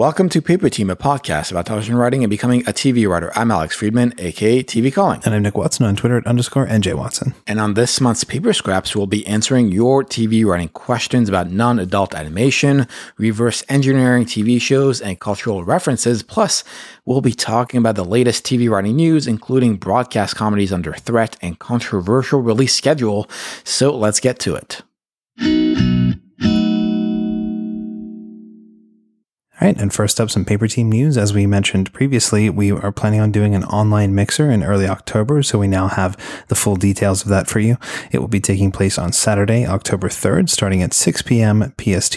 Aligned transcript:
Welcome 0.00 0.30
to 0.30 0.40
Paper 0.40 0.70
Team, 0.70 0.88
a 0.88 0.96
podcast 0.96 1.50
about 1.50 1.66
television 1.66 1.94
writing 1.94 2.24
and 2.24 2.30
becoming 2.30 2.62
a 2.62 2.72
TV 2.72 3.06
writer. 3.06 3.30
I'm 3.36 3.50
Alex 3.50 3.76
Friedman, 3.76 4.14
aka 4.16 4.62
TV 4.62 4.90
Calling. 4.90 5.20
And 5.26 5.34
I'm 5.34 5.42
Nick 5.42 5.58
Watson 5.58 5.84
on 5.84 5.94
Twitter 5.94 6.16
at 6.16 6.26
underscore 6.26 6.66
NJ 6.66 6.94
Watson. 6.94 7.34
And 7.46 7.60
on 7.60 7.74
this 7.74 8.00
month's 8.00 8.24
Paper 8.24 8.54
Scraps, 8.54 8.96
we'll 8.96 9.06
be 9.06 9.26
answering 9.26 9.70
your 9.70 10.02
TV 10.02 10.42
writing 10.46 10.70
questions 10.70 11.28
about 11.28 11.50
non 11.50 11.78
adult 11.78 12.14
animation, 12.14 12.86
reverse 13.18 13.62
engineering 13.68 14.24
TV 14.24 14.58
shows, 14.58 15.02
and 15.02 15.20
cultural 15.20 15.64
references. 15.64 16.22
Plus, 16.22 16.64
we'll 17.04 17.20
be 17.20 17.34
talking 17.34 17.76
about 17.76 17.96
the 17.96 18.02
latest 18.02 18.46
TV 18.46 18.70
writing 18.70 18.96
news, 18.96 19.26
including 19.26 19.76
broadcast 19.76 20.34
comedies 20.34 20.72
under 20.72 20.94
threat 20.94 21.36
and 21.42 21.58
controversial 21.58 22.40
release 22.40 22.74
schedule. 22.74 23.28
So 23.64 23.94
let's 23.94 24.18
get 24.18 24.38
to 24.38 24.54
it. 24.54 24.80
All 29.60 29.66
right, 29.66 29.78
and 29.78 29.92
first 29.92 30.18
up, 30.18 30.30
some 30.30 30.46
Paper 30.46 30.66
Team 30.68 30.90
news. 30.90 31.18
As 31.18 31.34
we 31.34 31.46
mentioned 31.46 31.92
previously, 31.92 32.48
we 32.48 32.70
are 32.70 32.90
planning 32.90 33.20
on 33.20 33.30
doing 33.30 33.54
an 33.54 33.64
online 33.64 34.14
mixer 34.14 34.50
in 34.50 34.62
early 34.62 34.88
October, 34.88 35.42
so 35.42 35.58
we 35.58 35.68
now 35.68 35.86
have 35.86 36.16
the 36.48 36.54
full 36.54 36.76
details 36.76 37.22
of 37.22 37.28
that 37.28 37.46
for 37.46 37.60
you. 37.60 37.76
It 38.10 38.20
will 38.20 38.28
be 38.28 38.40
taking 38.40 38.72
place 38.72 38.96
on 38.96 39.12
Saturday, 39.12 39.66
October 39.66 40.08
3rd, 40.08 40.48
starting 40.48 40.82
at 40.82 40.94
6 40.94 41.20
p.m. 41.22 41.74
PST, 41.78 42.16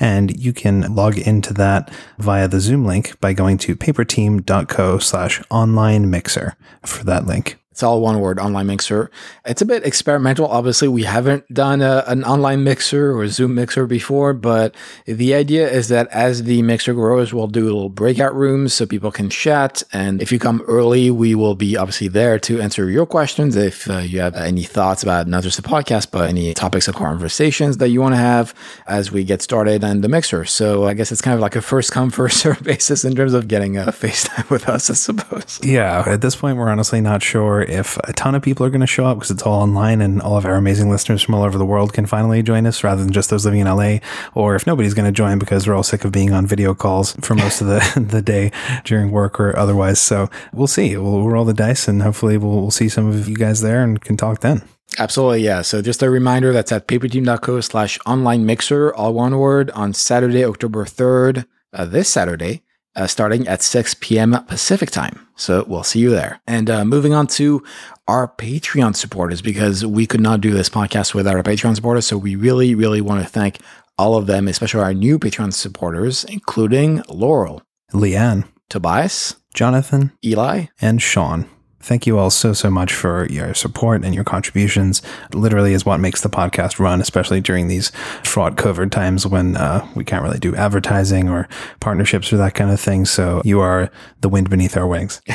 and 0.00 0.36
you 0.36 0.52
can 0.52 0.92
log 0.92 1.18
into 1.18 1.54
that 1.54 1.88
via 2.18 2.48
the 2.48 2.58
Zoom 2.58 2.84
link 2.84 3.20
by 3.20 3.32
going 3.32 3.58
to 3.58 3.76
paperteam.co 3.76 4.98
slash 4.98 5.40
online 5.50 6.10
mixer 6.10 6.56
for 6.84 7.04
that 7.04 7.26
link. 7.26 7.61
It's 7.72 7.82
all 7.82 8.02
one 8.02 8.20
word, 8.20 8.38
online 8.38 8.66
mixer. 8.66 9.10
It's 9.46 9.62
a 9.62 9.64
bit 9.64 9.86
experimental. 9.86 10.46
Obviously, 10.46 10.88
we 10.88 11.04
haven't 11.04 11.52
done 11.52 11.80
a, 11.80 12.04
an 12.06 12.22
online 12.22 12.64
mixer 12.64 13.16
or 13.16 13.26
Zoom 13.28 13.54
mixer 13.54 13.86
before, 13.86 14.34
but 14.34 14.74
the 15.06 15.32
idea 15.32 15.70
is 15.70 15.88
that 15.88 16.06
as 16.08 16.42
the 16.42 16.60
mixer 16.60 16.92
grows, 16.92 17.32
we'll 17.32 17.46
do 17.46 17.64
little 17.64 17.88
breakout 17.88 18.34
rooms 18.34 18.74
so 18.74 18.84
people 18.84 19.10
can 19.10 19.30
chat. 19.30 19.82
And 19.90 20.20
if 20.20 20.30
you 20.30 20.38
come 20.38 20.60
early, 20.68 21.10
we 21.10 21.34
will 21.34 21.54
be 21.54 21.78
obviously 21.78 22.08
there 22.08 22.38
to 22.40 22.60
answer 22.60 22.90
your 22.90 23.06
questions. 23.06 23.56
If 23.56 23.88
uh, 23.88 24.00
you 24.00 24.20
have 24.20 24.36
any 24.36 24.64
thoughts 24.64 25.02
about 25.02 25.26
not 25.26 25.42
just 25.42 25.56
the 25.56 25.66
podcast, 25.66 26.10
but 26.10 26.28
any 26.28 26.52
topics 26.52 26.88
of 26.88 26.94
conversations 26.94 27.78
that 27.78 27.88
you 27.88 28.02
want 28.02 28.12
to 28.12 28.18
have 28.18 28.54
as 28.86 29.10
we 29.10 29.24
get 29.24 29.40
started 29.40 29.82
on 29.82 30.02
the 30.02 30.10
mixer. 30.10 30.44
So 30.44 30.84
I 30.84 30.92
guess 30.92 31.10
it's 31.10 31.22
kind 31.22 31.34
of 31.34 31.40
like 31.40 31.56
a 31.56 31.62
first 31.62 31.90
come, 31.90 32.10
first 32.22 32.36
serve 32.36 32.62
basis 32.62 33.02
in 33.02 33.14
terms 33.14 33.32
of 33.32 33.48
getting 33.48 33.78
a 33.78 33.86
FaceTime 33.86 34.50
with 34.50 34.68
us, 34.68 34.90
I 34.90 34.92
suppose. 34.92 35.58
Yeah, 35.62 36.04
at 36.06 36.20
this 36.20 36.36
point, 36.36 36.58
we're 36.58 36.68
honestly 36.68 37.00
not 37.00 37.22
sure 37.22 37.61
if 37.62 37.96
a 38.04 38.12
ton 38.12 38.34
of 38.34 38.42
people 38.42 38.64
are 38.66 38.70
going 38.70 38.80
to 38.80 38.86
show 38.86 39.06
up 39.06 39.18
because 39.18 39.30
it's 39.30 39.42
all 39.42 39.62
online 39.62 40.00
and 40.00 40.20
all 40.20 40.36
of 40.36 40.44
our 40.44 40.54
amazing 40.54 40.90
listeners 40.90 41.22
from 41.22 41.34
all 41.34 41.42
over 41.42 41.58
the 41.58 41.64
world 41.64 41.92
can 41.92 42.06
finally 42.06 42.42
join 42.42 42.66
us 42.66 42.84
rather 42.84 43.02
than 43.02 43.12
just 43.12 43.30
those 43.30 43.44
living 43.44 43.60
in 43.60 43.66
LA, 43.66 43.98
or 44.34 44.54
if 44.54 44.66
nobody's 44.66 44.94
going 44.94 45.06
to 45.06 45.12
join 45.12 45.38
because 45.38 45.66
we're 45.66 45.74
all 45.74 45.82
sick 45.82 46.04
of 46.04 46.12
being 46.12 46.32
on 46.32 46.46
video 46.46 46.74
calls 46.74 47.12
for 47.20 47.34
most 47.34 47.60
of 47.60 47.66
the, 47.66 48.06
the 48.10 48.22
day 48.22 48.52
during 48.84 49.10
work 49.10 49.40
or 49.40 49.56
otherwise. 49.58 50.00
So 50.00 50.28
we'll 50.52 50.66
see. 50.66 50.96
We'll, 50.96 51.22
roll 51.22 51.44
the 51.44 51.54
dice 51.54 51.88
and 51.88 52.02
hopefully 52.02 52.36
we'll, 52.36 52.60
we'll 52.60 52.70
see 52.70 52.88
some 52.88 53.06
of 53.06 53.28
you 53.28 53.36
guys 53.36 53.62
there 53.62 53.82
and 53.82 54.00
can 54.00 54.16
talk 54.16 54.40
then. 54.40 54.62
Absolutely, 54.98 55.42
yeah. 55.42 55.62
So 55.62 55.80
just 55.80 56.02
a 56.02 56.10
reminder 56.10 56.52
that's 56.52 56.72
at 56.72 56.86
paperteam.co 56.86 57.60
slash 57.60 57.98
online 58.04 58.44
mixer, 58.44 58.92
all 58.94 59.14
one 59.14 59.38
word, 59.38 59.70
on 59.70 59.94
Saturday, 59.94 60.44
October 60.44 60.84
3rd, 60.84 61.46
uh, 61.72 61.84
this 61.86 62.10
Saturday 62.10 62.62
uh, 62.96 63.06
starting 63.06 63.46
at 63.48 63.62
6 63.62 63.94
p.m. 64.00 64.44
Pacific 64.46 64.90
time. 64.90 65.26
So 65.36 65.64
we'll 65.66 65.82
see 65.82 66.00
you 66.00 66.10
there. 66.10 66.40
And 66.46 66.68
uh, 66.68 66.84
moving 66.84 67.14
on 67.14 67.26
to 67.28 67.62
our 68.06 68.28
Patreon 68.36 68.96
supporters, 68.96 69.42
because 69.42 69.86
we 69.86 70.06
could 70.06 70.20
not 70.20 70.40
do 70.40 70.50
this 70.52 70.68
podcast 70.68 71.14
without 71.14 71.36
our 71.36 71.42
Patreon 71.42 71.74
supporters. 71.74 72.06
So 72.06 72.18
we 72.18 72.36
really, 72.36 72.74
really 72.74 73.00
want 73.00 73.22
to 73.22 73.28
thank 73.28 73.58
all 73.98 74.16
of 74.16 74.26
them, 74.26 74.48
especially 74.48 74.82
our 74.82 74.94
new 74.94 75.18
Patreon 75.18 75.52
supporters, 75.52 76.24
including 76.24 77.02
Laurel, 77.08 77.62
Leanne, 77.92 78.44
Tobias, 78.68 79.36
Jonathan, 79.54 80.12
Eli, 80.24 80.66
and 80.80 81.00
Sean. 81.00 81.48
Thank 81.82 82.06
you 82.06 82.16
all 82.16 82.30
so, 82.30 82.52
so 82.52 82.70
much 82.70 82.92
for 82.92 83.26
your 83.26 83.54
support 83.54 84.04
and 84.04 84.14
your 84.14 84.24
contributions. 84.24 85.02
Literally 85.34 85.74
is 85.74 85.84
what 85.84 85.98
makes 85.98 86.20
the 86.20 86.30
podcast 86.30 86.78
run, 86.78 87.00
especially 87.00 87.40
during 87.40 87.66
these 87.66 87.90
fraught 88.22 88.54
COVID 88.56 88.90
times 88.90 89.26
when 89.26 89.56
uh, 89.56 89.86
we 89.96 90.04
can't 90.04 90.22
really 90.22 90.38
do 90.38 90.54
advertising 90.54 91.28
or 91.28 91.48
partnerships 91.80 92.32
or 92.32 92.36
that 92.36 92.54
kind 92.54 92.70
of 92.70 92.80
thing. 92.80 93.04
So 93.04 93.42
you 93.44 93.60
are 93.60 93.90
the 94.20 94.28
wind 94.28 94.48
beneath 94.48 94.76
our 94.76 94.86
wings. 94.86 95.20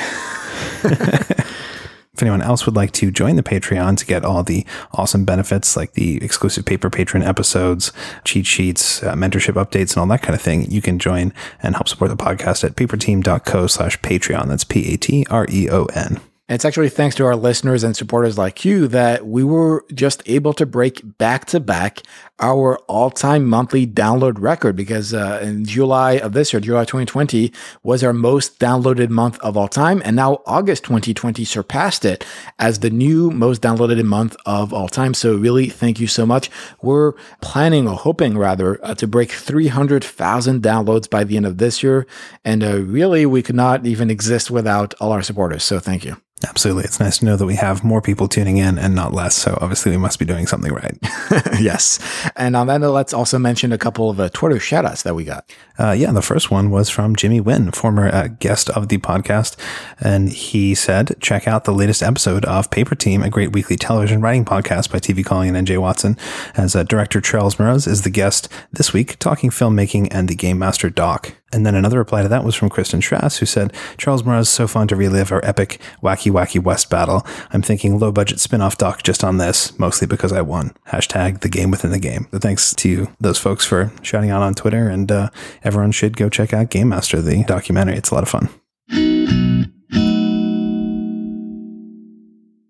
If 2.18 2.24
anyone 2.24 2.42
else 2.42 2.66
would 2.66 2.76
like 2.76 2.94
to 2.94 3.12
join 3.12 3.36
the 3.36 3.44
Patreon 3.44 3.96
to 3.98 4.04
get 4.04 4.26
all 4.26 4.42
the 4.42 4.66
awesome 4.94 5.24
benefits 5.24 5.78
like 5.78 5.94
the 5.94 6.18
exclusive 6.24 6.66
paper 6.66 6.90
patron 6.90 7.22
episodes, 7.22 7.94
cheat 8.24 8.48
sheets, 8.48 9.04
uh, 9.04 9.14
mentorship 9.14 9.54
updates, 9.54 9.92
and 9.92 9.98
all 9.98 10.08
that 10.08 10.24
kind 10.24 10.34
of 10.34 10.42
thing, 10.42 10.64
you 10.72 10.82
can 10.82 10.98
join 10.98 11.32
and 11.62 11.76
help 11.76 11.88
support 11.88 12.10
the 12.10 12.18
podcast 12.18 12.64
at 12.64 12.76
paperteam.co 12.76 13.68
slash 13.68 14.00
Patreon. 14.00 14.48
That's 14.48 14.64
P 14.64 14.96
A 14.96 14.98
T 14.98 15.28
R 15.30 15.46
E 15.48 15.70
O 15.70 15.86
N. 15.94 16.20
And 16.50 16.56
it's 16.56 16.66
actually 16.66 16.90
thanks 16.90 17.16
to 17.18 17.26
our 17.26 17.36
listeners 17.36 17.84
and 17.84 17.96
supporters 17.96 18.38
like 18.38 18.64
you 18.64 18.88
that 18.88 19.28
we 19.28 19.44
were 19.44 19.84
just 19.94 20.24
able 20.28 20.54
to 20.54 20.66
break 20.66 21.18
back 21.18 21.46
to 21.46 21.60
back 21.60 22.04
our 22.40 22.78
all 22.88 23.10
time 23.10 23.46
monthly 23.46 23.88
download 23.88 24.40
record 24.40 24.76
because 24.76 25.14
uh, 25.14 25.40
in 25.42 25.66
July 25.66 26.14
of 26.14 26.34
this 26.34 26.54
year, 26.54 26.60
July 26.60 26.84
2020, 26.84 27.52
was 27.84 28.04
our 28.04 28.14
most 28.14 28.60
downloaded 28.60 29.10
month 29.10 29.40
of 29.40 29.58
all 29.58 29.68
time. 29.68 30.02
And 30.06 30.16
now 30.16 30.42
August 30.46 30.84
2020 30.84 31.44
surpassed 31.46 32.06
it 32.06 32.26
as 32.60 32.80
the 32.80 32.90
new 32.90 33.32
most 33.32 33.62
downloaded 33.62 34.04
month 34.04 34.36
of 34.46 34.74
all 34.74 34.88
time. 34.88 35.14
So, 35.14 35.36
really, 35.36 35.70
thank 35.70 36.00
you 36.00 36.08
so 36.08 36.26
much. 36.26 36.50
We're 36.82 37.14
planning 37.42 37.88
or 37.88 37.96
hoping 37.96 38.38
rather 38.38 38.84
uh, 38.86 38.96
to 38.96 39.08
break 39.08 39.32
300,000 39.32 40.62
downloads 40.62 41.10
by 41.10 41.24
the 41.24 41.38
end 41.38 41.46
of 41.46 41.58
this 41.58 41.82
year. 41.82 42.06
And 42.46 42.64
uh, 42.64 42.82
really, 42.82 43.26
we 43.26 43.42
could 43.42 43.56
not 43.56 43.86
even 43.86 44.10
exist 44.10 44.52
without 44.52 44.94
all 45.00 45.12
our 45.12 45.24
supporters. 45.24 45.64
So, 45.64 45.80
thank 45.80 46.06
you. 46.06 46.18
Absolutely. 46.46 46.84
It's 46.84 47.00
nice 47.00 47.18
to 47.18 47.26
know 47.26 47.36
that 47.36 47.48
we 47.48 47.56
have 47.56 47.84
more 47.84 48.00
people 48.00 48.28
tuning 48.28 48.58
in 48.58 48.78
and 48.78 48.94
not 48.94 49.12
less. 49.12 49.36
So 49.36 49.58
obviously 49.60 49.92
we 49.92 49.98
must 49.98 50.20
be 50.20 50.26
doing 50.26 50.46
something 50.46 50.72
right. 50.72 50.96
yes. 51.60 52.00
And 52.36 52.56
on 52.56 52.68
that 52.68 52.82
let's 52.82 53.14
also 53.14 53.40
mention 53.40 53.72
a 53.72 53.78
couple 53.78 54.10
of 54.10 54.20
uh, 54.20 54.30
Twitter 54.30 54.58
shoutouts 54.58 55.04
that 55.04 55.16
we 55.16 55.24
got. 55.24 55.50
Uh, 55.80 55.92
yeah, 55.92 56.12
the 56.12 56.22
first 56.22 56.52
one 56.52 56.70
was 56.70 56.90
from 56.90 57.16
Jimmy 57.16 57.40
Wynn, 57.40 57.72
former 57.72 58.08
uh, 58.08 58.28
guest 58.40 58.70
of 58.72 58.90
the 58.90 58.98
podcast. 58.98 59.58
And 60.00 60.30
he 60.30 60.76
said, 60.76 61.16
check 61.20 61.48
out 61.48 61.66
the 61.66 61.74
latest 61.74 62.04
episode 62.04 62.46
of 62.46 62.72
Paper 62.72 62.96
Team, 62.96 63.24
a 63.24 63.30
great 63.30 63.52
weekly 63.52 63.76
television 63.76 64.22
writing 64.22 64.46
podcast 64.46 64.92
by 64.92 65.00
TV 65.00 65.26
Calling 65.26 65.56
and 65.56 65.68
NJ 65.68 65.80
Watson, 65.80 66.18
as 66.56 66.76
uh, 66.76 66.84
director 66.84 67.22
Charles 67.22 67.56
Meroz 67.56 67.88
is 67.88 68.04
the 68.04 68.10
guest 68.10 68.50
this 68.72 68.94
week, 68.94 69.18
talking 69.20 69.50
filmmaking 69.50 70.08
and 70.12 70.28
the 70.28 70.36
Game 70.36 70.60
Master 70.60 70.90
doc. 70.90 71.34
And 71.54 71.66
then 71.66 71.76
another 71.76 71.98
reply 71.98 72.24
to 72.24 72.28
that 72.28 72.44
was 72.44 72.56
from 72.56 72.70
Kristen 72.70 73.02
Strass, 73.02 73.38
who 73.38 73.46
said, 73.46 73.74
Charles 73.98 74.24
Meroz 74.24 74.48
so 74.48 74.68
fun 74.68 74.88
to 74.90 74.96
relive 74.96 75.32
our 75.32 75.44
epic 75.46 75.80
Wacky 76.04 76.32
Wacky 76.32 76.62
West 76.62 76.90
battle. 76.90 77.26
I'm 77.52 77.62
thinking 77.62 78.00
low 78.00 78.12
budget 78.12 78.40
spin 78.40 78.62
off 78.62 78.78
doc 78.78 79.04
just 79.04 79.24
on 79.24 79.38
this, 79.38 79.78
mostly 79.80 80.08
because 80.08 80.34
I 80.34 80.42
won. 80.42 80.74
Hashtag 80.90 81.40
the 81.40 81.50
game 81.50 81.72
within 81.72 81.92
the 81.92 82.00
game. 82.00 82.28
So 82.32 82.40
thanks 82.40 82.74
to 82.76 83.08
those 83.20 83.38
folks 83.38 83.66
for 83.66 83.94
shouting 84.02 84.30
out 84.30 84.42
on 84.42 84.56
Twitter, 84.56 84.90
and 84.90 85.12
uh, 85.12 85.30
everyone 85.64 85.94
should 85.94 86.18
go 86.18 86.30
check 86.30 86.54
out 86.54 86.70
Game 86.70 86.90
Master, 86.90 87.22
the 87.22 87.44
documentary. 87.46 87.96
It's 87.96 88.12
a 88.12 88.16
lot 88.16 88.24
of 88.24 88.30
fun. 88.30 89.47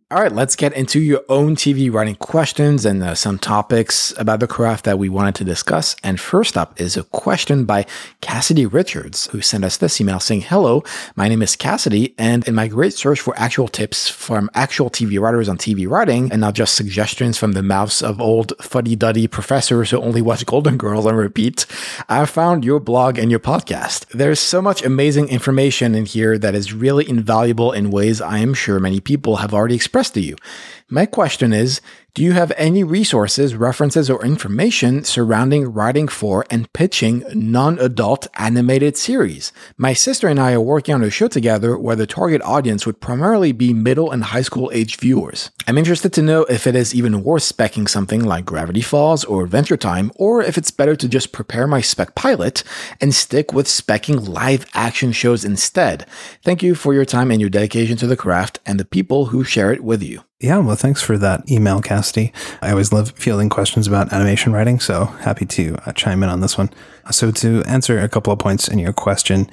All 0.09 0.21
right, 0.21 0.31
let's 0.31 0.55
get 0.55 0.71
into 0.71 1.01
your 1.01 1.21
own 1.27 1.57
TV 1.57 1.91
writing 1.91 2.15
questions 2.15 2.85
and 2.85 3.03
uh, 3.03 3.13
some 3.13 3.37
topics 3.37 4.13
about 4.17 4.39
the 4.39 4.47
craft 4.47 4.85
that 4.85 4.97
we 4.97 5.09
wanted 5.09 5.35
to 5.35 5.43
discuss. 5.43 5.97
And 6.01 6.17
first 6.17 6.57
up 6.57 6.79
is 6.79 6.95
a 6.95 7.03
question 7.03 7.65
by 7.65 7.85
Cassidy 8.21 8.65
Richards, 8.65 9.27
who 9.31 9.41
sent 9.41 9.65
us 9.65 9.75
this 9.75 9.99
email 9.99 10.21
saying, 10.21 10.43
Hello, 10.43 10.81
my 11.17 11.27
name 11.27 11.41
is 11.41 11.57
Cassidy, 11.57 12.15
and 12.17 12.47
in 12.47 12.55
my 12.55 12.69
great 12.69 12.93
search 12.93 13.19
for 13.19 13.37
actual 13.37 13.67
tips 13.67 14.07
from 14.07 14.49
actual 14.53 14.89
TV 14.89 15.19
writers 15.19 15.49
on 15.49 15.57
TV 15.57 15.89
writing, 15.89 16.31
and 16.31 16.39
not 16.39 16.53
just 16.53 16.75
suggestions 16.75 17.37
from 17.37 17.51
the 17.51 17.61
mouths 17.61 18.01
of 18.01 18.21
old 18.21 18.53
fuddy 18.61 18.95
duddy 18.95 19.27
professors 19.27 19.89
who 19.89 19.99
only 19.99 20.21
watch 20.21 20.45
Golden 20.45 20.77
Girls 20.77 21.05
on 21.05 21.15
repeat, 21.15 21.65
I 22.07 22.25
found 22.27 22.63
your 22.63 22.79
blog 22.79 23.17
and 23.17 23.29
your 23.29 23.41
podcast. 23.41 24.05
There's 24.11 24.39
so 24.39 24.61
much 24.61 24.85
amazing 24.85 25.27
information 25.27 25.95
in 25.95 26.05
here 26.05 26.37
that 26.37 26.55
is 26.55 26.71
really 26.71 27.09
invaluable 27.09 27.73
in 27.73 27.91
ways 27.91 28.21
I 28.21 28.37
am 28.37 28.53
sure 28.53 28.79
many 28.79 29.01
people 29.01 29.35
have 29.35 29.53
already 29.53 29.75
expressed 29.97 30.13
to 30.13 30.21
you. 30.21 30.35
My 30.89 31.05
question 31.05 31.51
is 31.51 31.81
Do 32.13 32.23
you 32.23 32.31
have 32.31 32.53
any 32.55 32.81
resources, 32.81 33.55
references, 33.55 34.09
or 34.09 34.23
information 34.23 35.03
surrounding 35.03 35.73
writing 35.73 36.07
for 36.07 36.45
and 36.49 36.71
pitching 36.71 37.25
non 37.33 37.77
adult 37.77 38.27
animated 38.35 38.95
series? 38.95 39.51
My 39.75 39.91
sister 39.91 40.29
and 40.29 40.39
I 40.39 40.53
are 40.53 40.61
working 40.61 40.95
on 40.95 41.03
a 41.03 41.09
show 41.09 41.27
together 41.27 41.77
where 41.77 41.97
the 41.97 42.07
target 42.07 42.41
audience 42.41 42.85
would 42.85 43.01
primarily 43.01 43.51
be 43.51 43.73
middle 43.73 44.11
and 44.11 44.23
high 44.23 44.43
school 44.43 44.71
age 44.73 44.95
viewers. 44.95 45.51
I'm 45.67 45.77
interested 45.77 46.13
to 46.13 46.21
know 46.21 46.43
if 46.43 46.65
it 46.65 46.73
is 46.73 46.95
even 46.95 47.21
worth 47.21 47.43
specking 47.43 47.89
something 47.89 48.23
like 48.23 48.45
Gravity 48.45 48.79
Falls 48.79 49.25
or 49.25 49.43
Adventure 49.43 49.75
Time, 49.75 50.09
or 50.15 50.41
if 50.41 50.57
it's 50.57 50.71
better 50.71 50.95
to 50.95 51.09
just 51.09 51.33
prepare 51.33 51.67
my 51.67 51.81
spec 51.81 52.15
pilot 52.15 52.63
and 53.01 53.13
stick 53.13 53.51
with 53.51 53.65
specking 53.67 54.25
live 54.25 54.65
action 54.73 55.11
shows 55.11 55.43
instead. 55.43 56.05
Thank 56.45 56.63
you 56.63 56.75
for 56.75 56.93
your 56.93 57.03
time 57.03 57.29
and 57.29 57.41
your 57.41 57.49
dedication 57.49 57.97
to 57.97 58.07
the 58.07 58.15
craft 58.15 58.61
and 58.65 58.79
the 58.79 58.85
people 58.85 59.25
who 59.25 59.43
share 59.43 59.73
it 59.73 59.83
with 59.83 60.01
you. 60.01 60.23
Yeah, 60.39 60.59
well, 60.59 60.75
thanks 60.75 61.01
for 61.01 61.17
that 61.17 61.49
email, 61.49 61.81
Cassidy. 61.81 62.31
I 62.61 62.69
always 62.69 62.93
love 62.93 63.09
fielding 63.15 63.49
questions 63.49 63.87
about 63.87 64.13
animation 64.13 64.53
writing, 64.53 64.79
so 64.79 65.05
happy 65.05 65.47
to 65.47 65.75
uh, 65.87 65.93
chime 65.93 66.21
in 66.21 66.29
on 66.29 66.41
this 66.41 66.59
one. 66.59 66.69
So, 67.11 67.31
to 67.31 67.63
answer 67.63 67.99
a 67.99 68.09
couple 68.09 68.33
of 68.33 68.39
points 68.39 68.67
in 68.67 68.79
your 68.79 68.93
question, 68.93 69.49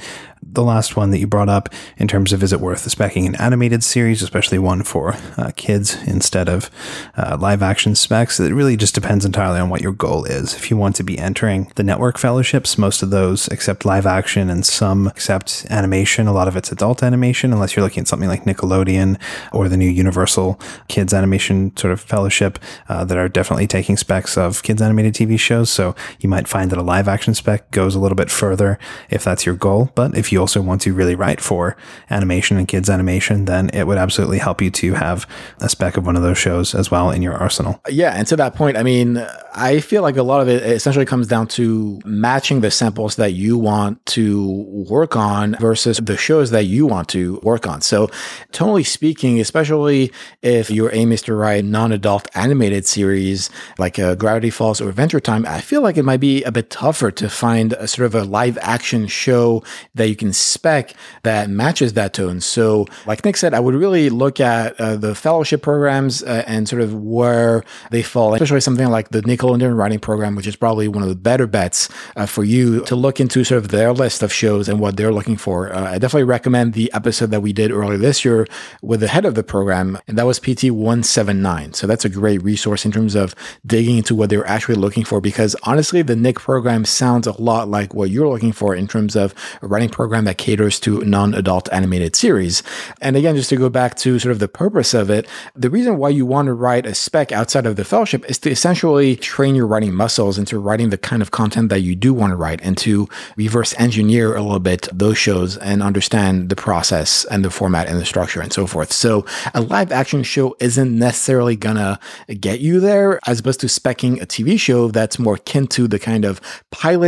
the 0.53 0.62
last 0.62 0.97
one 0.97 1.11
that 1.11 1.19
you 1.19 1.27
brought 1.27 1.49
up 1.49 1.69
in 1.97 2.09
terms 2.09 2.33
of 2.33 2.43
is 2.43 2.53
it 2.53 2.61
worth 2.61 2.87
specking 2.87 3.27
an 3.27 3.35
animated 3.37 3.83
series, 3.83 4.23
especially 4.23 4.59
one 4.59 4.83
for 4.83 5.15
uh, 5.37 5.51
kids 5.56 5.97
instead 6.06 6.49
of 6.49 6.71
uh, 7.17 7.37
live 7.41 7.62
action 7.62 7.95
specs, 7.95 8.39
it 8.39 8.53
really 8.53 8.77
just 8.77 8.95
depends 8.95 9.25
entirely 9.25 9.61
on 9.61 9.69
what 9.69 9.81
your 9.81 9.93
goal 9.93 10.25
is. 10.25 10.55
If 10.55 10.71
you 10.71 10.77
want 10.77 10.97
to 10.97 11.03
be 11.03 11.19
entering 11.19 11.71
the 11.77 11.83
network 11.83 12.19
fellowships, 12.19 12.79
most 12.79 13.03
of 13.03 13.11
those 13.11 13.49
accept 13.49 13.85
live 13.85 14.06
action 14.06 14.51
and 14.51 14.65
some 14.65 15.06
accept 15.06 15.67
animation. 15.71 16.27
A 16.27 16.33
lot 16.33 16.49
of 16.49 16.56
it's 16.56 16.71
adult 16.71 17.03
animation, 17.03 17.53
unless 17.53 17.75
you're 17.75 17.85
looking 17.85 18.03
at 18.03 18.09
something 18.09 18.29
like 18.29 18.45
Nickelodeon 18.45 19.19
or 19.53 19.69
the 19.69 19.77
new 19.77 19.89
Universal 19.89 20.61
Kids 20.89 21.15
Animation 21.15 21.77
sort 21.77 21.93
of 21.93 22.01
fellowship 22.01 22.59
uh, 22.89 23.05
that 23.05 23.19
are 23.19 23.29
definitely 23.29 23.67
taking 23.67 23.97
specs 23.97 24.37
of 24.37 24.62
kids 24.62 24.83
animated 24.83 25.15
TV 25.15 25.39
shows. 25.39 25.71
So 25.71 25.95
you 26.21 26.29
might 26.29 26.49
find 26.49 26.71
that 26.71 26.79
a 26.79 26.83
live 26.83 27.09
action 27.09 27.35
spec 27.44 27.70
goes 27.73 27.94
a 27.94 27.99
little 27.99 28.17
bit 28.17 28.31
further 28.31 28.79
if 29.11 29.23
that's 29.23 29.44
your 29.44 29.55
goal. 29.55 29.91
But 29.94 30.17
if 30.17 30.32
you 30.32 30.41
also 30.41 30.62
want 30.62 30.81
to 30.82 30.94
really 30.94 31.14
write 31.14 31.43
for 31.43 31.76
animation 32.08 32.56
and 32.56 32.67
kids 32.67 32.88
animation, 32.88 33.44
then 33.44 33.69
it 33.75 33.87
would 33.87 33.99
absolutely 33.99 34.38
help 34.38 34.62
you 34.62 34.70
to 34.70 34.94
have 34.94 35.29
a 35.61 35.69
spec 35.69 35.99
of 35.99 36.06
one 36.06 36.17
of 36.17 36.23
those 36.23 36.38
shows 36.38 36.75
as 36.75 36.91
well 36.91 37.11
in 37.11 37.20
your 37.20 37.35
arsenal. 37.35 37.82
Yeah. 37.91 38.14
And 38.17 38.26
to 38.29 38.37
that 38.37 38.55
point, 38.55 38.79
I 38.79 38.82
mean, 38.82 39.19
I 39.55 39.81
feel 39.81 40.00
like 40.00 40.17
a 40.17 40.23
lot 40.23 40.41
of 40.41 40.49
it 40.49 40.62
essentially 40.62 41.05
comes 41.05 41.29
down 41.29 41.49
to 41.49 42.00
matching 42.06 42.62
the 42.62 42.70
samples 42.70 43.17
that 43.17 43.35
you 43.35 43.58
want 43.58 44.05
to 44.06 44.64
work 44.88 45.14
on 45.14 45.55
versus 45.61 45.99
the 45.99 46.17
shows 46.17 46.50
that 46.50 46.64
you 46.64 46.87
want 46.87 47.08
to 47.11 47.41
work 47.43 47.67
on. 47.67 47.82
So, 47.82 48.08
tonally 48.52 48.87
speaking, 48.87 49.38
especially 49.38 50.11
if 50.41 50.70
your 50.70 50.93
aim 50.94 51.12
is 51.12 51.20
to 51.23 51.35
write 51.35 51.67
non 51.67 51.93
adult 51.93 52.26
animated 52.35 52.87
series 52.87 53.50
like 53.79 53.99
uh, 53.99 54.14
Gravity 54.14 54.50
Falls 54.50 54.81
or 54.81 54.88
Adventure 54.88 55.20
Time, 55.20 55.44
I 55.46 55.61
feel 55.61 55.82
like 55.82 55.99
it 55.99 56.05
might 56.05 56.20
be 56.20 56.43
a 56.44 56.50
bit 56.50 56.70
tougher 56.70 57.11
to 57.12 57.29
find 57.35 57.73
a 57.75 57.87
sort 57.87 58.07
of 58.07 58.15
a 58.15 58.25
live 58.25 58.59
action 58.59 59.07
show 59.07 59.63
that 59.95 60.09
you 60.09 60.17
can 60.17 60.33
spec 60.33 60.95
that 61.23 61.51
matches 61.51 61.95
that 61.95 62.15
tone. 62.15 62.41
So, 62.41 62.87
like 63.07 63.25
Nick 63.25 63.37
said, 63.37 63.55
I 63.55 63.61
would 63.61 63.75
really 63.75 64.11
look 64.11 64.41
at 64.41 64.79
uh, 64.81 64.97
the 64.97 65.15
fellowship 65.15 65.63
programs 65.63 66.23
uh, 66.23 66.45
and 66.47 66.69
sort 66.69 66.83
of 66.83 66.95
where 66.95 67.65
they 67.91 68.03
fall, 68.03 68.35
especially 68.35 68.61
something 68.61 68.89
like 68.89 69.11
the 69.11 69.23
Nickelodeon 69.23 69.77
Writing 69.77 69.99
Program, 69.99 70.37
which 70.37 70.47
is 70.47 70.57
probably 70.57 70.89
one 70.89 71.03
of 71.03 71.09
the 71.09 71.15
better 71.15 71.47
bets 71.47 71.89
uh, 72.17 72.27
for 72.27 72.45
you 72.45 72.85
to 72.85 72.97
look 72.97 73.21
into 73.21 73.45
sort 73.45 73.59
of 73.59 73.69
their 73.69 73.93
list 73.93 74.23
of 74.23 74.33
shows 74.33 74.69
and 74.69 74.81
what 74.81 74.97
they're 74.97 75.13
looking 75.13 75.37
for. 75.37 75.73
Uh, 75.73 75.93
I 75.93 75.99
definitely 75.99 76.25
recommend 76.25 76.75
the 76.75 76.93
episode 76.93 77.31
that 77.31 77.41
we 77.41 77.53
did 77.53 77.71
earlier 77.71 77.99
this 77.99 78.25
year 78.25 78.47
with 78.83 79.01
the 79.01 79.09
head 79.09 79.25
of 79.25 79.35
the 79.35 79.43
program, 79.43 79.99
and 80.07 80.19
that 80.19 80.27
was 80.27 80.39
PT 80.39 80.71
179. 80.71 81.75
So 81.75 81.87
that's 81.87 82.05
a 82.05 82.09
great 82.09 82.43
resource 82.43 82.85
in 82.85 82.93
terms 82.93 83.15
of 83.15 83.35
digging 83.67 83.99
into 83.99 84.15
what 84.15 84.31
they're 84.31 84.47
actually 84.47 84.77
looking 84.77 85.05
for 85.05 85.21
because 85.21 85.57
honestly, 85.63 86.03
the 86.03 86.17
Nick 86.17 86.41
program 86.41 86.85
sounds 86.85 87.24
a 87.26 87.41
lot 87.41 87.69
like 87.69 87.94
what 87.94 88.11
you're 88.11 88.29
looking 88.29 88.53
for 88.53 88.75
in 88.75 88.87
terms 88.87 89.17
of 89.17 89.35
a 89.62 89.67
writing 89.67 89.88
program 89.88 90.25
that 90.25 90.38
caters 90.38 90.81
to 90.81 91.00
non 91.03 91.35
adult 91.35 91.69
animated 91.73 92.17
series. 92.17 92.62
And 93.00 93.17
again, 93.17 93.37
just 93.37 93.50
to 93.50 93.56
go 93.56 93.69
back 93.69 93.94
to 93.97 94.19
sort 94.19 94.32
of 94.32 94.38
the 94.38 94.49
purpose 94.49 94.94
of 94.94 95.11
it, 95.11 95.29
the 95.55 95.71
reason 95.71 95.99
why 95.99 96.11
you 96.11 96.26
want 96.26 96.47
to 96.47 96.55
write 96.55 96.87
a 96.87 96.94
spec 96.94 97.32
outside 97.32 97.67
of 97.67 97.76
the 97.76 97.85
fellowship 97.85 98.29
is 98.29 98.38
to 98.41 98.50
essentially 98.50 99.17
train 99.17 99.55
your 99.55 99.67
writing 99.67 99.94
muscles 99.94 100.38
into 100.38 100.59
writing 100.59 100.91
the 100.91 100.99
kind 100.99 101.23
of 101.23 101.31
content 101.31 101.69
that 101.69 101.81
you 101.81 101.94
do 101.94 102.12
want 102.12 102.31
to 102.31 102.37
write 102.37 102.61
and 102.62 102.76
to 102.79 103.09
reverse 103.37 103.75
engineer 103.79 104.35
a 104.35 104.43
little 104.43 104.61
bit 104.61 104.88
those 104.93 105.19
shows 105.19 105.56
and 105.59 105.82
understand 105.82 106.49
the 106.49 106.56
process 106.56 107.25
and 107.27 107.44
the 107.44 107.50
format 107.50 107.88
and 107.88 108.00
the 108.00 108.05
structure 108.05 108.41
and 108.41 108.53
so 108.53 108.67
forth. 108.67 108.93
So 108.93 109.25
a 109.55 109.61
live 109.61 109.93
action 109.93 110.23
show 110.23 110.56
isn't 110.61 110.99
necessarily 110.99 111.56
gonna 111.56 111.99
get 112.41 112.61
you 112.61 112.81
there 112.81 113.19
as 113.27 113.41
opposed 113.41 113.61
to 113.61 113.67
specking 113.67 114.20
a 114.20 114.27
TV 114.27 114.59
show 114.59 114.88
that's 114.88 115.19
more 115.19 115.35
akin 115.35 115.67
to 115.69 115.88
the 115.88 115.99
kind 115.99 116.25
of 116.25 116.41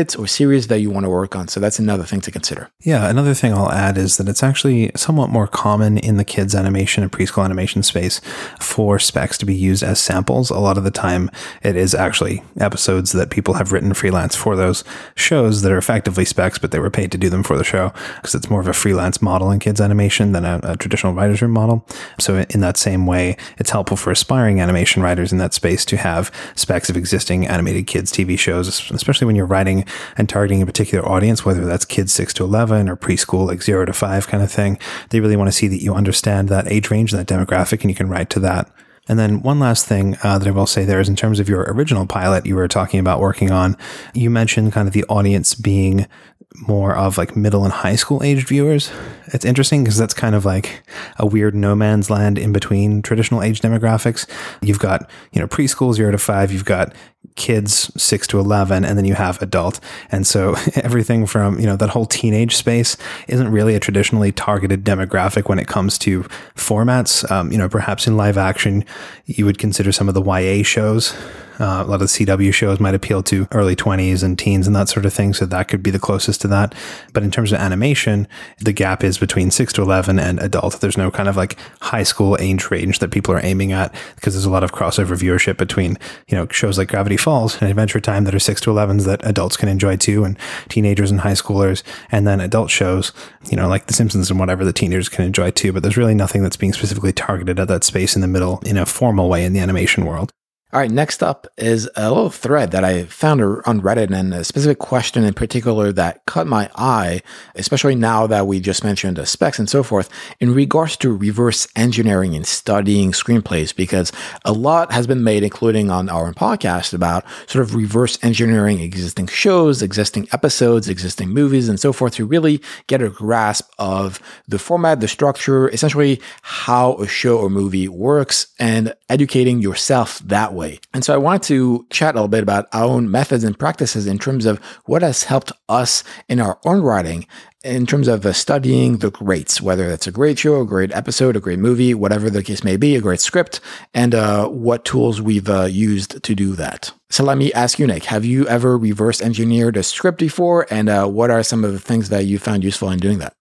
pilots 0.06 0.17
or 0.17 0.26
series 0.26 0.69
that 0.69 0.81
you 0.81 0.91
want 0.91 1.05
to 1.05 1.11
work 1.11 1.35
on. 1.35 1.49
So 1.49 1.61
that's 1.61 1.79
another 1.79 2.05
thing 2.05 2.20
to 2.23 2.31
consider. 2.31 2.70
Yeah, 2.81 3.08
another 3.08 3.35
thing 3.35 3.53
I'll 3.53 3.73
add 3.73 3.99
is 3.99 4.17
that 4.17 4.29
it's 4.29 4.43
actually 4.43 4.91
somewhat 4.94 5.31
more 5.31 5.47
common 5.47 5.99
in 5.99 6.17
the 6.17 6.25
kids 6.25 6.55
animation 6.55 7.03
and 7.03 7.12
preschool 7.12 7.44
animation 7.44 7.82
space 7.82 8.20
for 8.61 8.99
specs 8.99 9.38
to 9.38 9.47
be 9.47 9.55
used 9.55 9.82
as 9.82 10.00
samples. 10.00 10.50
A 10.50 10.58
lot 10.58 10.79
of 10.79 10.85
the 10.85 10.91
time 10.91 11.31
it 11.62 11.76
is 11.76 11.94
actually 11.94 12.43
episodes 12.58 13.12
that 13.12 13.31
people 13.31 13.55
have 13.55 13.73
written 13.73 13.94
freelance 13.94 14.37
for 14.37 14.56
those 14.56 14.85
shows 15.17 15.62
that 15.62 15.73
are 15.73 15.79
effectively 15.79 16.25
specs, 16.25 16.58
but 16.58 16.70
they 16.70 16.79
were 16.79 16.91
paid 16.91 17.11
to 17.12 17.19
do 17.19 17.31
them 17.31 17.43
for 17.43 17.56
the 17.56 17.64
show 17.64 17.93
because 18.17 18.35
it's 18.35 18.50
more 18.50 18.61
of 18.61 18.69
a 18.69 18.73
freelance 18.73 19.20
model 19.20 19.50
in 19.50 19.58
kids 19.58 19.81
animation 19.81 20.32
than 20.32 20.44
a, 20.44 20.61
a 20.62 20.76
traditional 20.76 21.14
writer's 21.14 21.43
room 21.43 21.53
model. 21.53 21.85
So 22.20 22.44
in 22.50 22.61
that 22.61 22.76
same 22.76 23.06
way, 23.06 23.37
it's 23.58 23.70
helpful 23.70 23.97
for 23.97 24.11
aspiring 24.11 24.61
animation 24.61 25.03
writers 25.03 25.32
in 25.32 25.38
that 25.38 25.55
space 25.55 25.85
to 25.87 25.97
have 25.97 26.31
specs 26.55 26.91
of 26.91 26.97
existing 26.97 27.47
animated 27.47 27.87
kids 27.87 28.12
TV 28.12 28.38
shows, 28.38 28.69
especially 28.91 29.26
when 29.26 29.37
you're 29.37 29.47
writing 29.47 29.85
and 30.16 30.28
targeting 30.28 30.62
a 30.62 30.66
particular 30.66 31.06
audience, 31.08 31.44
whether 31.44 31.64
that's 31.64 31.84
kids 31.84 32.12
6 32.12 32.34
to 32.34 32.44
11 32.44 32.88
or 32.88 32.96
preschool, 32.96 33.46
like 33.46 33.62
0 33.62 33.86
to 33.86 33.92
5 33.92 34.28
kind 34.28 34.42
of 34.42 34.50
thing. 34.50 34.78
They 35.10 35.20
really 35.20 35.36
want 35.36 35.48
to 35.48 35.56
see 35.56 35.68
that 35.68 35.82
you 35.82 35.94
understand 35.94 36.48
that 36.48 36.70
age 36.70 36.90
range, 36.90 37.12
and 37.12 37.20
that 37.20 37.32
demographic, 37.32 37.82
and 37.82 37.90
you 37.90 37.96
can 37.96 38.08
write 38.08 38.30
to 38.30 38.40
that. 38.40 38.70
And 39.08 39.18
then 39.18 39.42
one 39.42 39.60
last 39.60 39.86
thing 39.86 40.16
uh, 40.22 40.38
that 40.38 40.48
I 40.48 40.50
will 40.50 40.66
say 40.66 40.84
there 40.84 41.00
is 41.00 41.08
in 41.08 41.16
terms 41.16 41.38
of 41.38 41.48
your 41.48 41.62
original 41.62 42.06
pilot 42.06 42.44
you 42.44 42.56
were 42.56 42.68
talking 42.68 42.98
about 42.98 43.20
working 43.20 43.52
on, 43.52 43.76
you 44.14 44.30
mentioned 44.30 44.72
kind 44.72 44.88
of 44.88 44.94
the 44.94 45.04
audience 45.04 45.54
being 45.54 46.06
more 46.54 46.94
of 46.96 47.18
like 47.18 47.36
middle 47.36 47.64
and 47.64 47.72
high 47.72 47.96
school 47.96 48.22
aged 48.22 48.48
viewers. 48.48 48.90
It's 49.28 49.44
interesting 49.44 49.84
because 49.84 49.98
that's 49.98 50.14
kind 50.14 50.34
of 50.34 50.44
like 50.44 50.82
a 51.18 51.26
weird 51.26 51.54
no 51.54 51.74
man's 51.74 52.08
land 52.08 52.38
in 52.38 52.52
between 52.52 53.02
traditional 53.02 53.42
age 53.42 53.60
demographics. 53.60 54.28
You've 54.62 54.78
got, 54.78 55.08
you 55.32 55.40
know, 55.40 55.46
preschool 55.46 55.92
zero 55.94 56.10
to 56.10 56.18
five, 56.18 56.52
you've 56.52 56.64
got 56.64 56.94
kids 57.34 57.90
6 58.00 58.26
to 58.28 58.38
11 58.38 58.84
and 58.84 58.96
then 58.96 59.05
you 59.05 59.14
have 59.14 59.40
adult 59.43 59.81
and 60.11 60.26
so 60.26 60.55
everything 60.76 61.26
from 61.26 61.58
you 61.58 61.67
know 61.67 61.76
that 61.76 61.90
whole 61.90 62.06
teenage 62.06 62.56
space 62.56 62.96
isn't 63.28 63.50
really 63.50 63.75
a 63.75 63.81
traditionally 63.81 64.32
targeted 64.32 64.84
demographic 64.84 65.49
when 65.49 65.58
it 65.58 65.67
comes 65.67 65.99
to 65.99 66.23
formats 66.55 67.28
um, 67.31 67.50
you 67.52 67.58
know 67.58 67.69
perhaps 67.69 68.06
in 68.06 68.17
live 68.17 68.38
action 68.38 68.84
you 69.26 69.44
would 69.44 69.58
consider 69.58 69.93
some 69.93 70.08
of 70.08 70.14
the 70.14 70.23
ya 70.23 70.62
shows 70.62 71.14
uh, 71.58 71.82
a 71.87 71.88
lot 71.88 72.02
of 72.02 72.08
CW 72.08 72.52
shows 72.52 72.81
might 72.81 72.94
appeal 72.94 73.23
to 73.25 73.49
early 73.52 73.75
20s 73.75 74.22
and 74.22 74.38
teens 74.38 74.67
and 74.67 74.76
that 74.76 74.88
sort 74.88 75.06
of 75.06 75.12
thing. 75.12 75.32
So 75.32 75.46
that 75.46 75.69
could 75.69 75.82
be 75.82 75.90
the 75.90 75.99
closest 75.99 76.40
to 76.43 76.49
that. 76.49 76.75
But 77.12 77.22
in 77.22 77.31
terms 77.31 77.52
of 77.52 77.58
animation, 77.58 78.29
the 78.58 78.72
gap 78.72 79.02
is 79.02 79.19
between 79.19 79.50
6 79.50 79.72
to 79.75 79.82
11 79.82 80.19
and 80.19 80.38
adult. 80.40 80.81
There's 80.81 80.96
no 80.96 81.11
kind 81.11 81.29
of 81.29 81.37
like 81.37 81.56
high 81.81 82.02
school 82.02 82.37
age 82.40 82.70
range 82.70 82.99
that 82.99 83.11
people 83.11 83.34
are 83.34 83.44
aiming 83.44 83.72
at 83.72 83.94
because 84.17 84.34
there's 84.34 84.44
a 84.44 84.50
lot 84.50 84.64
of 84.64 84.72
crossover 84.72 85.17
viewership 85.17 85.56
between, 85.56 85.96
you 86.29 86.37
know, 86.37 86.46
shows 86.48 86.79
like 86.79 86.89
Gravity 86.89 87.16
Falls 87.17 87.61
and 87.61 87.70
Adventure 87.70 88.01
Time 88.01 88.25
that 88.25 88.35
are 88.35 88.39
6 88.39 88.61
to 88.63 88.70
11s 88.70 89.05
that 89.06 89.25
adults 89.27 89.56
can 89.56 89.69
enjoy 89.69 89.96
too, 89.96 90.25
and 90.25 90.39
teenagers 90.69 91.11
and 91.11 91.20
high 91.20 91.32
schoolers, 91.32 91.82
and 92.11 92.27
then 92.27 92.41
adult 92.41 92.70
shows, 92.70 93.13
you 93.51 93.56
know, 93.56 93.69
like 93.69 93.87
The 93.87 93.94
Simpsons 93.94 94.31
and 94.31 94.39
whatever 94.41 94.65
the 94.65 94.73
teenagers 94.73 95.08
can 95.08 95.25
enjoy 95.25 95.51
too. 95.51 95.73
But 95.73 95.82
there's 95.82 95.96
really 95.96 96.15
nothing 96.15 96.43
that's 96.43 96.56
being 96.56 96.73
specifically 96.73 97.13
targeted 97.13 97.61
at 97.61 97.69
that 97.69 97.85
space 97.85 98.15
in 98.15 98.23
the 98.23 98.29
middle 98.29 98.61
in 98.65 98.77
a 98.77 98.87
formal 98.87 99.29
way 99.29 99.44
in 99.44 99.53
the 99.53 99.61
animation 99.61 100.05
world. 100.05 100.32
All 100.73 100.81
right, 100.81 100.91
next 100.91 101.23
up 101.23 101.46
is 101.56 101.89
a 101.94 102.08
little 102.11 102.29
thread 102.29 102.73
that 102.73 102.82
I 102.82 103.05
found 103.05 103.41
on 103.41 103.81
Reddit 103.81 104.13
and 104.13 104.35
a 104.35 104.43
specific 104.43 104.81
question 104.81 105.23
in 105.23 105.32
particular 105.32 105.93
that 105.93 106.27
caught 106.27 106.49
my 106.49 106.69
eye, 106.75 107.23
especially 107.55 107.94
now 107.94 108.27
that 108.27 108.49
we 108.49 108.58
just 108.58 108.82
mentioned 108.82 109.17
the 109.17 109.27
specs 109.27 109.61
and 109.61 109.70
so 109.70 109.85
forth, 109.85 110.11
in 110.41 110.53
regards 110.53 110.96
to 110.96 111.17
reverse 111.17 111.69
engineering 111.77 112.35
and 112.35 112.44
studying 112.44 113.13
screenplays, 113.13 113.75
because 113.75 114.11
a 114.44 114.53
lot 114.53 114.91
has 114.91 115.06
been 115.06 115.23
made, 115.23 115.44
including 115.44 115.89
on 115.89 116.08
our 116.08 116.35
podcast, 116.35 116.93
about 116.93 117.25
sort 117.46 117.63
of 117.63 117.77
reverse 117.77 118.19
engineering 118.25 118.81
existing 118.81 119.29
shows, 119.29 119.82
existing 119.82 120.27
episodes, 120.32 120.89
existing 120.89 121.29
movies, 121.29 121.69
and 121.69 121.79
so 121.79 121.93
forth 121.93 122.15
to 122.15 122.27
really 122.27 122.61
get 122.89 123.01
a 123.01 123.08
grasp 123.08 123.70
of 123.79 124.20
the 124.49 124.58
format, 124.58 124.99
the 124.99 125.06
structure, 125.06 125.69
essentially 125.70 126.20
how 126.43 126.96
a 126.96 127.06
show 127.06 127.39
or 127.39 127.49
movie 127.49 127.87
works, 127.87 128.49
and 128.58 128.93
educating 129.08 129.63
yourself 129.63 130.19
that 130.19 130.56
way. 130.56 130.81
And 130.93 131.05
so 131.05 131.15
I 131.15 131.19
wanted 131.19 131.43
to 131.44 131.86
chat 131.91 132.15
a 132.15 132.19
little 132.19 132.29
bit 132.29 132.43
about 132.43 132.67
our 132.72 132.84
own 132.84 133.10
methods 133.10 133.44
and 133.44 133.58
practices 133.58 134.06
in 134.06 134.19
terms 134.19 134.46
of 134.46 134.58
what 134.86 135.03
has 135.03 135.25
helped 135.25 135.53
us 135.69 136.03
in 136.29 136.41
our 136.41 136.58
own 136.65 136.81
writing 136.81 137.27
in 137.67 137.84
terms 137.84 138.06
of 138.06 138.25
uh, 138.25 138.32
studying 138.32 138.98
the 138.98 139.10
greats, 139.10 139.60
whether 139.60 139.89
that's 139.89 140.06
a 140.06 140.13
great 140.13 140.39
show, 140.39 140.60
a 140.60 140.67
great 140.67 140.93
episode, 140.93 141.36
a 141.36 141.41
great 141.41 141.58
movie, 141.58 141.94
whatever 141.94 142.31
the 142.31 142.43
case 142.43 142.63
may 142.63 142.77
be, 142.77 142.94
a 142.94 143.01
great 143.01 143.20
script, 143.20 143.60
and 143.93 144.15
uh, 144.15 144.46
what 144.48 144.84
tools 144.84 145.20
we've 145.20 145.48
uh, 145.48 145.65
used 145.65 146.22
to 146.22 146.34
do 146.34 146.55
that. 146.55 146.93
So 147.10 147.25
let 147.25 147.39
me 147.39 147.53
ask 147.53 147.79
you, 147.79 147.86
Nick, 147.86 148.05
have 148.05 148.25
you 148.25 148.46
ever 148.46 148.79
reverse 148.79 149.20
engineered 149.20 149.77
a 149.77 149.82
script 149.82 150.19
before? 150.19 150.67
And 150.70 150.89
uh, 150.89 151.06
what 151.06 151.31
are 151.31 151.43
some 151.43 151.65
of 151.65 151.72
the 151.72 151.81
things 151.81 152.08
that 152.08 152.27
you 152.27 152.39
found 152.39 152.63
useful 152.63 152.91
in 152.91 152.98
doing 152.98 153.19
that? 153.19 153.34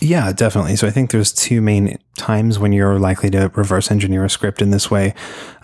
Yeah, 0.00 0.32
definitely. 0.32 0.76
So 0.76 0.86
I 0.86 0.90
think 0.90 1.10
there's 1.10 1.32
two 1.32 1.60
main 1.60 1.98
times 2.16 2.58
when 2.58 2.72
you're 2.72 2.98
likely 2.98 3.30
to 3.30 3.50
reverse 3.54 3.90
engineer 3.90 4.24
a 4.24 4.30
script 4.30 4.60
in 4.60 4.70
this 4.70 4.90
way, 4.90 5.14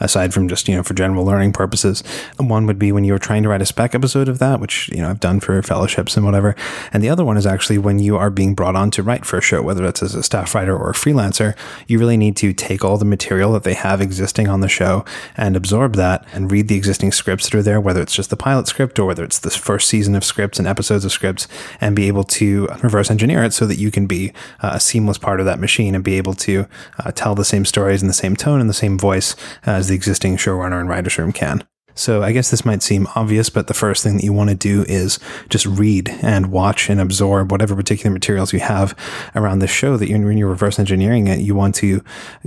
aside 0.01 0.33
from 0.33 0.49
just, 0.49 0.67
you 0.67 0.75
know, 0.75 0.83
for 0.83 0.95
general 0.95 1.25
learning 1.25 1.53
purposes. 1.53 2.03
One 2.39 2.67
would 2.67 2.79
be 2.79 2.91
when 2.91 3.05
you're 3.05 3.19
trying 3.19 3.43
to 3.43 3.49
write 3.49 3.61
a 3.61 3.67
spec 3.67 3.95
episode 3.95 4.29
of 4.29 4.39
that, 4.39 4.59
which, 4.59 4.89
you 4.89 4.99
know, 4.99 5.11
I've 5.11 5.21
done 5.21 5.41
for 5.41 5.63
fellowships 5.63 6.17
and 6.17 6.25
whatever. 6.25 6.57
And 6.93 7.03
the 7.03 7.11
other 7.11 7.25
one 7.25 7.37
is 7.37 7.47
actually 7.47 7.79
when 7.79 7.99
you 7.99 8.17
are 8.17 8.31
being 8.31 8.55
brought 8.55 8.77
on 8.77 8.91
to 8.93 9.03
write 9.03 9.27
for 9.27 9.39
a 9.39 9.43
show, 9.43 9.63
whether 9.63 9.85
it's 9.85 10.03
as 10.03 10.15
a 10.15 10.23
staff 10.23 10.55
writer 10.55 10.77
or 10.77 10.91
a 10.91 10.95
freelancer, 10.95 11.57
you 11.87 11.99
really 11.99 12.17
need 12.17 12.37
to 12.39 12.53
take 12.53 12.85
all 12.85 12.97
the 12.97 13.05
material 13.05 13.53
that 13.53 13.65
they 13.65 13.75
have 13.75 14.01
existing 14.01 14.49
on 14.49 14.61
the 14.61 14.69
show 14.69 15.05
and 15.37 15.55
absorb 15.55 15.97
that 15.97 16.27
and 16.33 16.51
read 16.51 16.69
the 16.69 16.77
existing 16.77 17.13
scripts 17.13 17.49
that 17.49 17.57
are 17.57 17.63
there, 17.63 17.81
whether 17.81 18.01
it's 18.01 18.15
just 18.15 18.31
the 18.31 18.37
pilot 18.37 18.67
script 18.67 18.99
or 18.99 19.07
whether 19.07 19.23
it's 19.25 19.39
the 19.39 19.51
first 19.51 19.89
season 19.89 20.15
of 20.15 20.25
scripts 20.25 20.59
and 20.59 20.67
episodes 20.67 21.05
of 21.05 21.13
scripts, 21.13 21.47
and 21.81 21.95
be 21.95 22.09
able 22.09 22.25
to 22.25 22.67
reverse 22.83 23.11
engineer 23.11 23.45
it 23.45 23.53
so 23.53 23.67
that 23.67 23.77
you 23.77 23.91
can 23.91 24.07
be 24.07 24.33
uh, 24.61 24.71
a 24.75 24.81
seamless 24.81 25.19
part 25.19 25.41
of 25.41 25.47
that 25.47 25.61
machine 25.61 25.95
and 25.95 26.03
be 26.03 26.15
able 26.15 26.35
to 26.39 26.67
uh, 26.99 27.11
tell 27.13 27.35
the 27.35 27.45
same 27.45 27.65
stories 27.65 28.03
in 28.03 28.09
the 28.09 28.15
same 28.15 28.37
tone 28.37 28.61
and 28.61 28.69
the 28.69 28.75
same 28.75 28.99
voice 28.99 29.37
as 29.65 29.89
the 29.89 29.95
existing 29.95 30.37
showrunner 30.37 30.81
and 30.81 30.89
writer's 30.89 31.19
room 31.19 31.33
can. 31.33 31.65
So 31.99 32.23
I 32.23 32.31
guess 32.31 32.51
this 32.51 32.65
might 32.65 32.81
seem 32.85 33.09
obvious, 33.17 33.51
but 33.51 33.67
the 33.67 33.75
first 33.75 34.05
thing 34.05 34.17
that 34.17 34.23
you 34.23 34.33
want 34.33 34.51
to 34.51 34.55
do 34.55 34.85
is 34.87 35.19
just 35.49 35.67
read 35.67 36.09
and 36.23 36.53
watch 36.53 36.89
and 36.89 37.01
absorb 37.01 37.51
whatever 37.51 37.75
particular 37.75 38.13
materials 38.13 38.53
you 38.53 38.61
have 38.61 38.95
around 39.35 39.59
the 39.59 39.67
show 39.67 39.97
that 39.97 40.09
you're, 40.09 40.25
when 40.25 40.39
you're 40.39 40.49
reverse 40.49 40.79
engineering 40.79 41.27
it, 41.27 41.41
you 41.41 41.57
want 41.57 41.75
to 41.77 42.05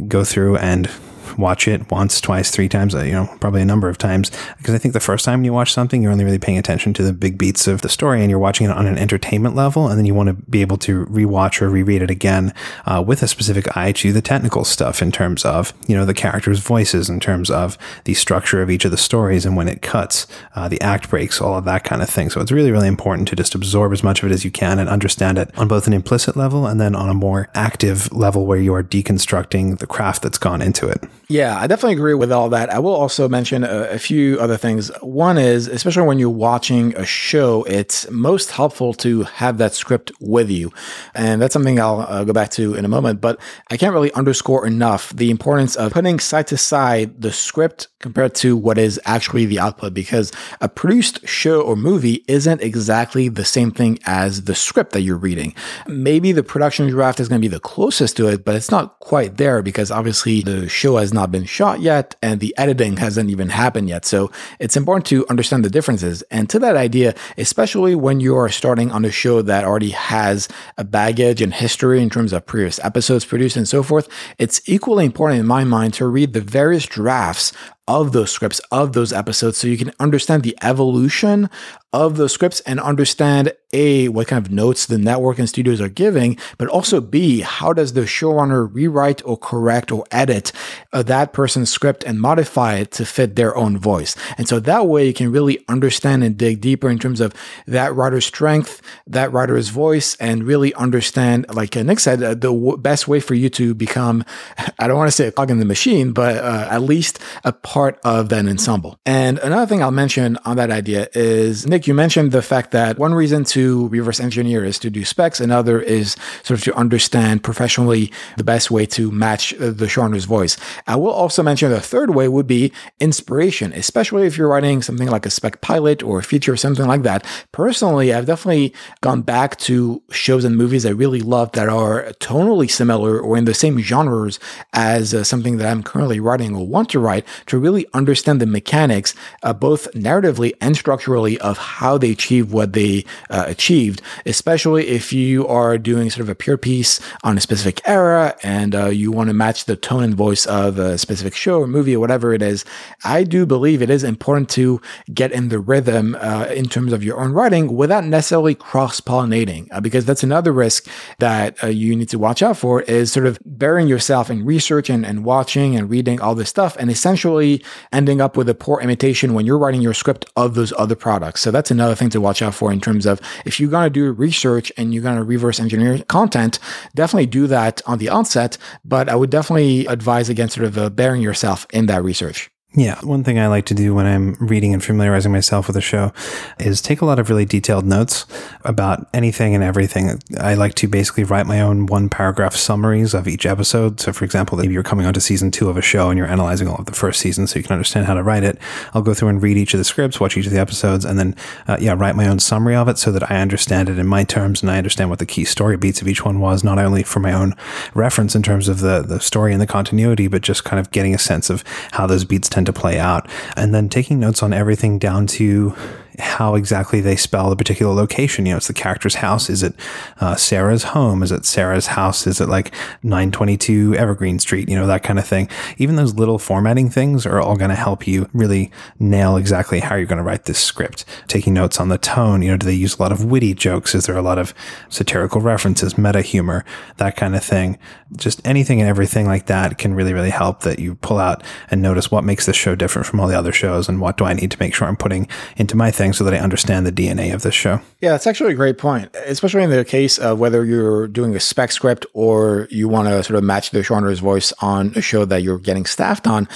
go 0.07 0.23
through 0.23 0.55
and 0.55 0.89
watch 1.37 1.67
it 1.67 1.89
once, 1.91 2.21
twice, 2.21 2.51
three 2.51 2.69
times, 2.69 2.95
uh, 2.95 3.03
you 3.03 3.11
know, 3.11 3.29
probably 3.39 3.61
a 3.61 3.65
number 3.65 3.89
of 3.89 3.97
times. 3.97 4.31
Because 4.57 4.73
I 4.73 4.77
think 4.77 4.93
the 4.93 4.99
first 4.99 5.25
time 5.25 5.43
you 5.43 5.53
watch 5.53 5.73
something, 5.73 6.01
you're 6.01 6.11
only 6.11 6.25
really 6.25 6.39
paying 6.39 6.57
attention 6.57 6.93
to 6.93 7.03
the 7.03 7.13
big 7.13 7.37
beats 7.37 7.67
of 7.67 7.81
the 7.81 7.89
story 7.89 8.21
and 8.21 8.29
you're 8.29 8.39
watching 8.39 8.67
it 8.67 8.73
on 8.73 8.87
an 8.87 8.97
entertainment 8.97 9.55
level. 9.55 9.87
And 9.87 9.97
then 9.97 10.05
you 10.05 10.13
want 10.13 10.27
to 10.27 10.33
be 10.33 10.61
able 10.61 10.77
to 10.77 11.05
rewatch 11.05 11.61
or 11.61 11.69
reread 11.69 12.01
it 12.01 12.11
again 12.11 12.53
uh, 12.85 13.03
with 13.05 13.23
a 13.23 13.27
specific 13.27 13.75
eye 13.75 13.91
to 13.93 14.11
the 14.11 14.21
technical 14.21 14.63
stuff 14.63 15.01
in 15.01 15.11
terms 15.11 15.45
of, 15.45 15.73
you 15.87 15.95
know, 15.95 16.05
the 16.05 16.13
characters' 16.13 16.59
voices, 16.59 17.09
in 17.09 17.19
terms 17.19 17.49
of 17.49 17.77
the 18.05 18.13
structure 18.13 18.61
of 18.61 18.69
each 18.69 18.85
of 18.85 18.91
the 18.91 18.97
stories 18.97 19.45
and 19.45 19.55
when 19.55 19.67
it 19.67 19.81
cuts, 19.81 20.27
uh, 20.55 20.67
the 20.67 20.81
act 20.81 21.09
breaks, 21.09 21.41
all 21.41 21.57
of 21.57 21.65
that 21.65 21.83
kind 21.83 22.01
of 22.01 22.09
thing. 22.09 22.29
So 22.29 22.41
it's 22.41 22.51
really, 22.51 22.71
really 22.71 22.87
important 22.87 23.27
to 23.29 23.35
just 23.35 23.55
absorb 23.55 23.93
as 23.93 24.03
much 24.03 24.23
of 24.23 24.31
it 24.31 24.33
as 24.33 24.45
you 24.45 24.51
can 24.51 24.79
and 24.79 24.89
understand 24.89 25.37
it 25.37 25.57
on 25.57 25.67
both 25.67 25.87
an 25.87 25.93
implicit 25.93 26.35
level 26.35 26.67
and 26.67 26.79
then 26.79 26.95
on 26.95 27.09
a 27.09 27.13
more 27.13 27.49
active 27.53 28.11
level 28.11 28.45
where 28.45 28.57
you 28.57 28.73
are 28.73 28.83
deconstructing 28.83 29.79
the 29.79 29.87
craft 29.87 30.21
that's 30.21 30.37
gone 30.37 30.61
into 30.61 30.87
it. 30.87 31.03
Yeah, 31.31 31.57
I 31.57 31.65
definitely 31.65 31.93
agree 31.93 32.13
with 32.13 32.29
all 32.29 32.49
that. 32.49 32.69
I 32.69 32.79
will 32.79 32.93
also 32.93 33.29
mention 33.29 33.63
a, 33.63 33.83
a, 33.91 33.99
few 33.99 34.37
other 34.41 34.57
things. 34.57 34.91
One 35.01 35.37
is, 35.37 35.69
especially 35.69 36.05
when 36.05 36.19
you're 36.19 36.29
watching 36.29 36.93
a 36.97 37.05
show, 37.05 37.63
it's 37.69 38.09
most 38.11 38.51
helpful 38.51 38.93
to 38.95 39.23
have 39.23 39.57
that 39.59 39.73
script 39.73 40.11
with 40.19 40.49
you. 40.49 40.73
And 41.15 41.41
that's 41.41 41.53
something 41.53 41.79
I'll 41.79 42.01
uh, 42.01 42.25
go 42.25 42.33
back 42.33 42.49
to 42.51 42.73
in 42.73 42.83
a 42.83 42.89
moment. 42.89 43.21
But 43.21 43.39
I 43.69 43.77
can't 43.77 43.93
really 43.93 44.11
underscore 44.11 44.67
enough 44.67 45.15
the 45.15 45.31
importance 45.31 45.77
of 45.77 45.93
putting 45.93 46.19
side 46.19 46.47
to 46.47 46.57
side 46.57 47.21
the 47.21 47.31
script 47.31 47.87
compared 47.99 48.35
to 48.35 48.57
what 48.57 48.77
is 48.77 48.99
actually 49.05 49.45
the 49.45 49.59
output 49.59 49.93
because 49.93 50.31
a 50.59 50.67
produced 50.67 51.25
show 51.25 51.61
or 51.61 51.75
movie 51.75 52.25
isn't 52.27 52.61
exactly 52.61 53.29
the 53.29 53.45
same 53.45 53.71
thing 53.71 53.99
as 54.05 54.43
the 54.45 54.55
script 54.55 54.91
that 54.91 55.01
you're 55.01 55.15
reading. 55.15 55.53
Maybe 55.87 56.31
the 56.31 56.43
production 56.43 56.89
draft 56.89 57.19
is 57.19 57.29
going 57.29 57.39
to 57.39 57.47
be 57.47 57.53
the 57.53 57.59
closest 57.59 58.17
to 58.17 58.27
it, 58.27 58.43
but 58.43 58.55
it's 58.55 58.71
not 58.71 58.99
quite 58.99 59.37
there 59.37 59.61
because 59.61 59.91
obviously 59.91 60.41
the 60.41 60.67
show 60.67 60.97
has 60.97 61.13
not 61.13 61.20
been 61.29 61.45
shot 61.45 61.81
yet 61.81 62.15
and 62.21 62.39
the 62.39 62.55
editing 62.57 62.97
hasn't 62.97 63.29
even 63.29 63.49
happened 63.49 63.89
yet. 63.89 64.05
So 64.05 64.31
it's 64.59 64.77
important 64.77 65.05
to 65.07 65.27
understand 65.27 65.65
the 65.65 65.69
differences. 65.69 66.23
And 66.31 66.49
to 66.49 66.59
that 66.59 66.77
idea, 66.77 67.13
especially 67.37 67.93
when 67.93 68.21
you 68.21 68.35
are 68.37 68.49
starting 68.49 68.91
on 68.91 69.05
a 69.05 69.11
show 69.11 69.41
that 69.41 69.65
already 69.65 69.91
has 69.91 70.47
a 70.77 70.83
baggage 70.83 71.41
and 71.41 71.53
history 71.53 72.01
in 72.01 72.09
terms 72.09 72.33
of 72.33 72.45
previous 72.45 72.79
episodes 72.79 73.25
produced 73.25 73.57
and 73.57 73.67
so 73.67 73.83
forth, 73.83 74.07
it's 74.37 74.61
equally 74.67 75.05
important 75.05 75.39
in 75.41 75.45
my 75.45 75.63
mind 75.63 75.93
to 75.95 76.07
read 76.07 76.33
the 76.33 76.41
various 76.41 76.85
drafts 76.85 77.51
of 77.87 78.13
those 78.13 78.31
scripts, 78.31 78.61
of 78.71 78.93
those 78.93 79.11
episodes, 79.11 79.57
so 79.57 79.67
you 79.67 79.77
can 79.77 79.91
understand 79.99 80.43
the 80.43 80.57
evolution 80.61 81.49
of 81.91 82.15
those 82.15 82.31
scripts 82.31 82.61
and 82.61 82.79
understand 82.79 83.53
A, 83.73 84.09
what 84.09 84.27
kind 84.27 84.45
of 84.45 84.51
notes 84.51 84.85
the 84.85 84.97
network 84.97 85.39
and 85.39 85.47
studios 85.47 85.81
are 85.81 85.89
giving, 85.89 86.37
but 86.57 86.67
also 86.67 87.01
B, 87.01 87.41
how 87.41 87.73
does 87.73 87.93
the 87.93 88.01
showrunner 88.01 88.69
rewrite 88.71 89.21
or 89.25 89.37
correct 89.37 89.91
or 89.91 90.05
edit 90.11 90.51
uh, 90.93 91.03
that 91.03 91.33
person's 91.33 91.71
script 91.71 92.03
and 92.03 92.19
modify 92.19 92.75
it 92.75 92.91
to 92.91 93.05
fit 93.05 93.35
their 93.35 93.55
own 93.55 93.77
voice. 93.77 94.15
And 94.37 94.47
so 94.47 94.59
that 94.61 94.87
way 94.87 95.07
you 95.07 95.13
can 95.13 95.31
really 95.31 95.63
understand 95.67 96.23
and 96.23 96.37
dig 96.37 96.61
deeper 96.61 96.89
in 96.89 96.99
terms 96.99 97.21
of 97.21 97.33
that 97.67 97.95
writer's 97.95 98.25
strength, 98.25 98.81
that 99.07 99.31
writer's 99.31 99.69
voice, 99.69 100.15
and 100.15 100.43
really 100.43 100.73
understand, 100.75 101.45
like 101.53 101.75
Nick 101.75 101.99
said, 101.99 102.21
uh, 102.21 102.29
the 102.29 102.53
w- 102.53 102.77
best 102.77 103.07
way 103.07 103.19
for 103.19 103.35
you 103.35 103.49
to 103.49 103.73
become, 103.73 104.23
I 104.79 104.87
don't 104.87 104.97
want 104.97 105.07
to 105.07 105.15
say 105.15 105.27
a 105.27 105.31
cog 105.31 105.51
in 105.51 105.59
the 105.59 105.65
machine, 105.65 106.11
but 106.11 106.37
uh, 106.37 106.67
at 106.69 106.81
least 106.81 107.19
a 107.43 107.51
part 107.51 107.99
of 108.03 108.29
that 108.29 108.45
ensemble. 108.45 108.99
And 109.05 109.39
another 109.39 109.65
thing 109.65 109.81
I'll 109.81 109.91
mention 109.91 110.37
on 110.45 110.57
that 110.57 110.71
idea 110.71 111.07
is 111.13 111.67
Nick, 111.67 111.87
you 111.87 111.93
mentioned 111.93 112.31
the 112.31 112.41
fact 112.41 112.71
that 112.71 112.97
one 112.97 113.13
reason 113.13 113.43
to 113.45 113.60
reverse 113.89 114.19
engineer 114.19 114.63
is 114.63 114.79
to 114.79 114.89
do 114.89 115.03
specs, 115.05 115.39
another 115.39 115.81
is 115.81 116.15
sort 116.43 116.59
of 116.59 116.63
to 116.65 116.73
understand 116.75 117.43
professionally 117.43 118.11
the 118.37 118.43
best 118.43 118.71
way 118.71 118.85
to 118.87 119.11
match 119.11 119.51
the 119.57 119.87
showrunner's 119.87 120.25
voice. 120.25 120.57
I 120.87 120.95
will 120.95 121.11
also 121.11 121.43
mention 121.43 121.71
the 121.71 121.81
third 121.81 122.11
way 122.11 122.27
would 122.27 122.47
be 122.47 122.71
inspiration, 122.99 123.73
especially 123.73 124.27
if 124.27 124.37
you're 124.37 124.47
writing 124.47 124.81
something 124.81 125.09
like 125.09 125.25
a 125.25 125.29
spec 125.29 125.61
pilot 125.61 126.03
or 126.03 126.19
a 126.19 126.23
feature 126.23 126.53
or 126.53 126.57
something 126.57 126.87
like 126.87 127.03
that. 127.03 127.25
Personally, 127.51 128.13
I've 128.13 128.25
definitely 128.25 128.73
gone 129.01 129.21
back 129.21 129.57
to 129.59 130.01
shows 130.11 130.45
and 130.45 130.57
movies 130.57 130.85
I 130.85 130.91
really 130.91 131.21
love 131.21 131.51
that 131.53 131.69
are 131.69 132.13
tonally 132.19 132.69
similar 132.69 133.19
or 133.19 133.37
in 133.37 133.45
the 133.45 133.53
same 133.53 133.79
genres 133.79 134.39
as 134.73 135.13
uh, 135.13 135.23
something 135.23 135.57
that 135.57 135.69
I'm 135.69 135.83
currently 135.83 136.19
writing 136.19 136.55
or 136.55 136.65
want 136.65 136.89
to 136.89 136.99
write 136.99 137.25
to 137.47 137.57
really 137.57 137.85
understand 137.93 138.39
the 138.41 138.45
mechanics, 138.45 139.13
uh, 139.43 139.53
both 139.53 139.91
narratively 139.93 140.53
and 140.61 140.75
structurally, 140.75 141.39
of 141.39 141.57
how 141.57 141.97
they 141.97 142.11
achieve 142.11 142.53
what 142.53 142.73
they 142.73 143.05
uh, 143.29 143.50
achieved, 143.51 144.01
especially 144.25 144.87
if 144.87 145.13
you 145.13 145.47
are 145.47 145.77
doing 145.77 146.09
sort 146.09 146.21
of 146.21 146.29
a 146.29 146.35
pure 146.35 146.57
piece 146.57 146.99
on 147.23 147.37
a 147.37 147.41
specific 147.41 147.81
era 147.85 148.35
and 148.41 148.73
uh, 148.73 148.87
you 148.87 149.11
want 149.11 149.27
to 149.29 149.33
match 149.33 149.65
the 149.65 149.75
tone 149.75 150.03
and 150.03 150.15
voice 150.15 150.45
of 150.45 150.79
a 150.79 150.97
specific 150.97 151.35
show 151.35 151.59
or 151.59 151.67
movie 151.67 151.95
or 151.95 151.99
whatever 151.99 152.33
it 152.33 152.41
is. 152.41 152.65
I 153.03 153.23
do 153.23 153.45
believe 153.45 153.81
it 153.81 153.89
is 153.89 154.03
important 154.03 154.49
to 154.51 154.81
get 155.13 155.31
in 155.31 155.49
the 155.49 155.59
rhythm 155.59 156.15
uh, 156.19 156.45
in 156.45 156.65
terms 156.65 156.93
of 156.93 157.03
your 157.03 157.19
own 157.19 157.33
writing 157.33 157.75
without 157.75 158.05
necessarily 158.05 158.55
cross 158.55 158.99
pollinating, 159.01 159.67
uh, 159.71 159.81
because 159.81 160.05
that's 160.05 160.23
another 160.23 160.51
risk 160.51 160.87
that 161.19 161.61
uh, 161.63 161.67
you 161.67 161.95
need 161.95 162.09
to 162.09 162.19
watch 162.19 162.41
out 162.41 162.57
for 162.57 162.81
is 162.83 163.11
sort 163.11 163.25
of 163.25 163.37
burying 163.45 163.87
yourself 163.87 164.29
in 164.29 164.45
research 164.45 164.89
and, 164.89 165.05
and 165.05 165.25
watching 165.25 165.75
and 165.75 165.89
reading 165.89 166.19
all 166.21 166.35
this 166.35 166.49
stuff 166.49 166.77
and 166.79 166.89
essentially 166.89 167.63
ending 167.91 168.21
up 168.21 168.37
with 168.37 168.47
a 168.47 168.55
poor 168.55 168.79
imitation 168.79 169.33
when 169.33 169.45
you're 169.45 169.57
writing 169.57 169.81
your 169.81 169.93
script 169.93 170.25
of 170.35 170.55
those 170.55 170.73
other 170.77 170.95
products. 170.95 171.41
So 171.41 171.51
that's 171.51 171.71
another 171.71 171.95
thing 171.95 172.09
to 172.11 172.21
watch 172.21 172.41
out 172.41 172.55
for 172.55 172.71
in 172.71 172.79
terms 172.79 173.05
of 173.05 173.19
if 173.45 173.59
you're 173.59 173.69
going 173.69 173.85
to 173.85 173.89
do 173.89 174.11
research 174.11 174.71
and 174.77 174.93
you're 174.93 175.03
going 175.03 175.17
to 175.17 175.23
reverse 175.23 175.59
engineer 175.59 175.99
content, 176.07 176.59
definitely 176.93 177.25
do 177.25 177.47
that 177.47 177.81
on 177.87 177.97
the 177.97 178.09
onset. 178.09 178.57
But 178.85 179.09
I 179.09 179.15
would 179.15 179.29
definitely 179.29 179.85
advise 179.87 180.29
against 180.29 180.55
sort 180.55 180.67
of 180.67 180.77
uh, 180.77 180.89
burying 180.89 181.23
yourself 181.23 181.65
in 181.73 181.87
that 181.87 182.03
research. 182.03 182.50
Yeah, 182.73 183.01
one 183.01 183.25
thing 183.25 183.37
I 183.37 183.47
like 183.47 183.65
to 183.65 183.73
do 183.73 183.93
when 183.93 184.05
I'm 184.05 184.35
reading 184.35 184.73
and 184.73 184.81
familiarizing 184.81 185.29
myself 185.29 185.67
with 185.67 185.75
a 185.75 185.81
show 185.81 186.13
is 186.57 186.81
take 186.81 187.01
a 187.01 187.05
lot 187.05 187.19
of 187.19 187.29
really 187.29 187.43
detailed 187.43 187.83
notes 187.83 188.25
about 188.63 189.09
anything 189.13 189.53
and 189.53 189.61
everything. 189.61 190.21
I 190.39 190.53
like 190.53 190.75
to 190.75 190.87
basically 190.87 191.25
write 191.25 191.47
my 191.47 191.59
own 191.59 191.85
one 191.85 192.07
paragraph 192.07 192.55
summaries 192.55 193.13
of 193.13 193.27
each 193.27 193.45
episode. 193.45 193.99
So, 193.99 194.13
for 194.13 194.23
example, 194.23 194.57
maybe 194.57 194.73
you're 194.73 194.83
coming 194.83 195.05
onto 195.05 195.19
season 195.19 195.51
two 195.51 195.69
of 195.69 195.75
a 195.75 195.81
show 195.81 196.09
and 196.09 196.17
you're 196.17 196.29
analyzing 196.29 196.69
all 196.69 196.77
of 196.77 196.85
the 196.85 196.93
first 196.93 197.19
season 197.19 197.45
so 197.45 197.59
you 197.59 197.63
can 197.63 197.73
understand 197.73 198.05
how 198.05 198.13
to 198.13 198.23
write 198.23 198.45
it. 198.45 198.57
I'll 198.93 199.01
go 199.01 199.13
through 199.13 199.27
and 199.27 199.43
read 199.43 199.57
each 199.57 199.73
of 199.73 199.77
the 199.77 199.83
scripts, 199.83 200.21
watch 200.21 200.37
each 200.37 200.45
of 200.45 200.53
the 200.53 200.59
episodes, 200.59 201.03
and 201.03 201.19
then, 201.19 201.35
uh, 201.67 201.75
yeah, 201.77 201.93
write 201.93 202.15
my 202.15 202.29
own 202.29 202.39
summary 202.39 202.75
of 202.75 202.87
it 202.87 202.97
so 202.97 203.11
that 203.11 203.29
I 203.29 203.41
understand 203.41 203.89
it 203.89 203.99
in 203.99 204.07
my 204.07 204.23
terms 204.23 204.61
and 204.61 204.71
I 204.71 204.77
understand 204.77 205.09
what 205.09 205.19
the 205.19 205.25
key 205.25 205.43
story 205.43 205.75
beats 205.75 206.01
of 206.01 206.07
each 206.07 206.23
one 206.23 206.39
was, 206.39 206.63
not 206.63 206.79
only 206.79 207.03
for 207.03 207.19
my 207.19 207.33
own 207.33 207.53
reference 207.95 208.33
in 208.33 208.43
terms 208.43 208.69
of 208.69 208.79
the, 208.79 209.01
the 209.01 209.19
story 209.19 209.51
and 209.51 209.59
the 209.59 209.67
continuity, 209.67 210.27
but 210.27 210.41
just 210.41 210.63
kind 210.63 210.79
of 210.79 210.89
getting 210.91 211.13
a 211.13 211.19
sense 211.19 211.49
of 211.49 211.65
how 211.91 212.07
those 212.07 212.23
beats 212.23 212.47
tend 212.47 212.60
to 212.65 212.73
play 212.73 212.99
out. 212.99 213.27
And 213.55 213.73
then 213.73 213.89
taking 213.89 214.19
notes 214.19 214.43
on 214.43 214.53
everything 214.53 214.99
down 214.99 215.27
to 215.27 215.75
how 216.19 216.55
exactly 216.55 217.01
they 217.01 217.15
spell 217.15 217.49
the 217.49 217.55
particular 217.55 217.93
location. 217.93 218.45
You 218.45 218.53
know, 218.53 218.57
it's 218.57 218.67
the 218.67 218.73
character's 218.73 219.15
house. 219.15 219.49
Is 219.49 219.63
it 219.63 219.75
uh, 220.19 220.35
Sarah's 220.35 220.83
home? 220.83 221.23
Is 221.23 221.31
it 221.31 221.45
Sarah's 221.45 221.87
house? 221.87 222.27
Is 222.27 222.41
it 222.41 222.49
like 222.49 222.73
922 223.03 223.95
Evergreen 223.95 224.39
Street? 224.39 224.69
You 224.69 224.75
know, 224.75 224.87
that 224.87 225.03
kind 225.03 225.19
of 225.19 225.27
thing. 225.27 225.49
Even 225.77 225.95
those 225.95 226.15
little 226.15 226.37
formatting 226.37 226.89
things 226.89 227.25
are 227.25 227.41
all 227.41 227.55
going 227.55 227.69
to 227.69 227.75
help 227.75 228.07
you 228.07 228.29
really 228.33 228.71
nail 228.99 229.37
exactly 229.37 229.79
how 229.79 229.95
you're 229.95 230.05
going 230.05 230.17
to 230.17 230.23
write 230.23 230.45
this 230.45 230.59
script. 230.59 231.05
Taking 231.27 231.53
notes 231.53 231.79
on 231.79 231.89
the 231.89 231.97
tone. 231.97 232.41
You 232.41 232.51
know, 232.51 232.57
do 232.57 232.65
they 232.65 232.73
use 232.73 232.97
a 232.97 233.01
lot 233.01 233.11
of 233.11 233.25
witty 233.25 233.53
jokes? 233.53 233.95
Is 233.95 234.05
there 234.05 234.17
a 234.17 234.21
lot 234.21 234.37
of 234.37 234.53
satirical 234.89 235.41
references, 235.41 235.97
meta 235.97 236.21
humor, 236.21 236.65
that 236.97 237.15
kind 237.15 237.35
of 237.35 237.43
thing? 237.43 237.77
Just 238.15 238.45
anything 238.45 238.81
and 238.81 238.89
everything 238.89 239.25
like 239.25 239.45
that 239.47 239.77
can 239.77 239.93
really, 239.93 240.13
really 240.13 240.29
help 240.29 240.61
that 240.61 240.79
you 240.79 240.95
pull 240.95 241.19
out 241.19 241.43
and 241.69 241.81
notice 241.81 242.11
what 242.11 242.23
makes 242.23 242.45
this 242.45 242.55
show 242.55 242.75
different 242.75 243.05
from 243.05 243.19
all 243.19 243.27
the 243.27 243.37
other 243.37 243.53
shows 243.53 243.87
and 243.87 244.01
what 244.01 244.17
do 244.17 244.25
I 244.25 244.33
need 244.33 244.51
to 244.51 244.59
make 244.59 244.75
sure 244.75 244.87
I'm 244.87 244.97
putting 244.97 245.27
into 245.55 245.77
my 245.77 245.91
thing 245.91 246.10
so 246.13 246.23
that 246.23 246.33
I 246.33 246.37
understand 246.37 246.85
the 246.85 246.91
DNA 246.91 247.33
of 247.33 247.41
this 247.41 247.55
show. 247.55 247.81
Yeah, 247.99 248.11
that's 248.11 248.27
actually 248.27 248.53
a 248.53 248.55
great 248.55 248.77
point, 248.77 249.15
especially 249.25 249.63
in 249.63 249.69
the 249.69 249.85
case 249.85 250.17
of 250.17 250.39
whether 250.39 250.65
you're 250.65 251.07
doing 251.07 251.35
a 251.35 251.39
spec 251.39 251.71
script 251.71 252.05
or 252.13 252.67
you 252.71 252.87
want 252.87 253.07
to 253.07 253.23
sort 253.23 253.37
of 253.37 253.43
match 253.43 253.71
the 253.71 253.79
showrunner's 253.79 254.19
voice 254.19 254.53
on 254.59 254.91
a 254.95 255.01
show 255.01 255.25
that 255.25 255.43
you're 255.43 255.59
getting 255.59 255.85
staffed 255.85 256.27
on. 256.27 256.47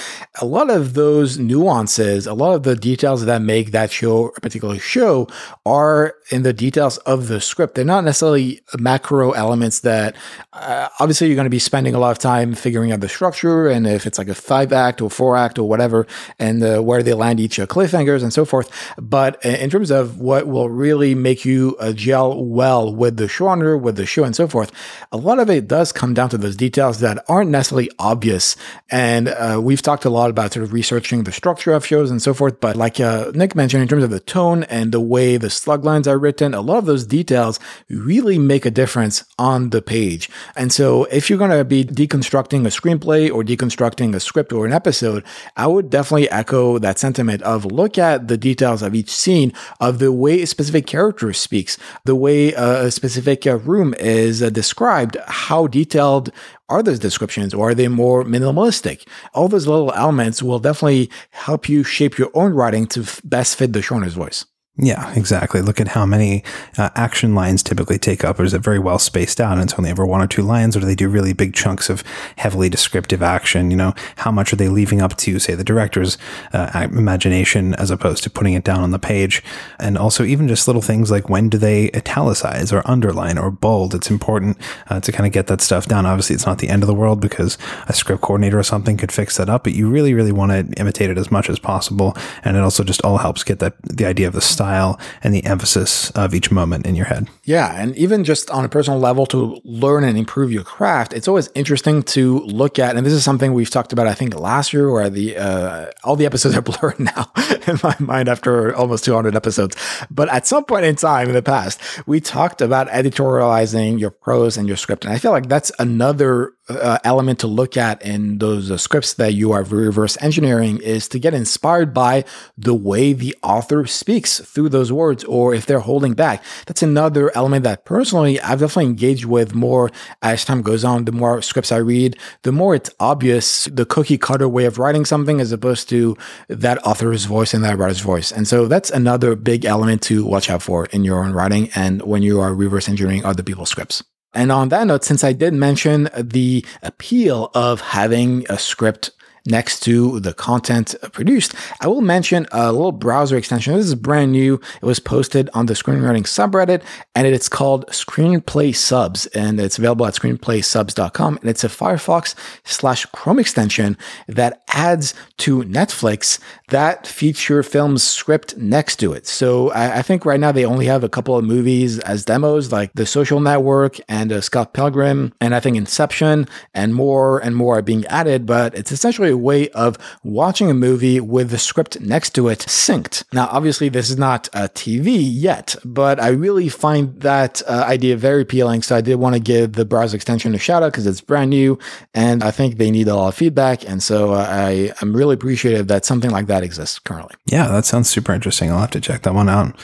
A 0.42 0.46
lot 0.46 0.70
of 0.70 0.94
those 0.94 1.38
nuances, 1.38 2.28
a 2.28 2.34
lot 2.34 2.56
of 2.56 2.64
the 2.64 2.76
details 2.76 3.26
that 3.26 3.42
make 3.42 3.72
that 3.72 3.92
show 3.92 4.30
a 4.30 4.42
particular 4.42 4.80
show 4.80 5.28
are 5.66 6.16
in 6.32 6.44
the 6.44 6.54
details 6.54 6.98
of 7.00 7.28
the 7.28 7.40
script. 7.40 7.76
They're 7.76 7.86
not 7.86 8.04
necessarily 8.04 8.62
macro 8.80 9.32
elements 9.32 9.82
that 9.82 10.16
uh, 10.54 10.90
obviously 11.00 11.28
you're 11.28 11.36
going 11.36 11.46
to 11.46 11.50
be 11.50 11.60
spending 11.60 11.94
a 11.94 12.00
lot 12.00 12.12
of 12.12 12.20
time 12.20 12.56
figuring 12.56 12.92
out 12.92 13.02
the 13.02 13.10
structure 13.10 13.68
and 13.68 13.86
if 13.86 14.06
it's 14.06 14.18
like 14.18 14.28
a 14.28 14.36
five 14.36 14.74
act 14.74 15.02
or 15.02 15.10
four 15.10 15.38
act 15.38 15.60
or 15.60 15.68
whatever, 15.68 16.08
and 16.40 16.64
uh, 16.64 16.82
where 16.82 17.04
they 17.04 17.14
land 17.14 17.40
each 17.40 17.60
uh, 17.60 17.66
cliffhangers 17.66 18.24
and 18.24 18.34
so 18.34 18.46
forth. 18.46 18.70
But 18.98 19.35
in 19.44 19.70
terms 19.70 19.92
of 19.92 20.20
what 20.20 20.48
will 20.48 20.70
really 20.70 21.16
make 21.16 21.46
you 21.46 21.76
uh, 21.80 21.94
gel 21.94 22.44
well 22.44 22.94
with 22.94 23.18
the 23.18 23.26
showrunner, 23.26 23.80
with 23.80 23.96
the 23.96 24.06
show, 24.06 24.24
and 24.24 24.36
so 24.36 24.48
forth, 24.48 24.72
a 25.12 25.18
lot 25.18 25.40
of 25.40 25.50
it 25.50 25.68
does 25.68 25.92
come 25.92 26.14
down 26.14 26.30
to 26.30 26.38
those 26.38 26.56
details 26.56 27.00
that 27.00 27.24
aren't 27.28 27.50
necessarily 27.50 27.90
obvious. 28.00 28.56
And 28.90 29.28
uh, 29.28 29.60
we've 29.62 29.82
talked 29.82 30.06
a 30.06 30.10
lot 30.10 30.30
about 30.30 30.54
sort 30.54 30.64
of 30.64 30.74
researching 30.74 31.24
the 31.24 31.32
structure 31.32 31.74
of 31.74 31.86
shows 31.86 32.12
and 32.12 32.22
so 32.22 32.34
forth. 32.34 32.60
But 32.60 32.76
like 32.76 33.00
uh, 33.00 33.32
Nick 33.34 33.56
mentioned, 33.56 33.82
in 33.82 33.88
terms 33.88 34.04
of 34.04 34.10
the 34.10 34.20
tone 34.20 34.64
and 34.66 34.92
the 34.92 35.00
way 35.00 35.38
the 35.38 35.50
slug 35.50 35.84
lines 35.84 36.08
are 36.08 36.20
written, 36.20 36.54
a 36.54 36.62
lot 36.62 36.78
of 36.78 36.86
those 36.86 37.06
details 37.06 37.60
really 37.90 38.38
make 38.40 38.66
a 38.66 38.72
difference 38.72 39.24
on 39.38 39.70
the 39.72 39.82
page. 39.82 40.30
And 40.56 40.72
so 40.72 41.06
if 41.06 41.30
you're 41.30 41.40
going 41.40 41.52
to 41.52 41.66
be 41.66 41.84
deconstructing 41.84 42.66
a 42.66 42.70
screenplay 42.70 43.32
or 43.32 43.44
deconstructing 43.44 44.14
a 44.16 44.20
script 44.20 44.54
or 44.54 44.66
an 44.66 44.74
episode, 44.74 45.24
I 45.56 45.68
would 45.68 45.90
definitely 45.90 46.30
echo 46.30 46.80
that 46.80 47.00
sentiment 47.00 47.42
of 47.42 47.66
look 47.66 47.98
at 47.98 48.28
the 48.28 48.38
details 48.38 48.82
of 48.82 48.96
each 48.96 49.10
scene, 49.26 49.52
of 49.80 50.00
the 50.00 50.12
way 50.12 50.42
a 50.42 50.48
specific 50.48 50.86
character 50.88 51.34
speaks, 51.34 51.78
the 52.06 52.16
way 52.16 52.54
a 52.54 52.92
specific 52.92 53.46
uh, 53.46 53.58
room 53.58 53.94
is 54.00 54.42
uh, 54.42 54.50
described, 54.50 55.18
how 55.28 55.68
detailed 55.68 56.32
are 56.70 56.84
those 56.84 57.00
descriptions 57.00 57.54
or 57.54 57.70
are 57.70 57.76
they 57.76 57.88
more 57.88 58.24
minimalistic? 58.24 59.08
All 59.34 59.48
those 59.48 59.68
little 59.68 59.92
elements 59.94 60.42
will 60.42 60.60
definitely 60.60 61.10
help 61.32 61.68
you 61.68 61.84
shape 61.84 62.18
your 62.18 62.32
own 62.34 62.54
writing 62.54 62.86
to 62.94 63.06
best 63.24 63.58
fit 63.58 63.74
the 63.74 63.82
showrunner's 63.82 64.14
voice. 64.14 64.46
Yeah, 64.78 65.14
exactly. 65.16 65.62
Look 65.62 65.80
at 65.80 65.88
how 65.88 66.06
many 66.06 66.44
uh, 66.78 66.90
action 66.96 67.34
lines 67.34 67.64
typically 67.64 67.98
take 67.98 68.26
up. 68.26 68.42
Or 68.42 68.44
is 68.44 68.54
it 68.54 68.60
very 68.60 68.78
well 68.78 69.00
spaced 69.00 69.40
out 69.40 69.54
and 69.54 69.64
it's 69.64 69.80
only 69.80 69.90
ever 69.90 70.06
one 70.06 70.22
or 70.22 70.28
two 70.28 70.42
lines? 70.42 70.76
Or 70.76 70.82
do 70.82 70.86
they 70.86 70.96
do 70.96 71.08
really 71.08 71.32
big 71.32 71.54
chunks 71.54 71.90
of 71.90 72.04
heavily 72.36 72.68
descriptive 72.68 73.24
action? 73.24 73.72
You 73.72 73.78
know, 73.78 73.94
how 74.18 74.32
much 74.32 74.52
are 74.52 74.58
they 74.58 74.68
leaving 74.68 75.02
up 75.02 75.16
to, 75.16 75.40
say, 75.40 75.56
the 75.56 75.64
director's 75.64 76.18
uh, 76.52 76.90
imagination 76.92 77.74
as 77.76 77.90
opposed 77.90 78.22
to 78.24 78.30
putting 78.30 78.54
it 78.54 78.66
down 78.66 78.82
on 78.82 78.92
the 78.92 79.00
page? 79.00 79.42
And 79.80 79.98
also, 79.98 80.26
even 80.26 80.50
just 80.50 80.68
little 80.68 80.82
things 80.82 81.10
like 81.10 81.30
when 81.30 81.48
do 81.48 81.58
they 81.58 81.90
italicize 81.94 82.74
or 82.74 82.82
underline 82.84 83.38
or 83.38 83.52
bold? 83.52 83.96
It's 83.96 84.12
important 84.12 84.58
uh, 84.90 85.00
to 85.00 85.12
kind 85.14 85.26
of 85.26 85.32
get 85.32 85.48
that 85.48 85.62
stuff 85.62 85.86
down. 85.86 86.06
Obviously, 86.06 86.34
it's 86.34 86.46
not 86.46 86.58
the 86.58 86.68
end 86.68 86.84
of 86.84 86.88
the 86.88 86.94
world 86.94 87.22
because 87.22 87.58
a 87.88 87.94
script 87.94 88.24
coordinator 88.24 88.60
or 88.60 88.64
something 88.64 88.98
could 88.98 89.14
fix 89.14 89.38
that 89.38 89.50
up, 89.50 89.64
but 89.64 89.72
you 89.72 89.90
really, 89.90 90.14
really 90.14 90.34
want 90.34 90.52
to 90.52 90.78
imitate 90.82 91.10
it 91.10 91.18
as 91.18 91.32
much 91.32 91.50
as 91.50 91.60
possible. 91.60 92.14
And 92.44 92.58
it 92.58 92.60
also 92.60 92.84
just 92.84 93.02
all 93.06 93.20
helps 93.20 93.42
get 93.46 93.60
that 93.60 93.76
the 93.82 94.06
idea 94.06 94.28
of 94.28 94.34
the 94.34 94.42
style 94.42 94.65
style 94.66 95.00
and 95.24 95.34
the 95.34 95.46
emphasis 95.46 96.10
of 96.12 96.34
each 96.34 96.52
moment 96.52 96.86
in 96.86 96.96
your 96.96 97.06
head. 97.06 97.28
Yeah. 97.44 97.80
And 97.80 97.96
even 97.96 98.24
just 98.24 98.50
on 98.50 98.66
a 98.66 98.70
personal 98.70 99.00
level 99.00 99.26
to 99.28 99.62
learn 99.64 100.04
and 100.04 100.18
improve 100.18 100.52
your 100.52 100.64
craft, 100.64 101.14
it's 101.14 101.28
always 101.28 101.50
interesting 101.54 102.02
to 102.16 102.40
look 102.40 102.80
at. 102.80 102.96
And 102.96 103.06
this 103.06 103.14
is 103.14 103.24
something 103.24 103.54
we've 103.54 103.70
talked 103.70 103.94
about, 103.94 104.08
I 104.08 104.14
think, 104.14 104.34
last 104.34 104.74
year, 104.74 104.92
where 104.92 105.10
the 105.10 105.38
uh, 105.38 105.92
all 106.04 106.16
the 106.16 106.26
episodes 106.26 106.56
are 106.58 106.62
blurred 106.62 107.00
now 107.00 107.32
in 107.68 107.78
my 107.84 107.96
mind 108.00 108.28
after 108.28 108.76
almost 108.76 109.06
200 109.06 109.36
episodes. 109.36 109.76
But 110.10 110.30
at 110.30 110.48
some 110.48 110.66
point 110.66 110.86
in 110.86 110.96
time 110.96 111.28
in 111.28 111.36
the 111.36 111.44
past, 111.44 111.80
we 112.08 112.20
talked 112.20 112.62
about 112.62 112.88
editorializing 112.90 114.00
your 114.00 114.12
prose 114.12 114.58
and 114.58 114.68
your 114.68 114.78
script. 114.78 115.06
And 115.06 115.14
I 115.14 115.20
feel 115.20 115.32
like 115.32 115.48
that's 115.48 115.72
another 115.78 116.55
uh, 116.68 116.98
element 117.04 117.40
to 117.40 117.48
look 117.48 117.78
at 117.78 118.02
in 118.02 118.40
those 118.40 118.72
uh, 118.72 118.78
scripts 118.78 119.14
that 119.14 119.34
you 119.34 119.52
are 119.52 119.64
reverse 119.64 120.18
engineering 120.22 120.80
is 120.82 121.08
to 121.08 121.20
get 121.20 121.34
inspired 121.34 121.94
by 121.94 122.24
the 122.58 122.74
way 122.74 123.14
the 123.14 123.36
author 123.44 123.86
speaks 123.86 124.40
through 124.40 124.70
those 124.70 124.92
words 124.92 125.24
or 125.26 125.54
if 125.54 125.66
they're 125.66 125.80
holding 125.80 126.14
back. 126.14 126.44
That's 126.66 126.82
another 126.82 127.36
element 127.36 127.64
that 127.64 127.86
personally 127.86 128.40
I've 128.42 128.60
definitely 128.60 128.86
engaged 128.86 129.26
with 129.26 129.54
more 129.54 129.92
as 130.22 130.44
time 130.46 130.62
goes 130.62 130.84
on. 130.84 131.06
The 131.06 131.12
more 131.12 131.42
scripts 131.42 131.72
I 131.72 131.78
read, 131.78 132.18
the 132.42 132.52
more 132.52 132.74
it's 132.76 132.90
obvious 133.00 133.66
the 133.66 133.86
cookie 133.86 134.18
cutter 134.18 134.50
way 134.50 134.66
of 134.66 134.80
writing 134.80 135.06
something 135.06 135.40
as 135.40 135.52
opposed 135.52 135.88
to 135.90 136.18
that 136.48 136.86
author's 136.86 137.26
voice 137.26 137.54
and 137.54 137.64
that 137.64 137.78
writer's 137.78 138.00
voice. 138.00 138.32
And 138.32 138.48
so 138.48 138.68
that's 138.68 138.90
another 138.90 139.36
big 139.36 139.66
element 139.66 140.02
to 140.04 140.26
watch 140.26 140.50
out 140.50 140.64
for 140.64 140.86
in 140.88 141.04
your 141.04 141.24
own 141.24 141.34
writing 141.34 141.70
and 141.76 142.02
when 142.02 142.24
you 142.24 142.40
are 142.40 142.54
reverse 142.54 142.90
engineering 142.90 143.24
other 143.24 143.44
people's 143.44 143.70
scripts. 143.70 144.04
And 144.36 144.52
on 144.52 144.70
that 144.70 144.86
note, 144.86 145.06
since 145.06 145.24
I 145.24 145.32
did 145.32 145.54
mention 145.54 146.10
the 146.18 146.66
appeal 146.84 147.50
of 147.56 147.80
having 147.80 148.46
a 148.50 148.60
script 148.60 149.12
next 149.46 149.82
to 149.82 150.20
the 150.20 150.34
content 150.34 150.96
produced, 151.12 151.54
I 151.82 151.88
will 151.88 152.02
mention 152.02 152.48
a 152.52 152.72
little 152.72 152.92
browser 152.92 153.38
extension. 153.38 153.76
This 153.76 153.86
is 153.86 153.96
brand 153.96 154.32
new. 154.32 154.56
It 154.82 154.86
was 154.86 155.00
posted 155.00 155.50
on 155.54 155.68
the 155.68 155.74
screenwriting 155.74 156.24
subreddit 156.24 156.84
and 157.14 157.28
it's 157.28 157.50
called 157.50 157.88
Screenplay 157.88 158.76
Subs 158.76 159.26
and 159.28 159.60
it's 159.60 159.78
available 159.78 160.06
at 160.06 160.14
screenplaysubs.com. 160.14 161.38
And 161.42 161.50
it's 161.50 161.64
a 161.64 161.70
Firefox 161.70 162.36
slash 162.64 163.06
Chrome 163.08 163.40
extension 163.40 163.98
that 164.28 164.64
adds 164.70 165.14
to 165.38 165.64
Netflix 165.64 166.40
that 166.70 167.06
feature 167.06 167.62
film's 167.62 168.04
script 168.04 168.58
next 168.58 168.98
to 168.98 169.14
it. 169.14 169.28
So 169.28 169.72
I, 169.72 170.00
I 170.00 170.02
think 170.02 170.26
right 170.26 170.40
now 170.40 170.52
they 170.52 170.66
only 170.66 170.86
have 170.86 171.04
a 171.04 171.10
couple 171.10 171.38
of 171.38 171.46
movies 171.46 172.00
as 172.00 172.26
demos 172.26 172.72
like 172.72 172.92
The 172.94 173.06
Social 173.06 173.40
Network 173.40 173.98
and 174.10 174.32
uh, 174.32 174.42
Scott 174.42 174.74
Pilgrim 174.74 175.34
and 175.40 175.54
I 175.54 175.60
think 175.60 175.78
Inception 175.78 176.48
and 176.74 176.96
more 176.96 177.40
and 177.40 177.56
more 177.56 177.78
are 177.78 177.82
being 177.82 178.06
added, 178.08 178.46
but 178.46 178.74
it's 178.76 178.92
essentially 178.92 179.35
way 179.38 179.70
of 179.70 179.98
watching 180.24 180.70
a 180.70 180.74
movie 180.74 181.20
with 181.20 181.50
the 181.50 181.58
script 181.58 182.00
next 182.02 182.32
to 182.36 182.48
it 182.48 182.60
synced. 182.60 183.24
Now, 183.34 183.48
obviously, 183.52 183.90
this 183.90 184.10
is 184.10 184.18
not 184.18 184.48
a 184.54 184.70
TV 184.70 185.18
yet, 185.20 185.76
but 185.84 186.20
I 186.20 186.30
really 186.30 186.70
find 186.70 187.20
that 187.22 187.62
uh, 187.68 187.86
idea 187.88 188.18
very 188.18 188.42
appealing. 188.42 188.82
So 188.82 188.96
I 188.96 189.02
did 189.02 189.16
want 189.16 189.36
to 189.36 189.40
give 189.40 189.74
the 189.74 189.86
browser 189.86 190.16
extension 190.16 190.56
a 190.56 190.58
shout 190.58 190.84
out 190.84 190.92
because 190.92 191.08
it's 191.08 191.22
brand 191.22 191.50
new 191.50 191.78
and 192.14 192.44
I 192.44 192.52
think 192.52 192.78
they 192.78 192.92
need 192.92 193.08
a 193.08 193.16
lot 193.16 193.30
of 193.30 193.36
feedback. 193.36 193.88
And 193.88 194.02
so 194.02 194.34
uh, 194.34 194.48
I 194.50 194.94
am 195.02 195.16
really 195.16 195.36
appreciative 195.36 195.88
that 195.88 196.06
something 196.06 196.32
like 196.32 196.48
that 196.48 196.64
exists 196.64 197.00
currently. 197.00 197.36
Yeah, 197.46 197.68
that 197.68 197.86
sounds 197.86 198.10
super 198.10 198.34
interesting. 198.34 198.72
I'll 198.72 198.80
have 198.80 198.92
to 198.92 199.02
check 199.02 199.24
that 199.24 199.34
one 199.34 199.50
out. 199.50 199.78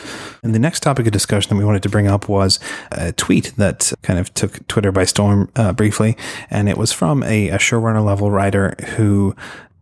And 0.44 0.56
the 0.56 0.60
next 0.60 0.82
topic 0.82 1.06
of 1.06 1.12
discussion 1.12 1.50
that 1.50 1.56
we 1.58 1.66
wanted 1.66 1.84
to 1.84 1.90
bring 1.90 2.08
up 2.08 2.28
was 2.28 2.60
a 2.92 3.12
tweet 3.12 3.54
that 3.58 3.94
kind 4.02 4.20
of 4.20 4.34
took 4.34 4.66
Twitter 4.68 4.92
by 4.92 5.06
storm 5.06 5.52
uh, 5.56 5.74
briefly. 5.74 6.18
And 6.50 6.68
it 6.68 6.78
was 6.78 6.92
from 6.92 7.24
a, 7.24 7.50
a 7.50 7.58
showrunner 7.58 8.04
level 8.04 8.32
writer 8.32 8.76
who 8.96 9.36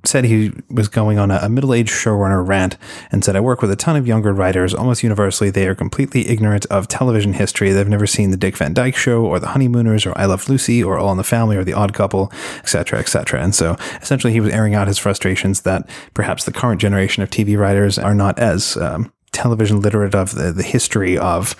said 0.06 0.24
he 0.24 0.52
was 0.70 0.88
going 0.88 1.20
on 1.20 1.30
a, 1.30 1.40
a 1.44 1.50
middle-aged 1.50 1.92
showrunner 1.92 2.46
rant 2.46 2.78
and 3.12 3.24
said, 3.24 3.36
I 3.36 3.42
work 3.42 3.62
with 3.62 3.70
a 3.70 3.76
ton 3.76 3.96
of 3.96 4.08
younger 4.08 4.34
writers. 4.34 4.74
Almost 4.74 5.04
universally, 5.04 5.50
they 5.50 5.68
are 5.68 5.76
completely 5.76 6.30
ignorant 6.30 6.66
of 6.68 6.88
television 6.88 7.34
history. 7.34 7.72
They've 7.72 7.88
never 7.88 8.08
seen 8.08 8.32
the 8.32 8.38
Dick 8.38 8.56
Van 8.56 8.74
Dyke 8.74 8.96
Show 8.96 9.26
or 9.26 9.40
the 9.40 9.50
Honeymooners 9.50 10.06
or 10.06 10.18
I 10.18 10.26
Love 10.26 10.48
Lucy 10.48 10.84
or 10.84 10.98
All 10.98 11.12
in 11.12 11.18
the 11.18 11.24
Family 11.24 11.58
or 11.58 11.64
The 11.64 11.74
Odd 11.74 11.94
Couple, 11.94 12.32
etc., 12.60 13.00
etc. 13.00 13.42
And 13.42 13.54
so 13.54 13.76
essentially 14.02 14.32
he 14.32 14.40
was 14.40 14.54
airing 14.54 14.74
out 14.74 14.88
his 14.88 14.98
frustrations 14.98 15.62
that 15.62 15.90
perhaps 16.14 16.46
the 16.46 16.54
current 16.54 16.80
generation 16.80 17.22
of 17.22 17.30
TV 17.30 17.58
writers 17.58 18.00
are 18.00 18.16
not 18.16 18.40
as 18.40 18.78
um, 18.78 19.12
television 19.40 19.80
literate 19.80 20.14
of 20.14 20.36
the, 20.36 20.52
the 20.52 20.64
history 20.64 21.18
of 21.18 21.56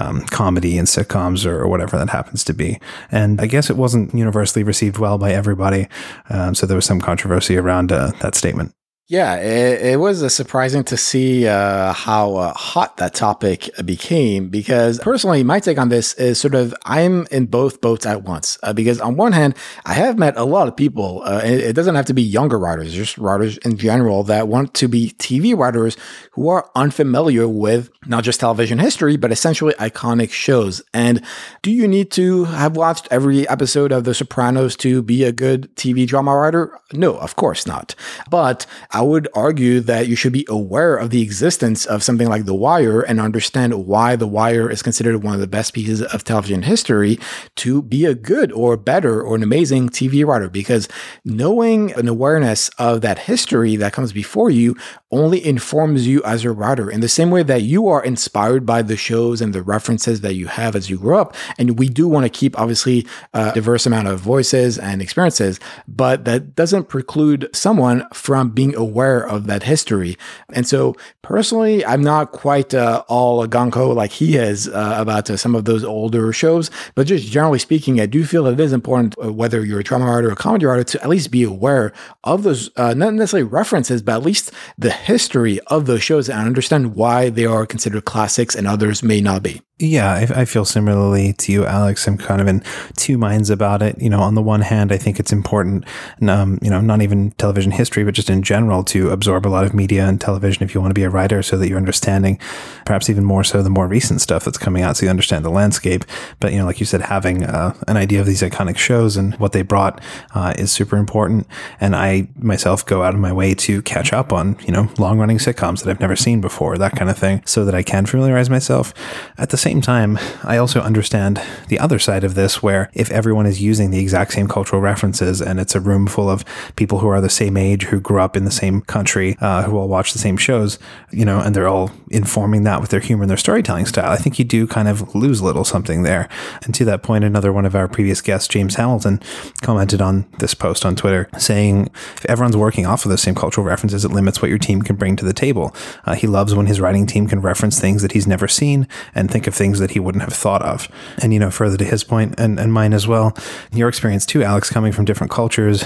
um, 0.00 0.22
comedy 0.26 0.78
and 0.78 0.86
sitcoms 0.86 1.44
or, 1.44 1.60
or, 1.60 1.68
whatever 1.68 1.98
that 1.98 2.08
happens 2.08 2.44
to 2.44 2.54
be. 2.54 2.78
And 3.10 3.40
I 3.40 3.46
guess 3.46 3.70
it 3.70 3.76
wasn't 3.76 4.14
universally 4.14 4.62
received 4.62 4.98
well 4.98 5.18
by 5.18 5.32
everybody. 5.32 5.88
Um, 6.30 6.54
so 6.54 6.64
there 6.66 6.76
was 6.76 6.84
some 6.84 7.00
controversy 7.00 7.56
around 7.56 7.90
uh, 7.90 8.12
that 8.20 8.36
statement. 8.36 8.72
Yeah, 9.06 9.36
it, 9.36 9.82
it 9.82 10.00
was 10.00 10.22
uh, 10.22 10.30
surprising 10.30 10.82
to 10.84 10.96
see 10.96 11.46
uh, 11.46 11.92
how 11.92 12.36
uh, 12.36 12.54
hot 12.54 12.96
that 12.96 13.12
topic 13.12 13.68
became 13.84 14.48
because 14.48 14.98
personally, 15.00 15.44
my 15.44 15.60
take 15.60 15.76
on 15.76 15.90
this 15.90 16.14
is 16.14 16.40
sort 16.40 16.54
of 16.54 16.74
I'm 16.86 17.26
in 17.30 17.44
both 17.44 17.82
boats 17.82 18.06
at 18.06 18.22
once. 18.22 18.58
Uh, 18.62 18.72
because 18.72 19.02
on 19.02 19.16
one 19.16 19.32
hand, 19.32 19.56
I 19.84 19.92
have 19.92 20.18
met 20.18 20.38
a 20.38 20.44
lot 20.44 20.68
of 20.68 20.76
people, 20.76 21.20
uh, 21.22 21.42
it, 21.44 21.60
it, 21.60 21.72
doesn't 21.74 21.96
have 21.96 22.06
to 22.06 22.14
be 22.14 22.22
younger 22.22 22.58
writers, 22.58 22.94
just 22.94 23.18
writers 23.18 23.58
in 23.58 23.76
general 23.76 24.22
that 24.24 24.48
want 24.48 24.72
to 24.74 24.88
be 24.88 25.10
TV 25.18 25.54
writers 25.54 25.98
who 26.32 26.48
are 26.48 26.70
unfamiliar 26.74 27.46
with 27.46 27.90
not 28.06 28.24
just 28.24 28.40
television 28.40 28.78
history, 28.78 29.18
but 29.18 29.30
essentially 29.30 29.74
iconic 29.74 30.30
shows. 30.30 30.80
And 30.94 31.22
do 31.60 31.70
you 31.70 31.86
need 31.86 32.10
to 32.12 32.44
have 32.44 32.74
watched 32.74 33.08
every 33.10 33.46
episode 33.50 33.92
of 33.92 34.04
The 34.04 34.14
Sopranos 34.14 34.76
to 34.76 35.02
be 35.02 35.24
a 35.24 35.32
good 35.32 35.68
TV 35.76 36.06
drama 36.06 36.34
writer? 36.34 36.78
No, 36.94 37.16
of 37.18 37.36
course 37.36 37.66
not. 37.66 37.94
But 38.30 38.64
I 38.94 39.02
would 39.02 39.26
argue 39.34 39.80
that 39.80 40.06
you 40.06 40.14
should 40.14 40.32
be 40.32 40.46
aware 40.48 40.94
of 40.94 41.10
the 41.10 41.20
existence 41.20 41.84
of 41.84 42.04
something 42.04 42.28
like 42.28 42.44
The 42.44 42.54
Wire 42.54 43.00
and 43.00 43.20
understand 43.20 43.86
why 43.86 44.14
The 44.14 44.28
Wire 44.28 44.70
is 44.70 44.82
considered 44.82 45.24
one 45.24 45.34
of 45.34 45.40
the 45.40 45.48
best 45.48 45.74
pieces 45.74 46.00
of 46.00 46.22
television 46.22 46.62
history 46.62 47.18
to 47.56 47.82
be 47.82 48.04
a 48.04 48.14
good 48.14 48.52
or 48.52 48.76
better 48.76 49.20
or 49.20 49.34
an 49.34 49.42
amazing 49.42 49.88
TV 49.88 50.24
writer. 50.24 50.48
Because 50.48 50.86
knowing 51.24 51.92
an 51.94 52.06
awareness 52.06 52.68
of 52.78 53.00
that 53.00 53.18
history 53.18 53.74
that 53.74 53.92
comes 53.92 54.12
before 54.12 54.48
you 54.48 54.76
only 55.10 55.44
informs 55.44 56.06
you 56.06 56.22
as 56.22 56.44
a 56.44 56.52
writer 56.52 56.88
in 56.88 57.00
the 57.00 57.08
same 57.08 57.30
way 57.30 57.42
that 57.42 57.62
you 57.62 57.88
are 57.88 58.02
inspired 58.04 58.64
by 58.64 58.80
the 58.82 58.96
shows 58.96 59.40
and 59.40 59.52
the 59.52 59.62
references 59.62 60.20
that 60.20 60.34
you 60.34 60.46
have 60.46 60.76
as 60.76 60.88
you 60.88 60.98
grow 60.98 61.20
up. 61.20 61.34
And 61.58 61.78
we 61.78 61.88
do 61.88 62.06
want 62.06 62.26
to 62.26 62.30
keep 62.30 62.58
obviously 62.58 63.06
a 63.32 63.52
diverse 63.52 63.86
amount 63.86 64.06
of 64.06 64.20
voices 64.20 64.78
and 64.78 65.02
experiences, 65.02 65.58
but 65.88 66.24
that 66.26 66.54
doesn't 66.54 66.88
preclude 66.88 67.48
someone 67.52 68.06
from 68.12 68.50
being 68.50 68.74
aware 68.84 69.20
of 69.34 69.46
that 69.46 69.62
history. 69.62 70.16
And 70.52 70.66
so 70.66 70.94
personally, 71.22 71.84
I'm 71.84 72.02
not 72.02 72.32
quite 72.32 72.74
uh, 72.74 73.02
all 73.08 73.46
gonko 73.46 73.94
like 73.94 74.12
he 74.12 74.36
is 74.36 74.68
uh, 74.68 74.96
about 74.98 75.30
uh, 75.30 75.36
some 75.36 75.54
of 75.54 75.64
those 75.64 75.84
older 75.84 76.32
shows, 76.32 76.70
but 76.94 77.06
just 77.06 77.26
generally 77.36 77.58
speaking, 77.58 78.00
I 78.00 78.06
do 78.06 78.24
feel 78.24 78.46
it 78.46 78.60
is 78.60 78.72
important, 78.72 79.16
uh, 79.22 79.32
whether 79.32 79.64
you're 79.64 79.80
a 79.80 79.84
drama 79.84 80.06
writer 80.06 80.28
or 80.28 80.32
a 80.32 80.36
comedy 80.36 80.66
writer, 80.66 80.84
to 80.84 81.02
at 81.02 81.08
least 81.08 81.30
be 81.30 81.42
aware 81.42 81.92
of 82.22 82.42
those, 82.42 82.70
uh, 82.76 82.94
not 82.94 83.14
necessarily 83.14 83.48
references, 83.48 84.02
but 84.02 84.16
at 84.16 84.22
least 84.22 84.52
the 84.78 84.90
history 84.90 85.60
of 85.68 85.86
those 85.86 86.02
shows 86.02 86.28
and 86.28 86.46
understand 86.46 86.94
why 86.94 87.30
they 87.30 87.46
are 87.46 87.66
considered 87.66 88.04
classics 88.04 88.54
and 88.54 88.66
others 88.66 89.02
may 89.02 89.20
not 89.20 89.42
be. 89.42 89.62
Yeah, 89.80 90.12
I, 90.12 90.42
I, 90.42 90.44
feel 90.44 90.64
similarly 90.64 91.32
to 91.32 91.50
you, 91.50 91.66
Alex. 91.66 92.06
I'm 92.06 92.16
kind 92.16 92.40
of 92.40 92.46
in 92.46 92.62
two 92.96 93.18
minds 93.18 93.50
about 93.50 93.82
it. 93.82 94.00
You 94.00 94.08
know, 94.08 94.20
on 94.20 94.36
the 94.36 94.42
one 94.42 94.60
hand, 94.60 94.92
I 94.92 94.98
think 94.98 95.18
it's 95.18 95.32
important, 95.32 95.84
um, 96.28 96.60
you 96.62 96.70
know, 96.70 96.80
not 96.80 97.02
even 97.02 97.32
television 97.32 97.72
history, 97.72 98.04
but 98.04 98.14
just 98.14 98.30
in 98.30 98.44
general 98.44 98.84
to 98.84 99.10
absorb 99.10 99.44
a 99.44 99.48
lot 99.48 99.64
of 99.64 99.74
media 99.74 100.06
and 100.06 100.20
television 100.20 100.62
if 100.62 100.76
you 100.76 100.80
want 100.80 100.92
to 100.92 100.94
be 100.94 101.02
a 101.02 101.10
writer 101.10 101.42
so 101.42 101.58
that 101.58 101.68
you're 101.68 101.76
understanding 101.76 102.38
perhaps 102.86 103.10
even 103.10 103.24
more 103.24 103.42
so 103.42 103.64
the 103.64 103.70
more 103.70 103.88
recent 103.88 104.20
stuff 104.20 104.44
that's 104.44 104.58
coming 104.58 104.84
out 104.84 104.96
so 104.96 105.06
you 105.06 105.10
understand 105.10 105.44
the 105.44 105.50
landscape. 105.50 106.04
But, 106.38 106.52
you 106.52 106.58
know, 106.58 106.66
like 106.66 106.78
you 106.78 106.86
said, 106.86 107.00
having 107.02 107.42
uh, 107.42 107.74
an 107.88 107.96
idea 107.96 108.20
of 108.20 108.26
these 108.26 108.42
iconic 108.42 108.76
shows 108.76 109.16
and 109.16 109.34
what 109.40 109.50
they 109.50 109.62
brought 109.62 110.00
uh, 110.36 110.54
is 110.56 110.70
super 110.70 110.96
important. 110.98 111.48
And 111.80 111.96
I 111.96 112.28
myself 112.36 112.86
go 112.86 113.02
out 113.02 113.14
of 113.14 113.18
my 113.18 113.32
way 113.32 113.54
to 113.54 113.82
catch 113.82 114.12
up 114.12 114.32
on, 114.32 114.56
you 114.60 114.72
know, 114.72 114.88
long 114.98 115.18
running 115.18 115.38
sitcoms 115.38 115.82
that 115.82 115.90
I've 115.90 116.00
never 116.00 116.14
seen 116.14 116.40
before, 116.40 116.78
that 116.78 116.92
kind 116.92 117.10
of 117.10 117.18
thing, 117.18 117.42
so 117.44 117.64
that 117.64 117.74
I 117.74 117.82
can 117.82 118.06
familiarize 118.06 118.48
myself. 118.48 118.94
At 119.36 119.50
the 119.50 119.63
same 119.64 119.80
time, 119.80 120.18
I 120.42 120.58
also 120.58 120.80
understand 120.82 121.40
the 121.68 121.78
other 121.78 121.98
side 121.98 122.22
of 122.22 122.34
this, 122.34 122.62
where 122.62 122.90
if 122.92 123.10
everyone 123.10 123.46
is 123.46 123.62
using 123.62 123.90
the 123.90 123.98
exact 123.98 124.32
same 124.32 124.46
cultural 124.46 124.82
references 124.82 125.40
and 125.40 125.58
it's 125.58 125.74
a 125.74 125.80
room 125.80 126.06
full 126.06 126.28
of 126.28 126.44
people 126.76 126.98
who 126.98 127.08
are 127.08 127.22
the 127.22 127.30
same 127.30 127.56
age, 127.56 127.84
who 127.84 127.98
grew 127.98 128.20
up 128.20 128.36
in 128.36 128.44
the 128.44 128.50
same 128.50 128.82
country, 128.82 129.38
uh, 129.40 129.62
who 129.62 129.78
all 129.78 129.88
watch 129.88 130.12
the 130.12 130.18
same 130.18 130.36
shows, 130.36 130.78
you 131.10 131.24
know, 131.24 131.40
and 131.40 131.56
they're 131.56 131.66
all 131.66 131.90
informing 132.10 132.64
that 132.64 132.82
with 132.82 132.90
their 132.90 133.00
humor 133.00 133.22
and 133.22 133.30
their 133.30 133.38
storytelling 133.38 133.86
style, 133.86 134.12
I 134.12 134.16
think 134.16 134.38
you 134.38 134.44
do 134.44 134.66
kind 134.66 134.86
of 134.86 135.14
lose 135.14 135.40
a 135.40 135.44
little 135.44 135.64
something 135.64 136.02
there. 136.02 136.28
And 136.64 136.74
to 136.74 136.84
that 136.84 137.02
point, 137.02 137.24
another 137.24 137.52
one 137.52 137.64
of 137.64 137.74
our 137.74 137.88
previous 137.88 138.20
guests, 138.20 138.48
James 138.48 138.74
Hamilton, 138.74 139.18
commented 139.62 140.02
on 140.02 140.26
this 140.40 140.52
post 140.52 140.84
on 140.84 140.94
Twitter 140.94 141.30
saying, 141.38 141.88
if 142.16 142.26
everyone's 142.26 142.56
working 142.56 142.84
off 142.84 143.06
of 143.06 143.10
the 143.10 143.16
same 143.16 143.34
cultural 143.34 143.66
references, 143.66 144.04
it 144.04 144.12
limits 144.12 144.42
what 144.42 144.50
your 144.50 144.58
team 144.58 144.82
can 144.82 144.96
bring 144.96 145.16
to 145.16 145.24
the 145.24 145.32
table. 145.32 145.74
Uh, 146.04 146.14
he 146.14 146.26
loves 146.26 146.54
when 146.54 146.66
his 146.66 146.82
writing 146.82 147.06
team 147.06 147.26
can 147.26 147.40
reference 147.40 147.80
things 147.80 148.02
that 148.02 148.12
he's 148.12 148.26
never 148.26 148.46
seen 148.46 148.86
and 149.14 149.30
think 149.30 149.46
of 149.46 149.53
of 149.54 149.58
things 149.58 149.78
that 149.78 149.92
he 149.92 150.00
wouldn't 150.00 150.24
have 150.24 150.34
thought 150.34 150.62
of. 150.62 150.88
And, 151.22 151.32
you 151.32 151.38
know, 151.38 151.50
further 151.50 151.76
to 151.76 151.84
his 151.84 152.04
point 152.04 152.34
and, 152.38 152.58
and 152.58 152.72
mine 152.72 152.92
as 152.92 153.06
well, 153.06 153.36
your 153.72 153.88
experience 153.88 154.26
too, 154.26 154.42
Alex, 154.42 154.70
coming 154.70 154.92
from 154.92 155.04
different 155.04 155.30
cultures, 155.30 155.84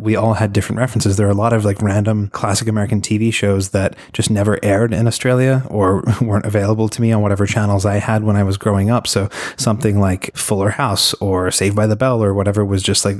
we 0.00 0.16
all 0.16 0.34
had 0.34 0.52
different 0.52 0.78
references. 0.78 1.16
There 1.16 1.26
are 1.26 1.30
a 1.30 1.34
lot 1.34 1.52
of 1.52 1.64
like 1.64 1.80
random 1.82 2.28
classic 2.28 2.68
American 2.68 3.00
TV 3.00 3.32
shows 3.32 3.70
that 3.70 3.96
just 4.12 4.30
never 4.30 4.58
aired 4.64 4.94
in 4.94 5.06
Australia 5.06 5.62
or 5.68 6.02
weren't 6.20 6.46
available 6.46 6.88
to 6.88 7.00
me 7.00 7.12
on 7.12 7.22
whatever 7.22 7.46
channels 7.46 7.84
I 7.84 7.96
had 7.96 8.24
when 8.24 8.36
I 8.36 8.42
was 8.42 8.56
growing 8.56 8.90
up. 8.90 9.06
So 9.06 9.28
something 9.56 10.00
like 10.00 10.34
Fuller 10.36 10.70
House 10.70 11.12
or 11.14 11.50
Saved 11.50 11.76
by 11.76 11.86
the 11.86 11.96
Bell 11.96 12.22
or 12.22 12.32
whatever 12.32 12.64
was 12.64 12.82
just 12.82 13.04
like 13.04 13.18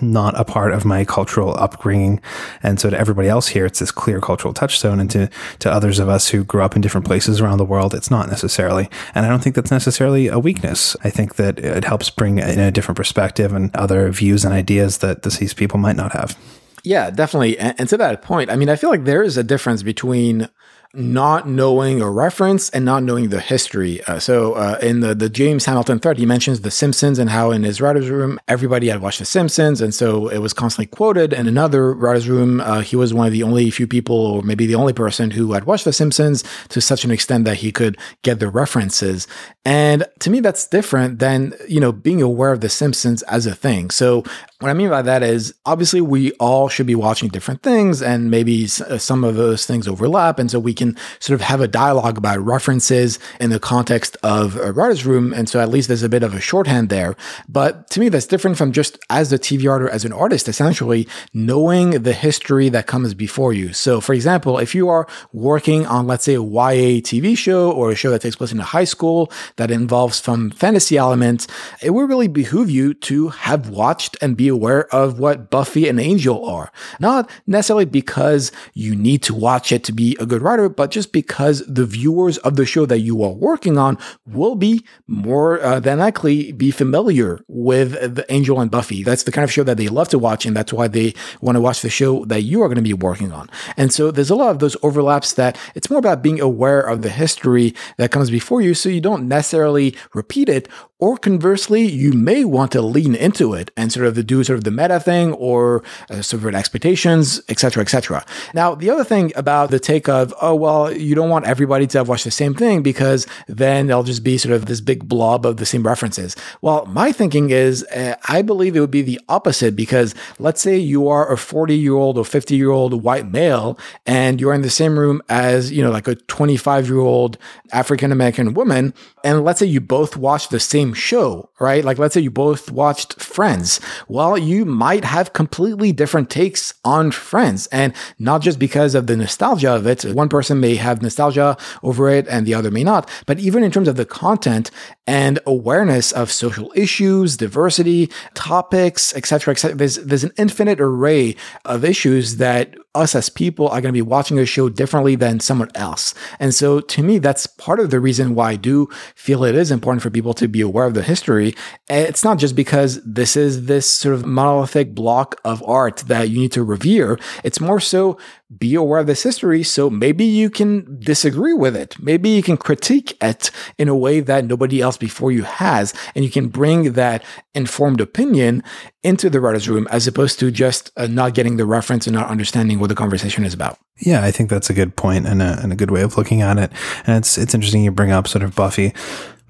not 0.00 0.38
a 0.38 0.44
part 0.44 0.72
of 0.72 0.84
my 0.84 1.04
cultural 1.04 1.54
upbringing. 1.58 2.20
And 2.62 2.80
so 2.80 2.90
to 2.90 2.98
everybody 2.98 3.28
else 3.28 3.48
here, 3.48 3.66
it's 3.66 3.80
this 3.80 3.90
clear 3.90 4.20
cultural 4.20 4.54
touchstone. 4.54 5.00
And 5.00 5.10
to, 5.10 5.28
to 5.58 5.70
others 5.70 5.98
of 5.98 6.08
us 6.08 6.28
who 6.28 6.42
grew 6.44 6.62
up 6.62 6.74
in 6.74 6.80
different 6.80 7.06
places 7.06 7.40
around 7.40 7.58
the 7.58 7.64
world, 7.64 7.94
it's 7.94 8.10
not 8.10 8.28
necessarily. 8.28 8.88
And 9.14 9.26
I 9.26 9.28
don't 9.28 9.42
think 9.42 9.56
that's 9.56 9.70
necessarily 9.70 10.28
a 10.28 10.38
weakness. 10.38 10.96
I 11.04 11.10
think 11.10 11.36
that 11.36 11.58
it 11.58 11.84
helps 11.84 12.08
bring 12.08 12.38
in 12.38 12.58
a 12.58 12.70
different 12.70 12.96
perspective 12.96 13.52
and 13.52 13.74
other 13.76 14.10
views 14.10 14.44
and 14.44 14.54
ideas 14.54 14.98
that 14.98 15.22
these 15.22 15.52
people 15.52 15.78
might 15.78 15.96
not 15.96 16.13
have. 16.14 16.38
Yeah, 16.82 17.10
definitely. 17.10 17.58
And, 17.58 17.74
and, 17.78 17.88
to 17.88 17.96
that 17.96 18.22
point, 18.22 18.50
I 18.50 18.56
mean, 18.56 18.68
I 18.68 18.76
feel 18.76 18.90
like 18.90 19.04
there 19.04 19.22
is 19.22 19.38
a 19.38 19.42
difference 19.42 19.82
between 19.82 20.48
not 20.94 21.48
knowing 21.48 22.00
a 22.00 22.08
reference 22.08 22.70
and 22.70 22.84
not 22.84 23.02
knowing 23.02 23.28
the 23.28 23.40
history. 23.40 24.02
Uh, 24.04 24.18
so 24.18 24.52
uh, 24.52 24.78
in 24.80 25.00
the, 25.00 25.14
the 25.14 25.28
James 25.28 25.64
Hamilton 25.64 25.98
thread, 25.98 26.18
he 26.18 26.26
mentions 26.26 26.60
The 26.60 26.70
Simpsons 26.70 27.18
and 27.18 27.30
how 27.30 27.50
in 27.50 27.64
his 27.64 27.80
writer's 27.80 28.08
room, 28.08 28.38
everybody 28.46 28.88
had 28.88 29.00
watched 29.00 29.18
The 29.18 29.24
Simpsons. 29.24 29.80
And 29.80 29.92
so 29.92 30.28
it 30.28 30.38
was 30.38 30.52
constantly 30.52 30.86
quoted. 30.86 31.32
In 31.32 31.48
another 31.48 31.92
writer's 31.92 32.28
room, 32.28 32.60
uh, 32.60 32.80
he 32.80 32.94
was 32.94 33.12
one 33.12 33.26
of 33.26 33.32
the 33.32 33.42
only 33.42 33.70
few 33.70 33.88
people, 33.88 34.16
or 34.16 34.42
maybe 34.42 34.66
the 34.66 34.76
only 34.76 34.92
person 34.92 35.32
who 35.32 35.52
had 35.52 35.64
watched 35.64 35.84
The 35.84 35.92
Simpsons 35.92 36.44
to 36.68 36.80
such 36.80 37.04
an 37.04 37.10
extent 37.10 37.44
that 37.44 37.56
he 37.56 37.72
could 37.72 37.98
get 38.22 38.38
the 38.38 38.48
references. 38.48 39.26
And 39.64 40.04
to 40.20 40.30
me, 40.30 40.40
that's 40.40 40.66
different 40.66 41.18
than, 41.18 41.54
you 41.68 41.80
know, 41.80 41.90
being 41.90 42.22
aware 42.22 42.52
of 42.52 42.60
The 42.60 42.68
Simpsons 42.68 43.22
as 43.22 43.46
a 43.46 43.54
thing. 43.54 43.90
So 43.90 44.22
what 44.64 44.70
I 44.70 44.74
mean 44.74 44.88
by 44.88 45.02
that 45.02 45.22
is 45.22 45.52
obviously 45.66 46.00
we 46.00 46.32
all 46.40 46.70
should 46.70 46.86
be 46.86 46.94
watching 46.94 47.28
different 47.28 47.62
things 47.62 48.00
and 48.00 48.30
maybe 48.30 48.64
uh, 48.64 48.96
some 48.96 49.22
of 49.22 49.34
those 49.34 49.66
things 49.66 49.86
overlap. 49.86 50.38
And 50.38 50.50
so 50.50 50.58
we 50.58 50.72
can 50.72 50.96
sort 51.20 51.38
of 51.38 51.42
have 51.42 51.60
a 51.60 51.68
dialogue 51.68 52.16
about 52.16 52.40
references 52.40 53.18
in 53.38 53.50
the 53.50 53.60
context 53.60 54.16
of 54.22 54.56
a 54.56 54.72
writer's 54.72 55.04
room. 55.04 55.34
And 55.34 55.50
so 55.50 55.60
at 55.60 55.68
least 55.68 55.88
there's 55.88 56.02
a 56.02 56.08
bit 56.08 56.22
of 56.22 56.32
a 56.32 56.40
shorthand 56.40 56.88
there. 56.88 57.14
But 57.46 57.90
to 57.90 58.00
me, 58.00 58.08
that's 58.08 58.26
different 58.26 58.56
from 58.56 58.72
just 58.72 58.98
as 59.10 59.30
a 59.34 59.38
TV 59.38 59.68
writer, 59.68 59.86
as 59.86 60.06
an 60.06 60.14
artist, 60.14 60.48
essentially 60.48 61.06
knowing 61.34 62.02
the 62.02 62.14
history 62.14 62.70
that 62.70 62.86
comes 62.86 63.12
before 63.12 63.52
you. 63.52 63.74
So 63.74 64.00
for 64.00 64.14
example, 64.14 64.58
if 64.58 64.74
you 64.74 64.88
are 64.88 65.06
working 65.34 65.84
on, 65.84 66.06
let's 66.06 66.24
say, 66.24 66.36
a 66.36 66.42
YA 66.42 67.02
TV 67.02 67.36
show 67.36 67.70
or 67.70 67.90
a 67.90 67.94
show 67.94 68.10
that 68.12 68.22
takes 68.22 68.36
place 68.36 68.50
in 68.52 68.60
a 68.60 68.64
high 68.64 68.84
school 68.84 69.30
that 69.56 69.70
involves 69.70 70.22
some 70.22 70.52
fantasy 70.52 70.96
elements, 70.96 71.46
it 71.82 71.90
would 71.90 72.08
really 72.08 72.28
behoove 72.28 72.70
you 72.70 72.94
to 72.94 73.28
have 73.28 73.68
watched 73.68 74.16
and 74.22 74.38
be 74.38 74.53
aware 74.54 74.86
of 74.94 75.18
what 75.18 75.50
Buffy 75.50 75.88
and 75.88 76.00
Angel 76.00 76.44
are. 76.46 76.72
Not 77.00 77.28
necessarily 77.46 77.84
because 77.84 78.52
you 78.72 78.94
need 78.96 79.22
to 79.24 79.34
watch 79.34 79.72
it 79.72 79.84
to 79.84 79.92
be 79.92 80.16
a 80.20 80.26
good 80.26 80.42
writer, 80.42 80.68
but 80.68 80.90
just 80.90 81.12
because 81.12 81.62
the 81.66 81.84
viewers 81.84 82.38
of 82.38 82.56
the 82.56 82.64
show 82.64 82.86
that 82.86 83.00
you 83.00 83.22
are 83.22 83.32
working 83.32 83.76
on 83.76 83.98
will 84.26 84.54
be 84.54 84.84
more 85.06 85.60
uh, 85.60 85.80
than 85.80 85.98
likely 85.98 86.52
be 86.52 86.70
familiar 86.70 87.40
with 87.48 88.14
the 88.14 88.24
Angel 88.32 88.60
and 88.60 88.70
Buffy. 88.70 89.02
That's 89.02 89.24
the 89.24 89.32
kind 89.32 89.44
of 89.44 89.52
show 89.52 89.64
that 89.64 89.76
they 89.76 89.88
love 89.88 90.08
to 90.10 90.18
watch, 90.18 90.46
and 90.46 90.56
that's 90.56 90.72
why 90.72 90.88
they 90.88 91.14
want 91.40 91.56
to 91.56 91.60
watch 91.60 91.82
the 91.82 91.90
show 91.90 92.24
that 92.26 92.42
you 92.42 92.62
are 92.62 92.68
going 92.68 92.76
to 92.76 92.82
be 92.82 92.94
working 92.94 93.32
on. 93.32 93.50
And 93.76 93.92
so 93.92 94.10
there's 94.10 94.30
a 94.30 94.36
lot 94.36 94.50
of 94.50 94.60
those 94.60 94.76
overlaps 94.82 95.34
that 95.34 95.58
it's 95.74 95.90
more 95.90 95.98
about 95.98 96.22
being 96.22 96.40
aware 96.40 96.80
of 96.80 97.02
the 97.02 97.10
history 97.10 97.74
that 97.96 98.10
comes 98.10 98.30
before 98.30 98.60
you 98.60 98.74
so 98.74 98.88
you 98.88 99.00
don't 99.00 99.28
necessarily 99.28 99.94
repeat 100.14 100.48
it 100.48 100.68
or 101.00 101.16
conversely, 101.16 101.82
you 101.82 102.12
may 102.12 102.44
want 102.44 102.72
to 102.72 102.80
lean 102.80 103.14
into 103.16 103.52
it 103.52 103.70
and 103.76 103.92
sort 103.92 104.06
of 104.06 104.26
do 104.26 104.44
sort 104.44 104.56
of 104.56 104.64
the 104.64 104.70
meta 104.70 105.00
thing 105.00 105.32
or 105.32 105.82
uh, 106.08 106.22
subvert 106.22 106.54
expectations, 106.54 107.42
etc., 107.48 107.82
etc. 107.82 108.24
Now, 108.54 108.74
the 108.74 108.90
other 108.90 109.04
thing 109.04 109.32
about 109.34 109.70
the 109.70 109.80
take 109.80 110.08
of, 110.08 110.32
oh, 110.40 110.54
well, 110.54 110.92
you 110.92 111.14
don't 111.14 111.28
want 111.28 111.46
everybody 111.46 111.86
to 111.88 111.98
have 111.98 112.08
watched 112.08 112.24
the 112.24 112.30
same 112.30 112.54
thing 112.54 112.82
because 112.82 113.26
then 113.48 113.88
there'll 113.88 114.04
just 114.04 114.22
be 114.24 114.38
sort 114.38 114.54
of 114.54 114.66
this 114.66 114.80
big 114.80 115.08
blob 115.08 115.44
of 115.44 115.58
the 115.58 115.66
same 115.66 115.82
references. 115.82 116.36
Well, 116.62 116.86
my 116.86 117.12
thinking 117.12 117.50
is, 117.50 117.84
uh, 117.86 118.14
I 118.28 118.42
believe 118.42 118.76
it 118.76 118.80
would 118.80 118.90
be 118.90 119.02
the 119.02 119.20
opposite 119.28 119.76
because 119.76 120.14
let's 120.38 120.62
say 120.62 120.78
you 120.78 121.08
are 121.08 121.30
a 121.30 121.36
40 121.36 121.76
year 121.76 121.94
old 121.94 122.16
or 122.16 122.24
50 122.24 122.56
year 122.56 122.70
old 122.70 123.02
white 123.02 123.30
male 123.30 123.78
and 124.06 124.40
you're 124.40 124.54
in 124.54 124.62
the 124.62 124.70
same 124.70 124.98
room 124.98 125.22
as, 125.28 125.70
you 125.70 125.82
know, 125.82 125.90
like 125.90 126.08
a 126.08 126.14
25 126.14 126.88
year 126.88 127.00
old 127.00 127.36
African 127.72 128.12
American 128.12 128.54
woman. 128.54 128.94
And 129.22 129.44
let's 129.44 129.58
say 129.58 129.66
you 129.66 129.80
both 129.80 130.16
watch 130.16 130.48
the 130.48 130.60
same 130.60 130.93
show, 130.94 131.50
right? 131.60 131.84
Like, 131.84 131.98
let's 131.98 132.14
say 132.14 132.20
you 132.20 132.30
both 132.30 132.70
watched 132.70 133.20
Friends. 133.20 133.80
Well, 134.08 134.38
you 134.38 134.64
might 134.64 135.04
have 135.04 135.32
completely 135.32 135.92
different 135.92 136.30
takes 136.30 136.74
on 136.84 137.10
Friends, 137.10 137.66
and 137.68 137.92
not 138.18 138.40
just 138.40 138.58
because 138.58 138.94
of 138.94 139.06
the 139.06 139.16
nostalgia 139.16 139.72
of 139.72 139.86
it. 139.86 140.04
One 140.04 140.28
person 140.28 140.60
may 140.60 140.76
have 140.76 141.02
nostalgia 141.02 141.56
over 141.82 142.08
it 142.08 142.26
and 142.28 142.46
the 142.46 142.54
other 142.54 142.70
may 142.70 142.84
not, 142.84 143.08
but 143.26 143.38
even 143.38 143.62
in 143.62 143.70
terms 143.70 143.88
of 143.88 143.96
the 143.96 144.04
content 144.04 144.70
and 145.06 145.38
awareness 145.46 146.12
of 146.12 146.30
social 146.30 146.72
issues, 146.76 147.36
diversity, 147.36 148.10
topics, 148.34 149.14
etc., 149.16 149.52
etc. 149.52 149.76
There's, 149.76 149.96
there's 149.96 150.24
an 150.24 150.32
infinite 150.36 150.80
array 150.80 151.34
of 151.64 151.84
issues 151.84 152.36
that 152.36 152.74
us 152.94 153.16
as 153.16 153.28
people 153.28 153.66
are 153.68 153.80
going 153.80 153.92
to 153.92 153.92
be 153.92 154.00
watching 154.00 154.38
a 154.38 154.46
show 154.46 154.68
differently 154.68 155.16
than 155.16 155.40
someone 155.40 155.70
else. 155.74 156.14
And 156.38 156.54
so 156.54 156.78
to 156.78 157.02
me, 157.02 157.18
that's 157.18 157.46
part 157.46 157.80
of 157.80 157.90
the 157.90 157.98
reason 157.98 158.36
why 158.36 158.52
I 158.52 158.56
do 158.56 158.88
feel 159.16 159.42
it 159.42 159.56
is 159.56 159.72
important 159.72 160.00
for 160.00 160.10
people 160.10 160.32
to 160.34 160.46
be 160.46 160.60
aware 160.60 160.74
aware 160.74 160.88
of 160.88 160.94
the 160.94 161.02
history. 161.02 161.54
It's 161.88 162.24
not 162.24 162.38
just 162.38 162.56
because 162.56 163.00
this 163.04 163.36
is 163.36 163.66
this 163.66 163.88
sort 163.88 164.14
of 164.14 164.26
monolithic 164.26 164.94
block 164.94 165.40
of 165.44 165.62
art 165.62 165.98
that 166.08 166.30
you 166.30 166.40
need 166.40 166.52
to 166.52 166.64
revere. 166.64 167.18
It's 167.42 167.60
more 167.60 167.80
so 167.80 168.18
be 168.58 168.74
aware 168.74 169.00
of 169.00 169.06
this 169.06 169.22
history 169.22 169.62
so 169.62 169.90
maybe 169.90 170.24
you 170.24 170.50
can 170.50 170.98
disagree 171.00 171.54
with 171.54 171.76
it. 171.76 171.96
Maybe 172.00 172.28
you 172.28 172.42
can 172.42 172.56
critique 172.56 173.16
it 173.22 173.50
in 173.78 173.88
a 173.88 173.96
way 173.96 174.20
that 174.20 174.44
nobody 174.44 174.80
else 174.80 174.93
before 174.96 175.32
you 175.32 175.42
has, 175.42 175.94
and 176.14 176.24
you 176.24 176.30
can 176.30 176.48
bring 176.48 176.92
that 176.92 177.24
informed 177.54 178.00
opinion 178.00 178.62
into 179.02 179.28
the 179.30 179.40
writer's 179.40 179.68
room 179.68 179.86
as 179.90 180.06
opposed 180.06 180.38
to 180.40 180.50
just 180.50 180.90
uh, 180.96 181.06
not 181.06 181.34
getting 181.34 181.56
the 181.56 181.66
reference 181.66 182.06
and 182.06 182.14
not 182.14 182.28
understanding 182.28 182.78
what 182.78 182.88
the 182.88 182.94
conversation 182.94 183.44
is 183.44 183.54
about. 183.54 183.78
Yeah, 183.98 184.24
I 184.24 184.30
think 184.30 184.50
that's 184.50 184.70
a 184.70 184.74
good 184.74 184.96
point 184.96 185.26
and 185.26 185.40
a, 185.40 185.58
and 185.62 185.72
a 185.72 185.76
good 185.76 185.90
way 185.90 186.02
of 186.02 186.16
looking 186.16 186.42
at 186.42 186.58
it. 186.58 186.72
And 187.06 187.16
it's 187.16 187.38
it's 187.38 187.54
interesting 187.54 187.84
you 187.84 187.90
bring 187.90 188.10
up 188.10 188.26
sort 188.26 188.42
of 188.42 188.54
Buffy 188.54 188.92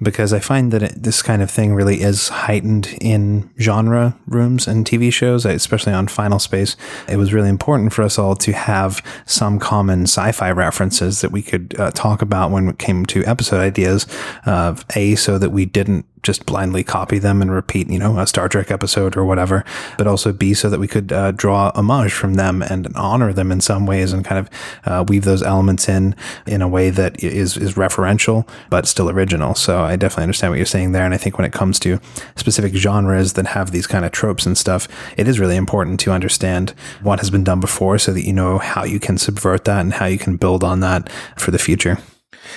because 0.02 0.32
I 0.32 0.38
find 0.38 0.72
that 0.72 0.82
it, 0.82 1.02
this 1.02 1.22
kind 1.22 1.42
of 1.42 1.50
thing 1.50 1.74
really 1.74 2.02
is 2.02 2.28
heightened 2.28 2.96
in 3.00 3.50
genre 3.60 4.18
rooms 4.26 4.66
and 4.66 4.84
TV 4.84 5.12
shows, 5.12 5.44
especially 5.44 5.92
on 5.92 6.08
Final 6.08 6.38
Space. 6.38 6.76
It 7.08 7.16
was 7.16 7.32
really 7.32 7.48
important 7.48 7.92
for 7.92 8.02
us 8.02 8.18
all 8.18 8.36
to 8.36 8.52
have 8.52 9.02
some 9.26 9.58
common 9.58 10.02
sci-fi 10.02 10.50
references 10.50 11.20
that 11.20 11.32
we 11.32 11.42
could 11.42 11.78
uh, 11.78 11.90
talk 11.92 12.22
about 12.22 12.50
when 12.50 12.68
it 12.68 12.78
came 12.78 13.06
to 13.06 13.24
episode 13.24 13.60
ideas. 13.60 14.06
Of 14.46 14.84
a 14.94 15.14
so 15.14 15.38
that 15.38 15.50
we 15.50 15.64
didn't 15.64 16.06
just 16.24 16.46
blindly 16.46 16.82
copy 16.82 17.18
them 17.18 17.40
and 17.42 17.52
repeat, 17.52 17.88
you 17.88 17.98
know, 17.98 18.18
a 18.18 18.26
Star 18.26 18.48
Trek 18.48 18.70
episode 18.70 19.16
or 19.16 19.24
whatever, 19.24 19.64
but 19.98 20.06
also 20.06 20.32
B, 20.32 20.54
so 20.54 20.68
that 20.68 20.80
we 20.80 20.88
could 20.88 21.12
uh, 21.12 21.32
draw 21.32 21.70
homage 21.74 22.12
from 22.12 22.34
them 22.34 22.62
and 22.62 22.88
honor 22.96 23.32
them 23.32 23.52
in 23.52 23.60
some 23.60 23.86
ways 23.86 24.12
and 24.12 24.24
kind 24.24 24.38
of 24.38 24.50
uh, 24.84 25.04
weave 25.06 25.24
those 25.24 25.42
elements 25.42 25.88
in 25.88 26.16
in 26.46 26.62
a 26.62 26.68
way 26.68 26.90
that 26.90 27.22
is 27.22 27.56
is 27.56 27.74
referential 27.74 28.48
but 28.70 28.86
still 28.86 29.10
original. 29.10 29.54
So 29.54 29.80
I 29.80 29.96
definitely 29.96 30.24
understand 30.24 30.50
what 30.50 30.56
you're 30.56 30.66
saying 30.66 30.92
there, 30.92 31.04
and 31.04 31.14
I 31.14 31.18
think 31.18 31.38
when 31.38 31.46
it 31.46 31.52
comes 31.52 31.78
to 31.80 32.00
specific 32.36 32.74
genres 32.74 33.34
that 33.34 33.46
have 33.48 33.70
these 33.70 33.86
kind 33.86 34.04
of 34.04 34.12
tropes 34.12 34.46
and 34.46 34.56
stuff, 34.56 34.88
it 35.16 35.28
is 35.28 35.38
really 35.38 35.56
important 35.56 36.00
to 36.00 36.12
understand 36.12 36.74
what 37.02 37.20
has 37.20 37.30
been 37.30 37.44
done 37.44 37.60
before 37.60 37.98
so 37.98 38.12
that 38.12 38.26
you 38.26 38.32
know 38.32 38.58
how 38.58 38.84
you 38.84 38.98
can 38.98 39.18
subvert 39.18 39.64
that 39.64 39.80
and 39.80 39.94
how 39.94 40.06
you 40.06 40.18
can 40.18 40.36
build 40.36 40.64
on 40.64 40.80
that 40.80 41.10
for 41.36 41.50
the 41.50 41.58
future. 41.58 41.98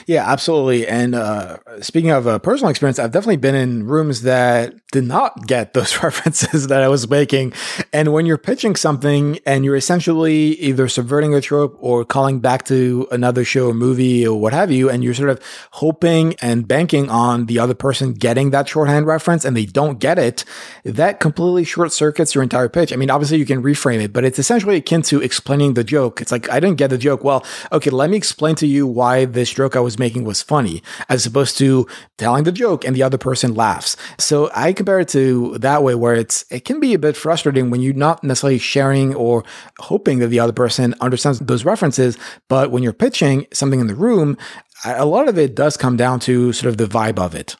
Yeah, 0.06 0.30
absolutely. 0.30 0.88
And 0.88 1.16
uh, 1.16 1.58
speaking 1.82 2.12
of 2.12 2.26
a 2.28 2.40
personal 2.40 2.70
experience, 2.70 3.00
I've 3.00 3.12
definitely 3.12 3.38
been 3.38 3.56
in 3.56 3.88
rooms 3.88 4.22
that 4.22 4.76
did 4.92 5.06
not 5.06 5.48
get 5.48 5.74
those 5.78 6.02
references 6.04 6.68
that 6.68 6.82
I 6.82 6.88
was 6.88 7.10
making. 7.10 7.54
And 7.94 8.14
when 8.14 8.26
you're 8.26 8.38
pitching 8.38 8.76
something 8.76 9.40
and 9.46 9.66
you're 9.66 9.76
essentially 9.76 10.54
either 10.60 10.88
subverting 10.88 11.34
a 11.34 11.42
trope 11.42 11.78
or 11.80 12.06
calling 12.06 12.40
back 12.40 12.66
to 12.66 13.08
another 13.12 13.44
show 13.44 13.70
or 13.70 13.74
movie 13.74 14.26
or 14.28 14.40
what 14.40 14.54
have 14.54 14.72
you, 14.72 14.90
and 14.90 15.04
you're 15.04 15.14
sort 15.14 15.30
of 15.30 15.42
hoping 15.72 16.36
and 16.42 16.68
banking 16.68 17.10
on 17.10 17.46
the 17.46 17.60
other 17.60 17.74
person 17.74 18.14
getting 18.14 18.52
that 18.52 18.68
shorthand 18.68 19.08
reference 19.08 19.46
and 19.46 19.56
they 19.56 19.66
don't 19.66 20.00
get 20.00 20.20
it, 20.20 20.44
that 20.84 21.20
completely 21.20 21.64
short 21.64 21.92
circuits 21.92 22.36
your 22.36 22.44
entire 22.44 22.70
pitch. 22.70 22.92
I 22.94 22.96
mean, 22.96 23.10
obviously 23.10 23.38
you 23.38 23.46
can 23.46 23.64
reframe 23.64 24.02
it, 24.02 24.14
but 24.14 24.24
it's 24.24 24.40
essentially 24.40 24.76
akin 24.78 25.02
to 25.04 25.22
explaining 25.22 25.74
the 25.74 25.84
joke. 25.84 26.22
It's 26.22 26.32
like, 26.32 26.50
I 26.50 26.60
didn't 26.60 26.78
get 26.78 26.90
the 26.90 26.98
joke. 26.98 27.24
Well, 27.24 27.46
okay, 27.72 27.90
let 27.90 28.10
me 28.10 28.18
explain 28.18 28.56
to 28.56 28.68
you 28.68 28.86
why 28.88 29.26
this 29.26 29.52
joke 29.52 29.76
I 29.76 29.80
was 29.80 29.87
making 30.00 30.24
was 30.24 30.42
funny, 30.42 30.82
as 31.08 31.26
opposed 31.26 31.58
to 31.60 31.88
telling 32.18 32.44
the 32.44 32.52
joke 32.52 32.84
and 32.84 32.96
the 32.96 33.04
other 33.04 33.18
person 33.18 33.54
laughs. 33.54 33.96
So 34.18 34.50
I 34.56 34.74
compare 34.74 35.00
it 35.00 35.10
to 35.10 35.58
that 35.60 35.84
way 35.84 35.96
where 35.96 36.16
it's 36.16 36.46
it 36.50 36.66
can 36.66 36.80
be 36.80 36.94
a 36.94 37.00
bit 37.00 37.16
frustrating 37.16 37.70
when 37.70 37.82
you're 37.82 37.94
not 37.94 38.24
necessarily 38.24 38.60
sharing 38.60 39.16
or 39.16 39.44
hoping 39.80 40.20
that 40.20 40.28
the 40.28 40.40
other 40.40 40.54
person 40.54 40.96
understands 41.00 41.40
those 41.40 41.66
references, 41.66 42.18
but 42.50 42.72
when 42.72 42.84
you're 42.84 42.94
pitching 42.94 43.46
something 43.54 43.80
in 43.80 43.88
the 43.88 43.96
room, 43.96 44.38
a 44.86 45.06
lot 45.06 45.28
of 45.28 45.38
it 45.38 45.56
does 45.56 45.78
come 45.78 45.98
down 45.98 46.20
to 46.22 46.54
sort 46.54 46.70
of 46.70 46.78
the 46.78 46.86
vibe 46.86 47.20
of 47.20 47.36
it. 47.36 47.56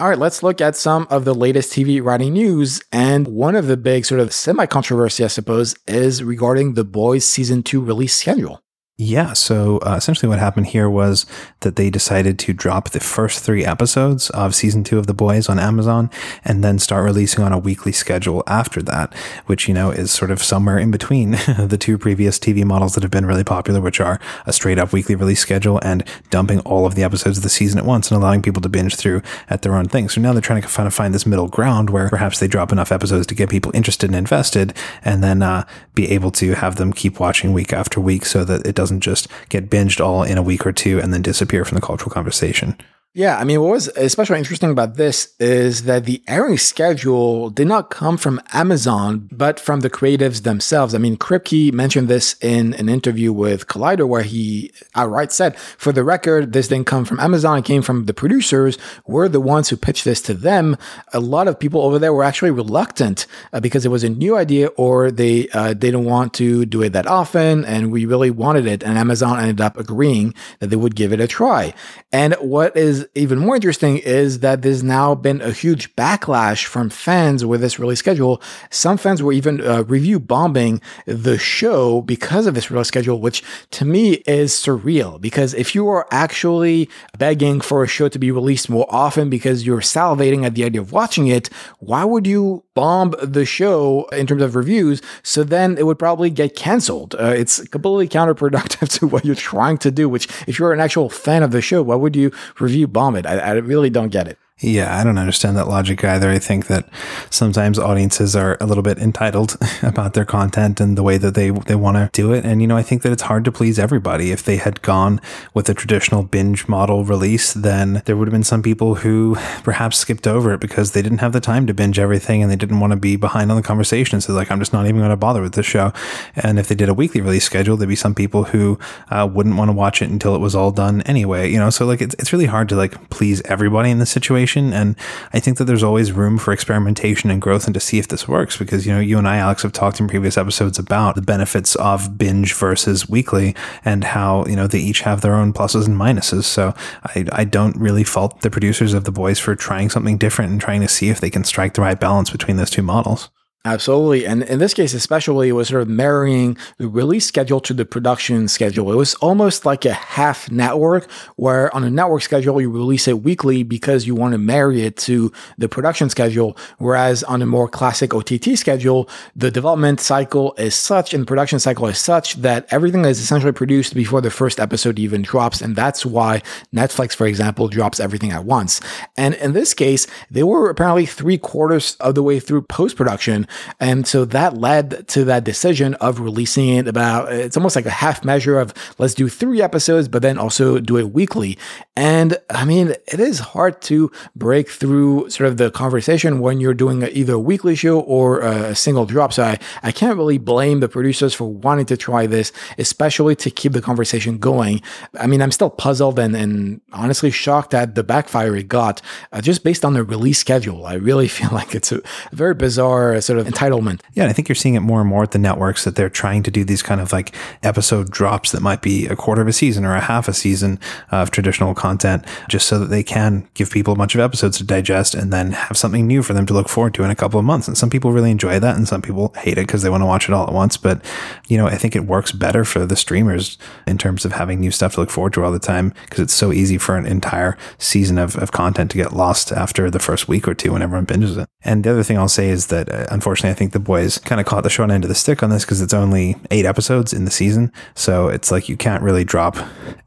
All 0.00 0.08
right, 0.08 0.18
let's 0.18 0.44
look 0.44 0.60
at 0.60 0.76
some 0.76 1.08
of 1.10 1.24
the 1.24 1.34
latest 1.34 1.72
TV 1.72 2.00
writing 2.00 2.34
news. 2.34 2.80
And 2.92 3.26
one 3.26 3.56
of 3.56 3.66
the 3.66 3.76
big 3.76 4.04
sort 4.04 4.20
of 4.20 4.32
semi 4.32 4.64
controversy, 4.64 5.24
I 5.24 5.26
suppose, 5.26 5.74
is 5.88 6.22
regarding 6.22 6.74
The 6.74 6.84
Boys 6.84 7.24
season 7.24 7.64
two 7.64 7.80
release 7.80 8.14
schedule. 8.14 8.62
Yeah. 9.00 9.32
So 9.32 9.78
uh, 9.78 9.94
essentially, 9.96 10.28
what 10.28 10.40
happened 10.40 10.66
here 10.66 10.90
was 10.90 11.24
that 11.60 11.76
they 11.76 11.88
decided 11.88 12.36
to 12.40 12.52
drop 12.52 12.90
the 12.90 12.98
first 12.98 13.44
three 13.44 13.64
episodes 13.64 14.28
of 14.30 14.56
season 14.56 14.82
two 14.82 14.98
of 14.98 15.06
The 15.06 15.14
Boys 15.14 15.48
on 15.48 15.60
Amazon 15.60 16.10
and 16.44 16.64
then 16.64 16.80
start 16.80 17.04
releasing 17.04 17.44
on 17.44 17.52
a 17.52 17.58
weekly 17.58 17.92
schedule 17.92 18.42
after 18.48 18.82
that, 18.82 19.14
which, 19.46 19.68
you 19.68 19.74
know, 19.74 19.92
is 19.92 20.10
sort 20.10 20.32
of 20.32 20.42
somewhere 20.42 20.78
in 20.78 20.90
between 20.90 21.30
the 21.58 21.78
two 21.78 21.96
previous 21.96 22.40
TV 22.40 22.64
models 22.64 22.94
that 22.94 23.04
have 23.04 23.12
been 23.12 23.24
really 23.24 23.44
popular, 23.44 23.80
which 23.80 24.00
are 24.00 24.18
a 24.46 24.52
straight 24.52 24.80
up 24.80 24.92
weekly 24.92 25.14
release 25.14 25.38
schedule 25.38 25.78
and 25.84 26.02
dumping 26.30 26.58
all 26.60 26.84
of 26.84 26.96
the 26.96 27.04
episodes 27.04 27.36
of 27.36 27.44
the 27.44 27.48
season 27.48 27.78
at 27.78 27.84
once 27.84 28.10
and 28.10 28.20
allowing 28.20 28.42
people 28.42 28.60
to 28.62 28.68
binge 28.68 28.96
through 28.96 29.22
at 29.48 29.62
their 29.62 29.76
own 29.76 29.86
thing. 29.86 30.08
So 30.08 30.20
now 30.20 30.32
they're 30.32 30.42
trying 30.42 30.62
to 30.62 30.66
kind 30.66 30.88
of 30.88 30.94
find 30.94 31.14
this 31.14 31.24
middle 31.24 31.46
ground 31.46 31.90
where 31.90 32.08
perhaps 32.08 32.40
they 32.40 32.48
drop 32.48 32.72
enough 32.72 32.90
episodes 32.90 33.28
to 33.28 33.36
get 33.36 33.48
people 33.48 33.70
interested 33.76 34.10
and 34.10 34.16
invested 34.16 34.74
and 35.04 35.22
then 35.22 35.40
uh, 35.40 35.64
be 35.94 36.10
able 36.10 36.32
to 36.32 36.54
have 36.54 36.76
them 36.76 36.92
keep 36.92 37.20
watching 37.20 37.52
week 37.52 37.72
after 37.72 38.00
week 38.00 38.26
so 38.26 38.44
that 38.44 38.66
it 38.66 38.74
doesn't 38.74 38.87
doesn't 38.88 39.00
just 39.00 39.28
get 39.50 39.68
binged 39.68 40.00
all 40.00 40.22
in 40.22 40.38
a 40.38 40.42
week 40.42 40.66
or 40.66 40.72
two 40.72 40.98
and 40.98 41.12
then 41.12 41.20
disappear 41.20 41.64
from 41.64 41.74
the 41.74 41.82
cultural 41.82 42.10
conversation. 42.10 42.76
Yeah, 43.18 43.36
I 43.36 43.42
mean, 43.42 43.60
what 43.60 43.70
was 43.70 43.88
especially 43.96 44.38
interesting 44.38 44.70
about 44.70 44.94
this 44.94 45.34
is 45.40 45.82
that 45.86 46.04
the 46.04 46.22
airing 46.28 46.56
schedule 46.56 47.50
did 47.50 47.66
not 47.66 47.90
come 47.90 48.16
from 48.16 48.40
Amazon, 48.52 49.28
but 49.32 49.58
from 49.58 49.80
the 49.80 49.90
creatives 49.90 50.44
themselves. 50.44 50.94
I 50.94 50.98
mean, 50.98 51.16
Kripke 51.16 51.72
mentioned 51.72 52.06
this 52.06 52.36
in 52.40 52.74
an 52.74 52.88
interview 52.88 53.32
with 53.32 53.66
Collider, 53.66 54.06
where 54.06 54.22
he 54.22 54.70
outright 54.94 55.32
said, 55.32 55.58
for 55.58 55.90
the 55.90 56.04
record, 56.04 56.52
this 56.52 56.68
didn't 56.68 56.86
come 56.86 57.04
from 57.04 57.18
Amazon, 57.18 57.58
it 57.58 57.64
came 57.64 57.82
from 57.82 58.04
the 58.04 58.14
producers. 58.14 58.78
We're 59.04 59.28
the 59.28 59.40
ones 59.40 59.68
who 59.68 59.76
pitched 59.76 60.04
this 60.04 60.22
to 60.22 60.34
them. 60.34 60.76
A 61.12 61.18
lot 61.18 61.48
of 61.48 61.58
people 61.58 61.80
over 61.80 61.98
there 61.98 62.12
were 62.12 62.22
actually 62.22 62.52
reluctant 62.52 63.26
uh, 63.52 63.58
because 63.58 63.84
it 63.84 63.88
was 63.88 64.04
a 64.04 64.08
new 64.08 64.36
idea 64.36 64.68
or 64.76 65.10
they 65.10 65.48
uh, 65.48 65.74
didn't 65.74 66.04
want 66.04 66.34
to 66.34 66.64
do 66.66 66.82
it 66.82 66.92
that 66.92 67.08
often, 67.08 67.64
and 67.64 67.90
we 67.90 68.04
really 68.04 68.30
wanted 68.30 68.68
it. 68.68 68.84
And 68.84 68.96
Amazon 68.96 69.40
ended 69.40 69.60
up 69.60 69.76
agreeing 69.76 70.34
that 70.60 70.68
they 70.68 70.76
would 70.76 70.94
give 70.94 71.12
it 71.12 71.18
a 71.18 71.26
try. 71.26 71.74
And 72.12 72.34
what 72.34 72.76
is 72.76 72.98
is 72.98 73.07
even 73.14 73.38
more 73.38 73.56
interesting 73.56 73.98
is 73.98 74.40
that 74.40 74.62
there's 74.62 74.82
now 74.82 75.14
been 75.14 75.40
a 75.40 75.50
huge 75.50 75.94
backlash 75.96 76.64
from 76.64 76.90
fans 76.90 77.44
with 77.44 77.60
this 77.60 77.78
release 77.78 77.98
schedule. 77.98 78.42
Some 78.70 78.96
fans 78.96 79.22
were 79.22 79.32
even 79.32 79.60
uh, 79.60 79.84
review 79.84 80.18
bombing 80.18 80.80
the 81.06 81.38
show 81.38 82.02
because 82.02 82.46
of 82.46 82.54
this 82.54 82.70
release 82.70 82.88
schedule, 82.88 83.20
which 83.20 83.42
to 83.70 83.84
me 83.84 84.14
is 84.26 84.52
surreal. 84.52 85.20
Because 85.20 85.54
if 85.54 85.74
you 85.74 85.88
are 85.88 86.06
actually 86.10 86.88
begging 87.18 87.60
for 87.60 87.82
a 87.82 87.88
show 87.88 88.08
to 88.08 88.18
be 88.18 88.30
released 88.30 88.68
more 88.68 88.86
often 88.88 89.30
because 89.30 89.66
you're 89.66 89.80
salivating 89.80 90.44
at 90.44 90.54
the 90.54 90.64
idea 90.64 90.80
of 90.80 90.92
watching 90.92 91.28
it, 91.28 91.48
why 91.78 92.04
would 92.04 92.26
you 92.26 92.64
bomb 92.74 93.14
the 93.22 93.44
show 93.44 94.06
in 94.12 94.26
terms 94.26 94.42
of 94.42 94.56
reviews? 94.56 95.00
So 95.22 95.44
then 95.44 95.78
it 95.78 95.86
would 95.86 95.98
probably 95.98 96.30
get 96.30 96.56
canceled. 96.56 97.14
Uh, 97.14 97.34
it's 97.36 97.66
completely 97.68 98.08
counterproductive 98.08 98.88
to 98.98 99.06
what 99.06 99.24
you're 99.24 99.34
trying 99.34 99.78
to 99.78 99.90
do, 99.90 100.08
which 100.08 100.28
if 100.46 100.58
you're 100.58 100.72
an 100.72 100.80
actual 100.80 101.08
fan 101.08 101.42
of 101.42 101.50
the 101.50 101.60
show, 101.60 101.82
why 101.82 101.94
would 101.94 102.16
you 102.16 102.32
review 102.58 102.87
bomb 102.92 103.16
it. 103.16 103.26
I, 103.26 103.38
I 103.38 103.52
really 103.52 103.90
don't 103.90 104.10
get 104.10 104.28
it. 104.28 104.38
Yeah, 104.60 104.98
I 104.98 105.04
don't 105.04 105.18
understand 105.18 105.56
that 105.56 105.68
logic 105.68 106.02
either. 106.02 106.28
I 106.28 106.40
think 106.40 106.66
that 106.66 106.88
sometimes 107.30 107.78
audiences 107.78 108.34
are 108.34 108.56
a 108.60 108.66
little 108.66 108.82
bit 108.82 108.98
entitled 108.98 109.56
about 109.82 110.14
their 110.14 110.24
content 110.24 110.80
and 110.80 110.98
the 110.98 111.04
way 111.04 111.16
that 111.16 111.36
they 111.36 111.50
they 111.50 111.76
want 111.76 111.96
to 111.96 112.10
do 112.12 112.32
it. 112.32 112.44
And 112.44 112.60
you 112.60 112.66
know, 112.66 112.76
I 112.76 112.82
think 112.82 113.02
that 113.02 113.12
it's 113.12 113.22
hard 113.22 113.44
to 113.44 113.52
please 113.52 113.78
everybody. 113.78 114.32
If 114.32 114.42
they 114.42 114.56
had 114.56 114.82
gone 114.82 115.20
with 115.54 115.68
a 115.68 115.74
traditional 115.74 116.24
binge 116.24 116.66
model 116.66 117.04
release, 117.04 117.54
then 117.54 118.02
there 118.06 118.16
would 118.16 118.26
have 118.26 118.32
been 118.32 118.42
some 118.42 118.60
people 118.60 118.96
who 118.96 119.36
perhaps 119.62 119.98
skipped 119.98 120.26
over 120.26 120.52
it 120.52 120.60
because 120.60 120.90
they 120.90 121.02
didn't 121.02 121.18
have 121.18 121.32
the 121.32 121.40
time 121.40 121.68
to 121.68 121.74
binge 121.74 122.00
everything 122.00 122.42
and 122.42 122.50
they 122.50 122.56
didn't 122.56 122.80
want 122.80 122.90
to 122.92 122.98
be 122.98 123.14
behind 123.14 123.52
on 123.52 123.56
the 123.56 123.62
conversation. 123.62 124.20
So 124.20 124.32
like, 124.32 124.50
I'm 124.50 124.58
just 124.58 124.72
not 124.72 124.86
even 124.86 124.98
going 124.98 125.10
to 125.10 125.16
bother 125.16 125.40
with 125.40 125.54
this 125.54 125.66
show. 125.66 125.92
And 126.34 126.58
if 126.58 126.66
they 126.66 126.74
did 126.74 126.88
a 126.88 126.94
weekly 126.94 127.20
release 127.20 127.44
schedule, 127.44 127.76
there'd 127.76 127.88
be 127.88 127.94
some 127.94 128.14
people 128.14 128.42
who 128.44 128.76
uh, 129.10 129.28
wouldn't 129.32 129.54
want 129.54 129.68
to 129.68 129.72
watch 129.72 130.02
it 130.02 130.10
until 130.10 130.34
it 130.34 130.40
was 130.40 130.56
all 130.56 130.72
done 130.72 131.02
anyway. 131.02 131.48
You 131.48 131.58
know, 131.58 131.70
so 131.70 131.86
like 131.86 132.02
it's 132.02 132.16
it's 132.18 132.32
really 132.32 132.46
hard 132.46 132.68
to 132.70 132.74
like 132.74 133.08
please 133.08 133.40
everybody 133.42 133.90
in 133.90 134.00
this 134.00 134.10
situation 134.10 134.47
And 134.56 134.96
I 135.32 135.40
think 135.40 135.58
that 135.58 135.64
there's 135.64 135.82
always 135.82 136.12
room 136.12 136.38
for 136.38 136.52
experimentation 136.52 137.30
and 137.30 137.40
growth 137.40 137.66
and 137.66 137.74
to 137.74 137.80
see 137.80 137.98
if 137.98 138.08
this 138.08 138.26
works 138.26 138.56
because, 138.56 138.86
you 138.86 138.92
know, 138.92 139.00
you 139.00 139.18
and 139.18 139.28
I, 139.28 139.38
Alex, 139.38 139.62
have 139.62 139.72
talked 139.72 140.00
in 140.00 140.08
previous 140.08 140.38
episodes 140.38 140.78
about 140.78 141.14
the 141.14 141.22
benefits 141.22 141.74
of 141.76 142.16
binge 142.16 142.54
versus 142.54 143.08
weekly 143.08 143.54
and 143.84 144.04
how, 144.04 144.44
you 144.46 144.56
know, 144.56 144.66
they 144.66 144.78
each 144.78 145.00
have 145.00 145.20
their 145.20 145.34
own 145.34 145.52
pluses 145.52 145.86
and 145.86 145.96
minuses. 145.96 146.44
So 146.44 146.74
I, 147.04 147.26
I 147.32 147.44
don't 147.44 147.76
really 147.76 148.04
fault 148.04 148.40
the 148.40 148.50
producers 148.50 148.94
of 148.94 149.04
The 149.04 149.12
Boys 149.12 149.38
for 149.38 149.54
trying 149.54 149.90
something 149.90 150.18
different 150.18 150.52
and 150.52 150.60
trying 150.60 150.80
to 150.80 150.88
see 150.88 151.08
if 151.08 151.20
they 151.20 151.30
can 151.30 151.44
strike 151.44 151.74
the 151.74 151.82
right 151.82 151.98
balance 151.98 152.30
between 152.30 152.56
those 152.56 152.70
two 152.70 152.82
models. 152.82 153.30
Absolutely. 153.68 154.26
And 154.26 154.44
in 154.44 154.60
this 154.60 154.72
case, 154.72 154.94
especially, 154.94 155.50
it 155.50 155.52
was 155.52 155.68
sort 155.68 155.82
of 155.82 155.88
marrying 155.88 156.56
the 156.78 156.88
release 156.88 157.26
schedule 157.26 157.60
to 157.60 157.74
the 157.74 157.84
production 157.84 158.48
schedule. 158.48 158.90
It 158.90 158.96
was 158.96 159.12
almost 159.16 159.66
like 159.66 159.84
a 159.84 159.92
half 159.92 160.50
network 160.50 161.10
where 161.36 161.74
on 161.76 161.84
a 161.84 161.90
network 161.90 162.22
schedule, 162.22 162.58
you 162.62 162.70
release 162.70 163.06
it 163.06 163.22
weekly 163.22 163.62
because 163.62 164.06
you 164.06 164.14
want 164.14 164.32
to 164.32 164.38
marry 164.38 164.84
it 164.84 164.96
to 165.08 165.30
the 165.58 165.68
production 165.68 166.08
schedule. 166.08 166.56
Whereas 166.78 167.22
on 167.24 167.42
a 167.42 167.46
more 167.46 167.68
classic 167.68 168.14
OTT 168.14 168.56
schedule, 168.56 169.06
the 169.36 169.50
development 169.50 170.00
cycle 170.00 170.54
is 170.56 170.74
such 170.74 171.12
and 171.12 171.24
the 171.24 171.26
production 171.26 171.58
cycle 171.58 171.86
is 171.88 171.98
such 171.98 172.36
that 172.36 172.66
everything 172.70 173.04
is 173.04 173.20
essentially 173.20 173.52
produced 173.52 173.94
before 173.94 174.22
the 174.22 174.30
first 174.30 174.58
episode 174.58 174.98
even 174.98 175.20
drops. 175.20 175.60
And 175.60 175.76
that's 175.76 176.06
why 176.06 176.40
Netflix, 176.74 177.14
for 177.14 177.26
example, 177.26 177.68
drops 177.68 178.00
everything 178.00 178.32
at 178.32 178.46
once. 178.46 178.80
And 179.18 179.34
in 179.34 179.52
this 179.52 179.74
case, 179.74 180.06
they 180.30 180.42
were 180.42 180.70
apparently 180.70 181.04
three 181.04 181.36
quarters 181.36 181.96
of 182.00 182.14
the 182.14 182.22
way 182.22 182.40
through 182.40 182.62
post 182.62 182.96
production 182.96 183.46
and 183.80 184.06
so 184.06 184.24
that 184.26 184.56
led 184.56 185.08
to 185.08 185.24
that 185.24 185.44
decision 185.44 185.94
of 185.94 186.20
releasing 186.20 186.68
it 186.68 186.88
about, 186.88 187.32
it's 187.32 187.56
almost 187.56 187.76
like 187.76 187.86
a 187.86 187.90
half 187.90 188.24
measure 188.24 188.58
of 188.58 188.74
let's 188.98 189.14
do 189.14 189.28
three 189.28 189.62
episodes, 189.62 190.08
but 190.08 190.22
then 190.22 190.38
also 190.38 190.78
do 190.78 190.96
it 190.96 191.12
weekly. 191.12 191.58
And 191.96 192.38
I 192.50 192.64
mean, 192.64 192.94
it 193.06 193.20
is 193.20 193.40
hard 193.40 193.82
to 193.82 194.10
break 194.36 194.68
through 194.68 195.30
sort 195.30 195.48
of 195.48 195.56
the 195.56 195.70
conversation 195.70 196.40
when 196.40 196.60
you're 196.60 196.74
doing 196.74 197.02
either 197.02 197.34
a 197.34 197.38
weekly 197.38 197.74
show 197.74 198.00
or 198.00 198.40
a 198.40 198.74
single 198.74 199.06
drop. 199.06 199.32
So 199.32 199.44
I, 199.44 199.58
I 199.82 199.92
can't 199.92 200.16
really 200.16 200.38
blame 200.38 200.80
the 200.80 200.88
producers 200.88 201.34
for 201.34 201.50
wanting 201.50 201.86
to 201.86 201.96
try 201.96 202.26
this, 202.26 202.52
especially 202.78 203.36
to 203.36 203.50
keep 203.50 203.72
the 203.72 203.80
conversation 203.80 204.38
going. 204.38 204.80
I 205.18 205.26
mean, 205.26 205.42
I'm 205.42 205.52
still 205.52 205.70
puzzled 205.70 206.18
and, 206.18 206.36
and 206.36 206.80
honestly 206.92 207.30
shocked 207.30 207.74
at 207.74 207.94
the 207.94 208.04
backfire 208.04 208.56
it 208.56 208.68
got 208.68 209.00
uh, 209.32 209.40
just 209.40 209.64
based 209.64 209.84
on 209.84 209.94
the 209.94 210.02
release 210.02 210.38
schedule. 210.38 210.86
I 210.86 210.94
really 210.94 211.28
feel 211.38 211.50
like 211.52 211.74
it's 211.74 211.92
a 211.92 212.00
very 212.32 212.54
bizarre 212.54 213.20
sort 213.20 213.37
of 213.37 213.37
entitlement. 213.44 214.00
Yeah, 214.14 214.26
I 214.26 214.32
think 214.32 214.48
you're 214.48 214.56
seeing 214.56 214.74
it 214.74 214.80
more 214.80 215.00
and 215.00 215.08
more 215.08 215.22
at 215.22 215.32
the 215.32 215.38
networks 215.38 215.84
that 215.84 215.96
they're 215.96 216.10
trying 216.10 216.42
to 216.44 216.50
do 216.50 216.64
these 216.64 216.82
kind 216.82 217.00
of 217.00 217.12
like 217.12 217.34
episode 217.62 218.10
drops 218.10 218.52
that 218.52 218.62
might 218.62 218.82
be 218.82 219.06
a 219.06 219.16
quarter 219.16 219.42
of 219.42 219.48
a 219.48 219.52
season 219.52 219.84
or 219.84 219.94
a 219.94 220.00
half 220.00 220.28
a 220.28 220.32
season 220.32 220.78
of 221.10 221.30
traditional 221.30 221.74
content, 221.74 222.24
just 222.48 222.66
so 222.66 222.78
that 222.78 222.86
they 222.86 223.02
can 223.02 223.48
give 223.54 223.70
people 223.70 223.92
a 223.92 223.96
bunch 223.96 224.14
of 224.14 224.20
episodes 224.20 224.58
to 224.58 224.64
digest 224.64 225.14
and 225.14 225.32
then 225.32 225.52
have 225.52 225.76
something 225.76 226.06
new 226.06 226.22
for 226.22 226.32
them 226.32 226.46
to 226.46 226.54
look 226.54 226.68
forward 226.68 226.94
to 226.94 227.04
in 227.04 227.10
a 227.10 227.16
couple 227.16 227.38
of 227.38 227.44
months. 227.44 227.68
And 227.68 227.76
some 227.76 227.90
people 227.90 228.12
really 228.12 228.30
enjoy 228.30 228.58
that, 228.58 228.76
and 228.76 228.88
some 228.88 229.02
people 229.02 229.34
hate 229.38 229.58
it 229.58 229.66
because 229.66 229.82
they 229.82 229.90
want 229.90 230.02
to 230.02 230.06
watch 230.06 230.28
it 230.28 230.32
all 230.32 230.46
at 230.46 230.52
once. 230.52 230.76
But 230.76 231.04
you 231.48 231.56
know, 231.56 231.66
I 231.66 231.76
think 231.76 231.94
it 231.94 232.06
works 232.06 232.32
better 232.32 232.64
for 232.64 232.86
the 232.86 232.96
streamers 232.96 233.58
in 233.86 233.98
terms 233.98 234.24
of 234.24 234.32
having 234.32 234.60
new 234.60 234.70
stuff 234.70 234.94
to 234.94 235.00
look 235.00 235.10
forward 235.10 235.32
to 235.34 235.44
all 235.44 235.52
the 235.52 235.58
time 235.58 235.94
because 236.04 236.20
it's 236.20 236.34
so 236.34 236.52
easy 236.52 236.78
for 236.78 236.96
an 236.96 237.06
entire 237.06 237.56
season 237.78 238.18
of, 238.18 238.36
of 238.36 238.52
content 238.52 238.90
to 238.90 238.96
get 238.96 239.12
lost 239.12 239.52
after 239.52 239.90
the 239.90 239.98
first 239.98 240.28
week 240.28 240.48
or 240.48 240.54
two 240.54 240.72
when 240.72 240.82
everyone 240.82 241.06
binges 241.06 241.40
it. 241.40 241.48
And 241.62 241.84
the 241.84 241.90
other 241.90 242.02
thing 242.02 242.18
I'll 242.18 242.28
say 242.28 242.48
is 242.48 242.68
that 242.68 242.88
uh, 242.90 243.06
unfortunately 243.10 243.27
I 243.50 243.54
think 243.54 243.72
the 243.72 243.80
boys 243.80 244.18
kind 244.18 244.40
of 244.40 244.46
caught 244.46 244.62
the 244.62 244.70
short 244.70 244.90
end 244.90 245.04
of 245.04 245.08
the 245.08 245.14
stick 245.14 245.42
on 245.42 245.50
this 245.50 245.64
because 245.64 245.80
it's 245.80 245.94
only 245.94 246.36
eight 246.50 246.64
episodes 246.66 247.12
in 247.12 247.24
the 247.24 247.30
season. 247.30 247.72
So 247.94 248.28
it's 248.28 248.50
like 248.50 248.68
you 248.68 248.76
can't 248.76 249.02
really 249.02 249.24
drop 249.24 249.56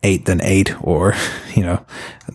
eight, 0.04 0.26
then 0.26 0.42
eight, 0.42 0.74
or, 0.84 1.14
you 1.56 1.64
know, 1.64 1.86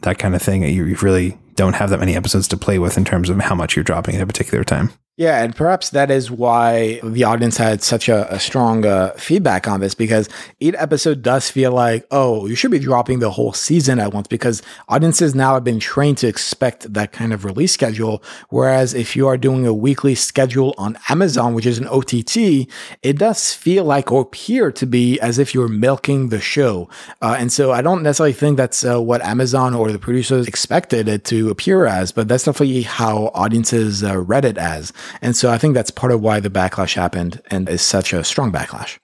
that 0.02 0.18
kind 0.18 0.34
of 0.34 0.42
thing. 0.42 0.62
You've 0.62 1.02
really 1.02 1.38
don't 1.56 1.74
have 1.74 1.90
that 1.90 2.00
many 2.00 2.14
episodes 2.14 2.46
to 2.48 2.56
play 2.56 2.78
with 2.78 2.96
in 2.96 3.04
terms 3.04 3.28
of 3.28 3.38
how 3.40 3.54
much 3.54 3.74
you're 3.74 3.84
dropping 3.84 4.16
at 4.16 4.22
a 4.22 4.26
particular 4.26 4.64
time. 4.64 4.90
Yeah, 5.18 5.42
and 5.42 5.56
perhaps 5.56 5.90
that 5.90 6.10
is 6.10 6.30
why 6.30 7.00
the 7.02 7.24
audience 7.24 7.56
had 7.56 7.82
such 7.82 8.06
a, 8.10 8.30
a 8.34 8.38
strong 8.38 8.84
uh, 8.84 9.12
feedback 9.12 9.66
on 9.66 9.80
this 9.80 9.94
because 9.94 10.28
each 10.60 10.74
episode 10.76 11.22
does 11.22 11.50
feel 11.50 11.72
like, 11.72 12.06
oh, 12.10 12.46
you 12.46 12.54
should 12.54 12.70
be 12.70 12.78
dropping 12.78 13.20
the 13.20 13.30
whole 13.30 13.54
season 13.54 13.98
at 13.98 14.12
once 14.12 14.28
because 14.28 14.60
audiences 14.90 15.34
now 15.34 15.54
have 15.54 15.64
been 15.64 15.80
trained 15.80 16.18
to 16.18 16.28
expect 16.28 16.92
that 16.92 17.12
kind 17.12 17.32
of 17.32 17.46
release 17.46 17.72
schedule. 17.72 18.22
Whereas 18.50 18.92
if 18.92 19.16
you 19.16 19.26
are 19.26 19.38
doing 19.38 19.66
a 19.66 19.72
weekly 19.72 20.14
schedule 20.14 20.74
on 20.76 20.98
Amazon, 21.08 21.54
which 21.54 21.64
is 21.64 21.78
an 21.78 21.88
OTT, 21.88 22.68
it 23.02 23.16
does 23.16 23.54
feel 23.54 23.84
like 23.84 24.12
or 24.12 24.20
appear 24.20 24.70
to 24.72 24.84
be 24.84 25.18
as 25.20 25.38
if 25.38 25.54
you're 25.54 25.66
milking 25.66 26.28
the 26.28 26.42
show. 26.42 26.90
Uh, 27.22 27.36
and 27.38 27.50
so 27.50 27.72
I 27.72 27.80
don't 27.80 28.02
necessarily 28.02 28.34
think 28.34 28.58
that's 28.58 28.84
uh, 28.84 29.00
what 29.00 29.22
Amazon 29.22 29.72
or 29.72 29.90
the 29.90 29.98
producers 29.98 30.46
expected 30.46 31.08
it 31.08 31.24
to 31.24 31.45
appear 31.50 31.86
as, 31.86 32.12
but 32.12 32.28
that's 32.28 32.44
definitely 32.44 32.82
how 32.82 33.30
audiences 33.34 34.02
uh, 34.02 34.18
read 34.18 34.44
it 34.44 34.58
as. 34.58 34.92
And 35.22 35.36
so 35.36 35.50
I 35.50 35.58
think 35.58 35.74
that's 35.74 35.90
part 35.90 36.12
of 36.12 36.20
why 36.20 36.40
the 36.40 36.50
backlash 36.50 36.94
happened 36.94 37.40
and 37.50 37.68
is 37.68 37.82
such 37.82 38.12
a 38.12 38.24
strong 38.24 38.52
backlash. 38.52 38.98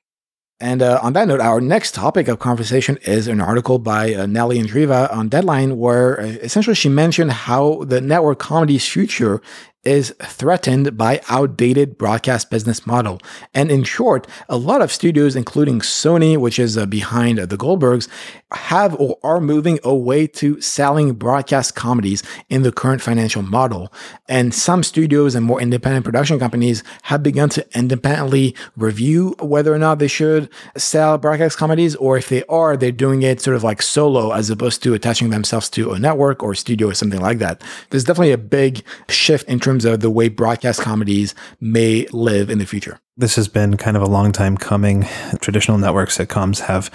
And 0.62 0.80
uh, 0.80 1.00
on 1.02 1.12
that 1.14 1.26
note, 1.26 1.40
our 1.40 1.60
next 1.60 1.92
topic 1.92 2.28
of 2.28 2.38
conversation 2.38 2.96
is 3.02 3.26
an 3.26 3.40
article 3.40 3.80
by 3.80 4.14
uh, 4.14 4.26
Nellie 4.26 4.62
Andreeva 4.62 5.12
on 5.12 5.28
Deadline, 5.28 5.76
where 5.76 6.20
uh, 6.20 6.24
essentially 6.24 6.76
she 6.76 6.88
mentioned 6.88 7.32
how 7.32 7.82
the 7.82 8.00
network 8.00 8.38
comedy's 8.38 8.86
future 8.86 9.42
is 9.84 10.14
threatened 10.22 10.96
by 10.96 11.20
outdated 11.28 11.98
broadcast 11.98 12.50
business 12.50 12.86
model. 12.86 13.20
And 13.52 13.70
in 13.70 13.82
short, 13.82 14.26
a 14.48 14.56
lot 14.56 14.80
of 14.80 14.92
studios, 14.92 15.34
including 15.34 15.80
Sony, 15.80 16.36
which 16.36 16.58
is 16.58 16.78
uh, 16.78 16.86
behind 16.86 17.38
the 17.38 17.56
Goldbergs, 17.56 18.08
have 18.52 18.94
or 19.00 19.18
are 19.22 19.40
moving 19.40 19.78
away 19.82 20.26
to 20.26 20.60
selling 20.60 21.14
broadcast 21.14 21.74
comedies 21.74 22.22
in 22.48 22.62
the 22.62 22.70
current 22.70 23.02
financial 23.02 23.42
model. 23.42 23.92
And 24.28 24.54
some 24.54 24.82
studios 24.82 25.34
and 25.34 25.44
more 25.44 25.60
independent 25.60 26.04
production 26.04 26.38
companies 26.38 26.84
have 27.02 27.22
begun 27.22 27.48
to 27.50 27.66
independently 27.76 28.54
review 28.76 29.34
whether 29.40 29.74
or 29.74 29.78
not 29.78 29.98
they 29.98 30.08
should 30.08 30.48
sell 30.76 31.18
broadcast 31.18 31.58
comedies, 31.58 31.96
or 31.96 32.16
if 32.16 32.28
they 32.28 32.44
are, 32.44 32.76
they're 32.76 32.92
doing 32.92 33.22
it 33.22 33.40
sort 33.40 33.56
of 33.56 33.64
like 33.64 33.82
solo 33.82 34.32
as 34.32 34.50
opposed 34.50 34.82
to 34.82 34.94
attaching 34.94 35.30
themselves 35.30 35.68
to 35.70 35.92
a 35.92 35.98
network 35.98 36.42
or 36.42 36.54
studio 36.54 36.88
or 36.88 36.94
something 36.94 37.20
like 37.20 37.38
that. 37.38 37.62
There's 37.90 38.04
definitely 38.04 38.32
a 38.32 38.38
big 38.38 38.84
shift 39.08 39.48
in 39.48 39.58
terms 39.58 39.71
terms 39.72 39.86
of 39.86 40.00
the 40.00 40.10
way 40.10 40.28
broadcast 40.28 40.82
comedies 40.82 41.34
may 41.58 42.06
live 42.12 42.50
in 42.50 42.58
the 42.58 42.66
future. 42.66 43.01
This 43.14 43.36
has 43.36 43.46
been 43.46 43.76
kind 43.76 43.94
of 43.94 44.02
a 44.02 44.06
long 44.06 44.32
time 44.32 44.56
coming. 44.56 45.06
Traditional 45.42 45.76
network 45.76 46.08
sitcoms 46.08 46.60
have 46.60 46.90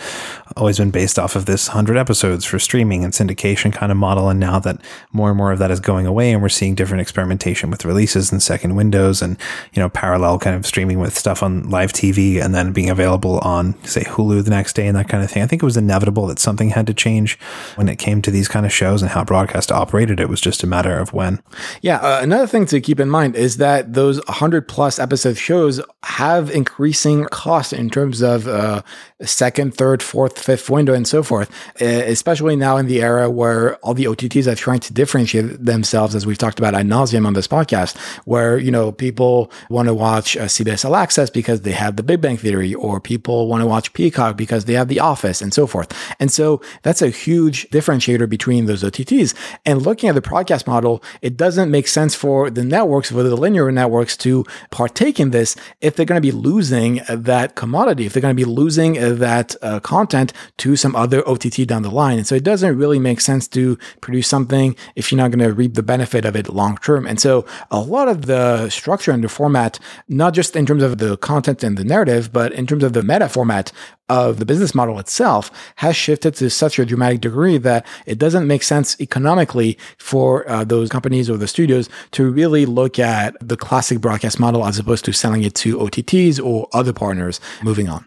always 0.55 0.79
been 0.79 0.89
based 0.89 1.19
off 1.19 1.35
of 1.35 1.45
this 1.45 1.67
100 1.67 1.95
episodes 1.95 2.43
for 2.43 2.57
streaming 2.57 3.03
and 3.03 3.13
syndication 3.13 3.71
kind 3.71 3.91
of 3.91 3.99
model. 3.99 4.27
And 4.27 4.39
now 4.39 4.57
that 4.61 4.81
more 5.11 5.29
and 5.29 5.37
more 5.37 5.51
of 5.51 5.59
that 5.59 5.69
is 5.69 5.79
going 5.79 6.07
away 6.07 6.31
and 6.31 6.41
we're 6.41 6.49
seeing 6.49 6.73
different 6.73 7.01
experimentation 7.01 7.69
with 7.69 7.85
releases 7.85 8.31
and 8.31 8.41
second 8.41 8.73
windows 8.75 9.21
and, 9.21 9.37
you 9.73 9.79
know, 9.79 9.89
parallel 9.89 10.39
kind 10.39 10.55
of 10.55 10.65
streaming 10.65 10.97
with 10.97 11.15
stuff 11.15 11.43
on 11.43 11.69
live 11.69 11.93
TV 11.93 12.43
and 12.43 12.55
then 12.55 12.73
being 12.73 12.89
available 12.89 13.37
on, 13.41 13.79
say, 13.83 14.01
Hulu 14.01 14.43
the 14.43 14.49
next 14.49 14.73
day 14.73 14.87
and 14.87 14.97
that 14.97 15.09
kind 15.09 15.23
of 15.23 15.29
thing. 15.29 15.43
I 15.43 15.45
think 15.45 15.61
it 15.61 15.65
was 15.65 15.77
inevitable 15.77 16.25
that 16.27 16.39
something 16.39 16.71
had 16.71 16.87
to 16.87 16.95
change 16.95 17.37
when 17.75 17.87
it 17.87 17.99
came 17.99 18.23
to 18.23 18.31
these 18.31 18.47
kind 18.47 18.65
of 18.65 18.73
shows 18.73 19.03
and 19.03 19.11
how 19.11 19.23
broadcast 19.23 19.71
operated. 19.71 20.19
It 20.19 20.29
was 20.29 20.41
just 20.41 20.63
a 20.63 20.67
matter 20.67 20.97
of 20.97 21.13
when. 21.13 21.43
Yeah. 21.83 21.97
Uh, 21.97 22.21
another 22.23 22.47
thing 22.47 22.65
to 22.65 22.81
keep 22.81 22.99
in 22.99 23.07
mind 23.07 23.35
is 23.35 23.57
that 23.57 23.93
those 23.93 24.17
100 24.25 24.67
plus 24.67 24.97
episode 24.97 25.37
shows 25.37 25.79
have 26.07 26.49
increasing 26.49 27.25
costs 27.25 27.73
in 27.73 27.89
terms 27.89 28.21
of 28.21 28.47
uh, 28.47 28.81
second, 29.21 29.75
third, 29.75 30.01
fourth, 30.01 30.39
fifth 30.39 30.69
window, 30.69 30.93
and 30.93 31.05
so 31.05 31.21
forth. 31.21 31.51
Especially 31.81 32.55
now 32.55 32.77
in 32.77 32.87
the 32.87 33.01
era 33.01 33.29
where 33.29 33.75
all 33.77 33.93
the 33.93 34.05
OTTs 34.05 34.47
are 34.47 34.55
trying 34.55 34.79
to 34.79 34.93
differentiate 34.93 35.65
themselves, 35.65 36.15
as 36.15 36.25
we've 36.25 36.37
talked 36.37 36.59
about 36.59 36.73
ad 36.73 36.87
nauseum 36.87 37.27
on 37.27 37.33
this 37.33 37.47
podcast, 37.47 37.97
where 38.23 38.57
you 38.57 38.71
know 38.71 38.93
people 38.93 39.51
want 39.69 39.89
to 39.89 39.93
watch 39.93 40.37
uh, 40.37 40.45
CBS 40.45 40.85
All 40.85 40.95
Access 40.95 41.29
because 41.29 41.61
they 41.61 41.73
have 41.73 41.97
The 41.97 42.03
Big 42.03 42.21
Bang 42.21 42.37
Theory, 42.37 42.73
or 42.73 43.01
people 43.01 43.47
want 43.49 43.61
to 43.61 43.67
watch 43.67 43.91
Peacock 43.91 44.37
because 44.37 44.63
they 44.63 44.73
have 44.73 44.87
The 44.87 45.01
Office, 45.01 45.41
and 45.41 45.53
so 45.53 45.67
forth. 45.67 45.91
And 46.21 46.31
so 46.31 46.61
that's 46.83 47.01
a 47.01 47.09
huge 47.09 47.69
differentiator 47.69 48.29
between 48.29 48.65
those 48.65 48.81
OTTs. 48.81 49.35
And 49.65 49.81
looking 49.81 50.07
at 50.07 50.15
the 50.15 50.21
broadcast 50.21 50.67
model, 50.67 51.03
it 51.21 51.35
doesn't 51.35 51.69
make 51.69 51.87
sense 51.89 52.15
for 52.15 52.49
the 52.49 52.63
networks, 52.63 53.11
for 53.11 53.23
the 53.23 53.35
linear 53.35 53.69
networks, 53.73 54.15
to 54.17 54.45
partake 54.71 55.19
in 55.19 55.31
this 55.31 55.57
if 55.81 55.96
they're 55.97 56.05
going 56.05 56.21
to 56.21 56.25
be 56.25 56.31
losing 56.31 57.01
that 57.09 57.55
commodity, 57.55 58.05
if 58.05 58.13
they're 58.13 58.21
going 58.21 58.35
to 58.35 58.45
be 58.45 58.49
losing 58.49 58.93
that 58.93 59.55
uh, 59.61 59.79
content 59.81 60.31
to 60.57 60.75
some 60.75 60.95
other 60.95 61.27
OTT 61.27 61.67
down 61.67 61.81
the 61.81 61.91
line. 61.91 62.17
And 62.17 62.25
so 62.25 62.35
it 62.35 62.43
doesn't 62.43 62.77
really 62.77 62.99
make 62.99 63.19
sense 63.19 63.47
to 63.49 63.77
produce 63.99 64.27
something 64.27 64.75
if 64.95 65.11
you're 65.11 65.17
not 65.17 65.31
going 65.31 65.47
to 65.47 65.53
reap 65.53 65.73
the 65.73 65.83
benefit 65.83 66.23
of 66.23 66.35
it 66.35 66.49
long 66.49 66.77
term. 66.77 67.05
And 67.05 67.19
so 67.19 67.45
a 67.71 67.79
lot 67.79 68.07
of 68.07 68.25
the 68.27 68.69
structure 68.69 69.11
and 69.11 69.23
the 69.23 69.29
format, 69.29 69.79
not 70.07 70.33
just 70.33 70.55
in 70.55 70.65
terms 70.65 70.83
of 70.83 70.99
the 70.99 71.17
content 71.17 71.63
and 71.63 71.77
the 71.77 71.83
narrative, 71.83 72.31
but 72.31 72.53
in 72.53 72.65
terms 72.65 72.83
of 72.83 72.93
the 72.93 73.03
meta 73.03 73.27
format 73.27 73.71
of 74.09 74.39
the 74.39 74.45
business 74.45 74.73
model 74.73 74.99
itself 74.99 75.51
has 75.77 75.95
shifted 75.95 76.33
to 76.35 76.49
such 76.49 76.79
a 76.79 76.85
dramatic 76.85 77.19
degree 77.19 77.57
that 77.57 77.85
it 78.05 78.17
doesn't 78.17 78.47
make 78.47 78.63
sense 78.63 78.99
economically 79.01 79.77
for 79.97 80.49
uh, 80.49 80.63
those 80.63 80.89
companies 80.89 81.29
or 81.29 81.37
the 81.37 81.47
studios 81.47 81.89
to 82.11 82.29
really 82.29 82.65
look 82.65 82.99
at 82.99 83.35
the 83.41 83.57
classic 83.57 83.99
broadcast 83.99 84.39
model 84.39 84.65
as 84.65 84.79
opposed 84.79 85.03
to 85.03 85.11
selling 85.11 85.43
it 85.43 85.55
to 85.55 85.79
OTTs 85.89 86.43
or 86.43 86.67
other 86.73 86.93
partners 86.93 87.39
moving 87.63 87.87
on. 87.87 88.05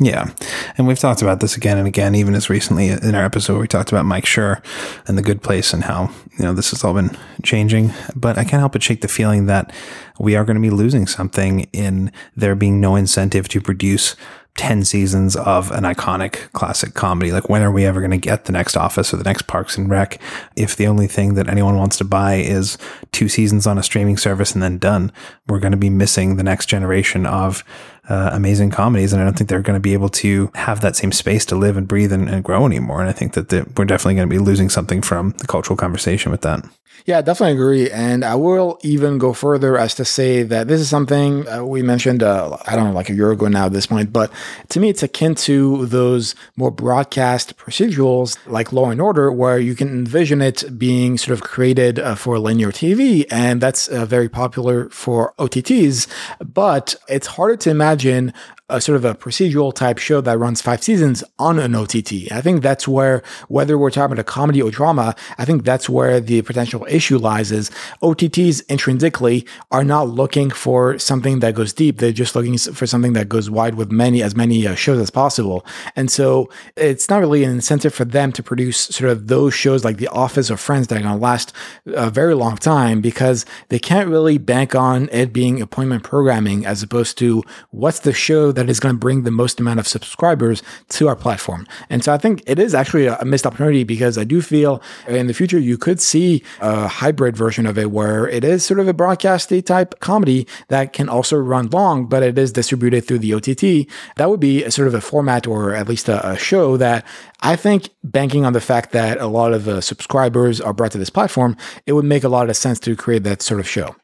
Yeah. 0.00 0.30
And 0.78 0.86
we've 0.86 0.98
talked 0.98 1.20
about 1.20 1.40
this 1.40 1.58
again 1.58 1.76
and 1.76 1.86
again, 1.86 2.14
even 2.14 2.34
as 2.34 2.48
recently 2.48 2.88
in 2.88 3.14
our 3.14 3.24
episode, 3.24 3.60
we 3.60 3.68
talked 3.68 3.92
about 3.92 4.06
Mike 4.06 4.24
Schur 4.24 4.64
and 5.06 5.18
the 5.18 5.22
good 5.22 5.42
place 5.42 5.74
and 5.74 5.84
how, 5.84 6.10
you 6.38 6.44
know, 6.44 6.54
this 6.54 6.70
has 6.70 6.82
all 6.82 6.94
been 6.94 7.14
changing. 7.42 7.92
But 8.16 8.38
I 8.38 8.44
can't 8.44 8.60
help 8.60 8.72
but 8.72 8.82
shake 8.82 9.02
the 9.02 9.08
feeling 9.08 9.44
that 9.46 9.74
we 10.18 10.36
are 10.36 10.44
going 10.44 10.54
to 10.54 10.62
be 10.62 10.70
losing 10.70 11.06
something 11.06 11.68
in 11.74 12.12
there 12.34 12.54
being 12.54 12.80
no 12.80 12.96
incentive 12.96 13.46
to 13.48 13.60
produce 13.60 14.16
10 14.60 14.84
seasons 14.84 15.36
of 15.36 15.70
an 15.70 15.84
iconic 15.84 16.52
classic 16.52 16.92
comedy. 16.92 17.32
Like, 17.32 17.48
when 17.48 17.62
are 17.62 17.72
we 17.72 17.86
ever 17.86 17.98
going 17.98 18.10
to 18.10 18.18
get 18.18 18.44
the 18.44 18.52
next 18.52 18.76
Office 18.76 19.14
or 19.14 19.16
the 19.16 19.24
next 19.24 19.46
Parks 19.46 19.78
and 19.78 19.88
Rec? 19.88 20.20
If 20.54 20.76
the 20.76 20.86
only 20.86 21.06
thing 21.06 21.32
that 21.36 21.48
anyone 21.48 21.78
wants 21.78 21.96
to 21.96 22.04
buy 22.04 22.34
is 22.34 22.76
two 23.10 23.26
seasons 23.26 23.66
on 23.66 23.78
a 23.78 23.82
streaming 23.82 24.18
service 24.18 24.52
and 24.52 24.62
then 24.62 24.76
done, 24.76 25.12
we're 25.48 25.60
going 25.60 25.70
to 25.72 25.78
be 25.78 25.88
missing 25.88 26.36
the 26.36 26.42
next 26.42 26.66
generation 26.66 27.24
of 27.24 27.64
uh, 28.10 28.30
amazing 28.32 28.70
comedies, 28.70 29.12
and 29.12 29.22
I 29.22 29.24
don't 29.24 29.38
think 29.38 29.48
they're 29.48 29.62
going 29.62 29.76
to 29.76 29.80
be 29.80 29.94
able 29.94 30.08
to 30.10 30.50
have 30.54 30.80
that 30.80 30.96
same 30.96 31.12
space 31.12 31.46
to 31.46 31.56
live 31.56 31.76
and 31.76 31.86
breathe 31.86 32.12
and, 32.12 32.28
and 32.28 32.44
grow 32.44 32.66
anymore. 32.66 33.00
And 33.00 33.08
I 33.08 33.12
think 33.12 33.34
that 33.34 33.48
the, 33.48 33.66
we're 33.76 33.84
definitely 33.84 34.16
going 34.16 34.28
to 34.28 34.34
be 34.34 34.38
losing 34.38 34.68
something 34.68 35.00
from 35.00 35.30
the 35.38 35.46
cultural 35.46 35.76
conversation 35.76 36.32
with 36.32 36.42
that. 36.42 36.64
Yeah, 37.06 37.22
definitely 37.22 37.54
agree. 37.54 37.90
And 37.90 38.24
I 38.24 38.34
will 38.34 38.78
even 38.82 39.18
go 39.18 39.32
further 39.32 39.78
as 39.78 39.94
to 39.96 40.04
say 40.04 40.42
that 40.42 40.68
this 40.68 40.80
is 40.80 40.88
something 40.88 41.48
uh, 41.48 41.64
we 41.64 41.82
mentioned, 41.82 42.22
uh, 42.22 42.56
I 42.66 42.76
don't 42.76 42.88
know, 42.88 42.92
like 42.92 43.08
a 43.08 43.14
year 43.14 43.30
ago 43.30 43.48
now 43.48 43.66
at 43.66 43.72
this 43.72 43.86
point, 43.86 44.12
but 44.12 44.30
to 44.70 44.80
me, 44.80 44.90
it's 44.90 45.02
akin 45.02 45.34
to 45.36 45.86
those 45.86 46.34
more 46.56 46.70
broadcast 46.70 47.56
procedurals 47.56 48.38
like 48.46 48.72
Law 48.72 48.90
and 48.90 49.00
Order, 49.00 49.32
where 49.32 49.58
you 49.58 49.74
can 49.74 49.88
envision 49.88 50.42
it 50.42 50.78
being 50.78 51.16
sort 51.16 51.32
of 51.32 51.42
created 51.42 51.98
uh, 51.98 52.14
for 52.14 52.38
linear 52.38 52.70
TV. 52.70 53.24
And 53.30 53.60
that's 53.60 53.88
uh, 53.88 54.04
very 54.04 54.28
popular 54.28 54.88
for 54.90 55.34
OTTs. 55.38 56.06
But 56.44 56.94
it's 57.08 57.28
harder 57.28 57.56
to 57.56 57.70
imagine 57.70 57.99
imagine 58.00 58.32
a 58.70 58.80
sort 58.80 58.96
of 58.96 59.04
a 59.04 59.14
procedural 59.14 59.74
type 59.74 59.98
show 59.98 60.20
that 60.20 60.38
runs 60.38 60.62
five 60.62 60.82
seasons 60.82 61.22
on 61.38 61.58
an 61.58 61.74
OTT. 61.74 62.32
I 62.32 62.40
think 62.40 62.62
that's 62.62 62.86
where, 62.86 63.22
whether 63.48 63.76
we're 63.76 63.90
talking 63.90 64.12
about 64.12 64.18
a 64.18 64.24
comedy 64.24 64.62
or 64.62 64.70
drama, 64.70 65.14
I 65.38 65.44
think 65.44 65.64
that's 65.64 65.88
where 65.88 66.20
the 66.20 66.42
potential 66.42 66.86
issue 66.88 67.18
lies 67.18 67.52
is 67.52 67.70
OTTs 68.02 68.62
intrinsically 68.68 69.46
are 69.70 69.84
not 69.84 70.08
looking 70.08 70.50
for 70.50 70.98
something 70.98 71.40
that 71.40 71.54
goes 71.54 71.72
deep. 71.72 71.98
They're 71.98 72.12
just 72.12 72.34
looking 72.34 72.56
for 72.56 72.86
something 72.86 73.12
that 73.14 73.28
goes 73.28 73.50
wide 73.50 73.74
with 73.74 73.90
many, 73.90 74.22
as 74.22 74.36
many 74.36 74.66
uh, 74.66 74.74
shows 74.74 75.00
as 75.00 75.10
possible. 75.10 75.64
And 75.96 76.10
so 76.10 76.48
it's 76.76 77.08
not 77.08 77.20
really 77.20 77.44
an 77.44 77.50
incentive 77.50 77.92
for 77.94 78.04
them 78.04 78.32
to 78.32 78.42
produce 78.42 78.78
sort 78.78 79.10
of 79.10 79.26
those 79.26 79.54
shows 79.54 79.84
like 79.84 79.98
The 79.98 80.08
Office 80.08 80.50
or 80.50 80.56
Friends 80.56 80.86
that 80.88 80.98
are 80.98 81.02
going 81.02 81.14
to 81.14 81.20
last 81.20 81.52
a 81.86 82.10
very 82.10 82.34
long 82.34 82.56
time 82.56 83.00
because 83.00 83.44
they 83.68 83.78
can't 83.78 84.08
really 84.08 84.38
bank 84.38 84.74
on 84.74 85.08
it 85.10 85.32
being 85.32 85.60
appointment 85.60 86.02
programming 86.02 86.64
as 86.66 86.82
opposed 86.82 87.18
to 87.18 87.42
what's 87.70 88.00
the 88.00 88.12
show 88.12 88.52
that 88.52 88.59
that 88.60 88.68
is 88.68 88.78
going 88.78 88.94
to 88.94 88.98
bring 88.98 89.22
the 89.22 89.30
most 89.30 89.58
amount 89.58 89.80
of 89.80 89.88
subscribers 89.88 90.62
to 90.90 91.08
our 91.08 91.16
platform. 91.16 91.66
And 91.88 92.04
so 92.04 92.12
I 92.12 92.18
think 92.18 92.42
it 92.46 92.58
is 92.58 92.74
actually 92.74 93.06
a 93.06 93.24
missed 93.24 93.46
opportunity 93.46 93.84
because 93.84 94.18
I 94.18 94.24
do 94.24 94.42
feel 94.42 94.82
in 95.08 95.28
the 95.28 95.32
future 95.34 95.58
you 95.58 95.78
could 95.78 95.98
see 95.98 96.42
a 96.60 96.86
hybrid 96.86 97.38
version 97.38 97.64
of 97.64 97.78
it 97.78 97.90
where 97.90 98.28
it 98.28 98.44
is 98.44 98.62
sort 98.62 98.80
of 98.80 98.86
a 98.86 98.92
broadcasty 98.92 99.64
type 99.64 99.98
comedy 100.00 100.46
that 100.68 100.92
can 100.92 101.08
also 101.08 101.36
run 101.38 101.70
long, 101.70 102.04
but 102.04 102.22
it 102.22 102.36
is 102.36 102.52
distributed 102.52 103.06
through 103.06 103.20
the 103.20 103.32
OTT. 103.32 103.90
That 104.16 104.28
would 104.28 104.40
be 104.40 104.68
sort 104.68 104.88
of 104.88 104.94
a 104.94 105.00
format 105.00 105.46
or 105.46 105.74
at 105.74 105.88
least 105.88 106.10
a, 106.10 106.32
a 106.32 106.36
show 106.36 106.76
that 106.76 107.06
I 107.40 107.56
think 107.56 107.88
banking 108.04 108.44
on 108.44 108.52
the 108.52 108.60
fact 108.60 108.92
that 108.92 109.18
a 109.18 109.26
lot 109.26 109.54
of 109.54 109.82
subscribers 109.82 110.60
are 110.60 110.74
brought 110.74 110.92
to 110.92 110.98
this 110.98 111.08
platform, 111.08 111.56
it 111.86 111.94
would 111.94 112.04
make 112.04 112.24
a 112.24 112.28
lot 112.28 112.50
of 112.50 112.56
sense 112.58 112.78
to 112.80 112.94
create 112.94 113.22
that 113.24 113.40
sort 113.40 113.60
of 113.60 113.66
show. 113.66 113.96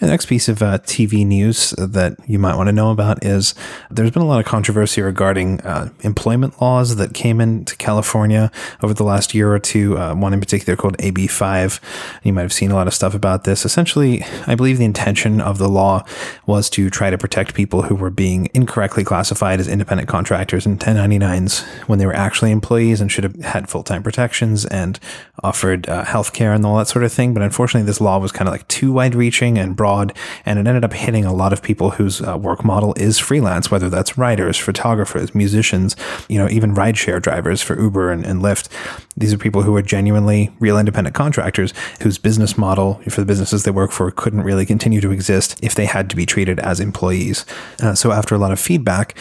The 0.00 0.06
next 0.06 0.26
piece 0.26 0.48
of 0.48 0.62
uh, 0.62 0.78
TV 0.78 1.26
news 1.26 1.70
that 1.78 2.16
you 2.26 2.38
might 2.38 2.56
want 2.56 2.68
to 2.68 2.72
know 2.72 2.90
about 2.90 3.24
is 3.24 3.54
there's 3.90 4.10
been 4.10 4.22
a 4.22 4.26
lot 4.26 4.40
of 4.40 4.46
controversy 4.46 5.02
regarding 5.02 5.60
uh, 5.60 5.90
employment 6.00 6.60
laws 6.60 6.96
that 6.96 7.14
came 7.14 7.40
into 7.40 7.76
California 7.76 8.50
over 8.82 8.94
the 8.94 9.04
last 9.04 9.34
year 9.34 9.52
or 9.52 9.58
two. 9.58 9.98
Uh, 9.98 10.14
one 10.14 10.32
in 10.32 10.40
particular 10.40 10.76
called 10.76 10.96
AB5. 10.98 11.80
You 12.22 12.32
might 12.32 12.42
have 12.42 12.52
seen 12.52 12.70
a 12.70 12.74
lot 12.74 12.86
of 12.86 12.94
stuff 12.94 13.14
about 13.14 13.44
this. 13.44 13.64
Essentially, 13.64 14.24
I 14.46 14.54
believe 14.54 14.78
the 14.78 14.84
intention 14.84 15.40
of 15.40 15.58
the 15.58 15.68
law 15.68 16.04
was 16.46 16.70
to 16.70 16.88
try 16.90 17.10
to 17.10 17.18
protect 17.18 17.54
people 17.54 17.82
who 17.82 17.94
were 17.94 18.10
being 18.10 18.48
incorrectly 18.54 19.04
classified 19.04 19.60
as 19.60 19.68
independent 19.68 20.08
contractors 20.08 20.66
and 20.66 20.80
1099s 20.80 21.62
when 21.86 21.98
they 21.98 22.06
were 22.06 22.16
actually 22.16 22.50
employees 22.50 23.00
and 23.00 23.12
should 23.12 23.24
have 23.24 23.36
had 23.36 23.68
full 23.68 23.82
time 23.82 24.02
protections 24.02 24.64
and 24.66 24.98
offered 25.42 25.88
uh, 25.88 26.04
health 26.04 26.32
care 26.32 26.52
and 26.52 26.64
all 26.64 26.78
that 26.78 26.88
sort 26.88 27.04
of 27.04 27.12
thing. 27.12 27.34
But 27.34 27.42
unfortunately, 27.42 27.86
this 27.86 28.00
law 28.00 28.18
was 28.18 28.32
kind 28.32 28.48
of 28.48 28.52
like 28.52 28.66
too 28.68 28.92
wide 28.92 29.14
reaching 29.14 29.58
and 29.60 29.76
broad, 29.76 30.16
and 30.44 30.58
it 30.58 30.66
ended 30.66 30.84
up 30.84 30.92
hitting 30.92 31.24
a 31.24 31.32
lot 31.32 31.52
of 31.52 31.62
people 31.62 31.90
whose 31.90 32.20
uh, 32.22 32.36
work 32.36 32.64
model 32.64 32.94
is 32.96 33.18
freelance, 33.18 33.70
whether 33.70 33.88
that's 33.88 34.18
writers, 34.18 34.56
photographers, 34.56 35.34
musicians, 35.34 35.96
you 36.28 36.38
know, 36.38 36.48
even 36.48 36.74
rideshare 36.74 37.20
drivers 37.20 37.62
for 37.62 37.78
Uber 37.80 38.10
and, 38.10 38.24
and 38.24 38.42
Lyft. 38.42 38.68
These 39.16 39.34
are 39.34 39.38
people 39.38 39.62
who 39.62 39.76
are 39.76 39.82
genuinely 39.82 40.50
real 40.60 40.78
independent 40.78 41.14
contractors 41.14 41.74
whose 42.00 42.16
business 42.16 42.56
model 42.56 42.94
for 43.08 43.20
the 43.20 43.26
businesses 43.26 43.64
they 43.64 43.70
work 43.70 43.92
for 43.92 44.10
couldn't 44.10 44.42
really 44.42 44.64
continue 44.64 45.00
to 45.00 45.10
exist 45.10 45.58
if 45.62 45.74
they 45.74 45.84
had 45.84 46.08
to 46.10 46.16
be 46.16 46.24
treated 46.24 46.58
as 46.60 46.80
employees. 46.80 47.44
Uh, 47.82 47.94
so 47.94 48.12
after 48.12 48.34
a 48.34 48.38
lot 48.38 48.52
of 48.52 48.58
feedback, 48.58 49.14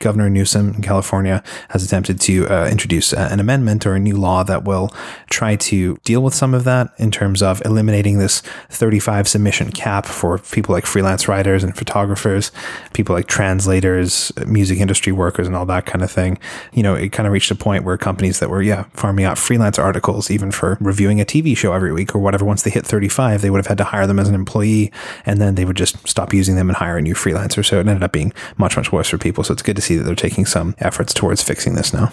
Governor 0.00 0.28
Newsom 0.28 0.74
in 0.74 0.82
California 0.82 1.42
has 1.70 1.82
attempted 1.82 2.20
to 2.22 2.46
uh, 2.48 2.68
introduce 2.70 3.12
uh, 3.12 3.28
an 3.30 3.40
amendment 3.40 3.86
or 3.86 3.94
a 3.94 4.00
new 4.00 4.16
law 4.16 4.42
that 4.44 4.64
will 4.64 4.92
try 5.30 5.56
to 5.56 5.96
deal 6.04 6.22
with 6.22 6.34
some 6.34 6.52
of 6.52 6.64
that 6.64 6.92
in 6.98 7.10
terms 7.10 7.42
of 7.42 7.62
eliminating 7.64 8.18
this 8.18 8.42
35 8.70 9.26
submission 9.26 9.70
cap 9.70 9.85
for 10.06 10.38
people 10.38 10.74
like 10.74 10.84
freelance 10.84 11.28
writers 11.28 11.62
and 11.62 11.76
photographers, 11.76 12.50
people 12.92 13.14
like 13.14 13.26
translators, 13.26 14.32
music 14.46 14.80
industry 14.80 15.12
workers, 15.12 15.46
and 15.46 15.54
all 15.54 15.66
that 15.66 15.86
kind 15.86 16.02
of 16.02 16.10
thing. 16.10 16.38
You 16.72 16.82
know, 16.82 16.94
it 16.94 17.12
kind 17.12 17.26
of 17.26 17.32
reached 17.32 17.50
a 17.50 17.54
point 17.54 17.84
where 17.84 17.96
companies 17.96 18.40
that 18.40 18.50
were, 18.50 18.62
yeah, 18.62 18.84
farming 18.94 19.24
out 19.24 19.38
freelance 19.38 19.78
articles, 19.78 20.30
even 20.30 20.50
for 20.50 20.76
reviewing 20.80 21.20
a 21.20 21.24
TV 21.24 21.56
show 21.56 21.72
every 21.72 21.92
week 21.92 22.14
or 22.14 22.18
whatever, 22.18 22.44
once 22.44 22.62
they 22.62 22.70
hit 22.70 22.84
35, 22.84 23.42
they 23.42 23.50
would 23.50 23.58
have 23.58 23.66
had 23.66 23.78
to 23.78 23.84
hire 23.84 24.06
them 24.06 24.18
as 24.18 24.28
an 24.28 24.34
employee 24.34 24.90
and 25.24 25.40
then 25.40 25.54
they 25.54 25.64
would 25.64 25.76
just 25.76 26.06
stop 26.08 26.34
using 26.34 26.56
them 26.56 26.68
and 26.68 26.76
hire 26.76 26.96
a 26.96 27.02
new 27.02 27.14
freelancer. 27.14 27.64
So 27.64 27.76
it 27.76 27.86
ended 27.86 28.02
up 28.02 28.12
being 28.12 28.32
much, 28.56 28.76
much 28.76 28.90
worse 28.90 29.08
for 29.08 29.18
people. 29.18 29.44
So 29.44 29.52
it's 29.52 29.62
good 29.62 29.76
to 29.76 29.82
see 29.82 29.96
that 29.96 30.04
they're 30.04 30.14
taking 30.14 30.46
some 30.46 30.74
efforts 30.78 31.14
towards 31.14 31.42
fixing 31.42 31.74
this 31.74 31.92
now. 31.92 32.10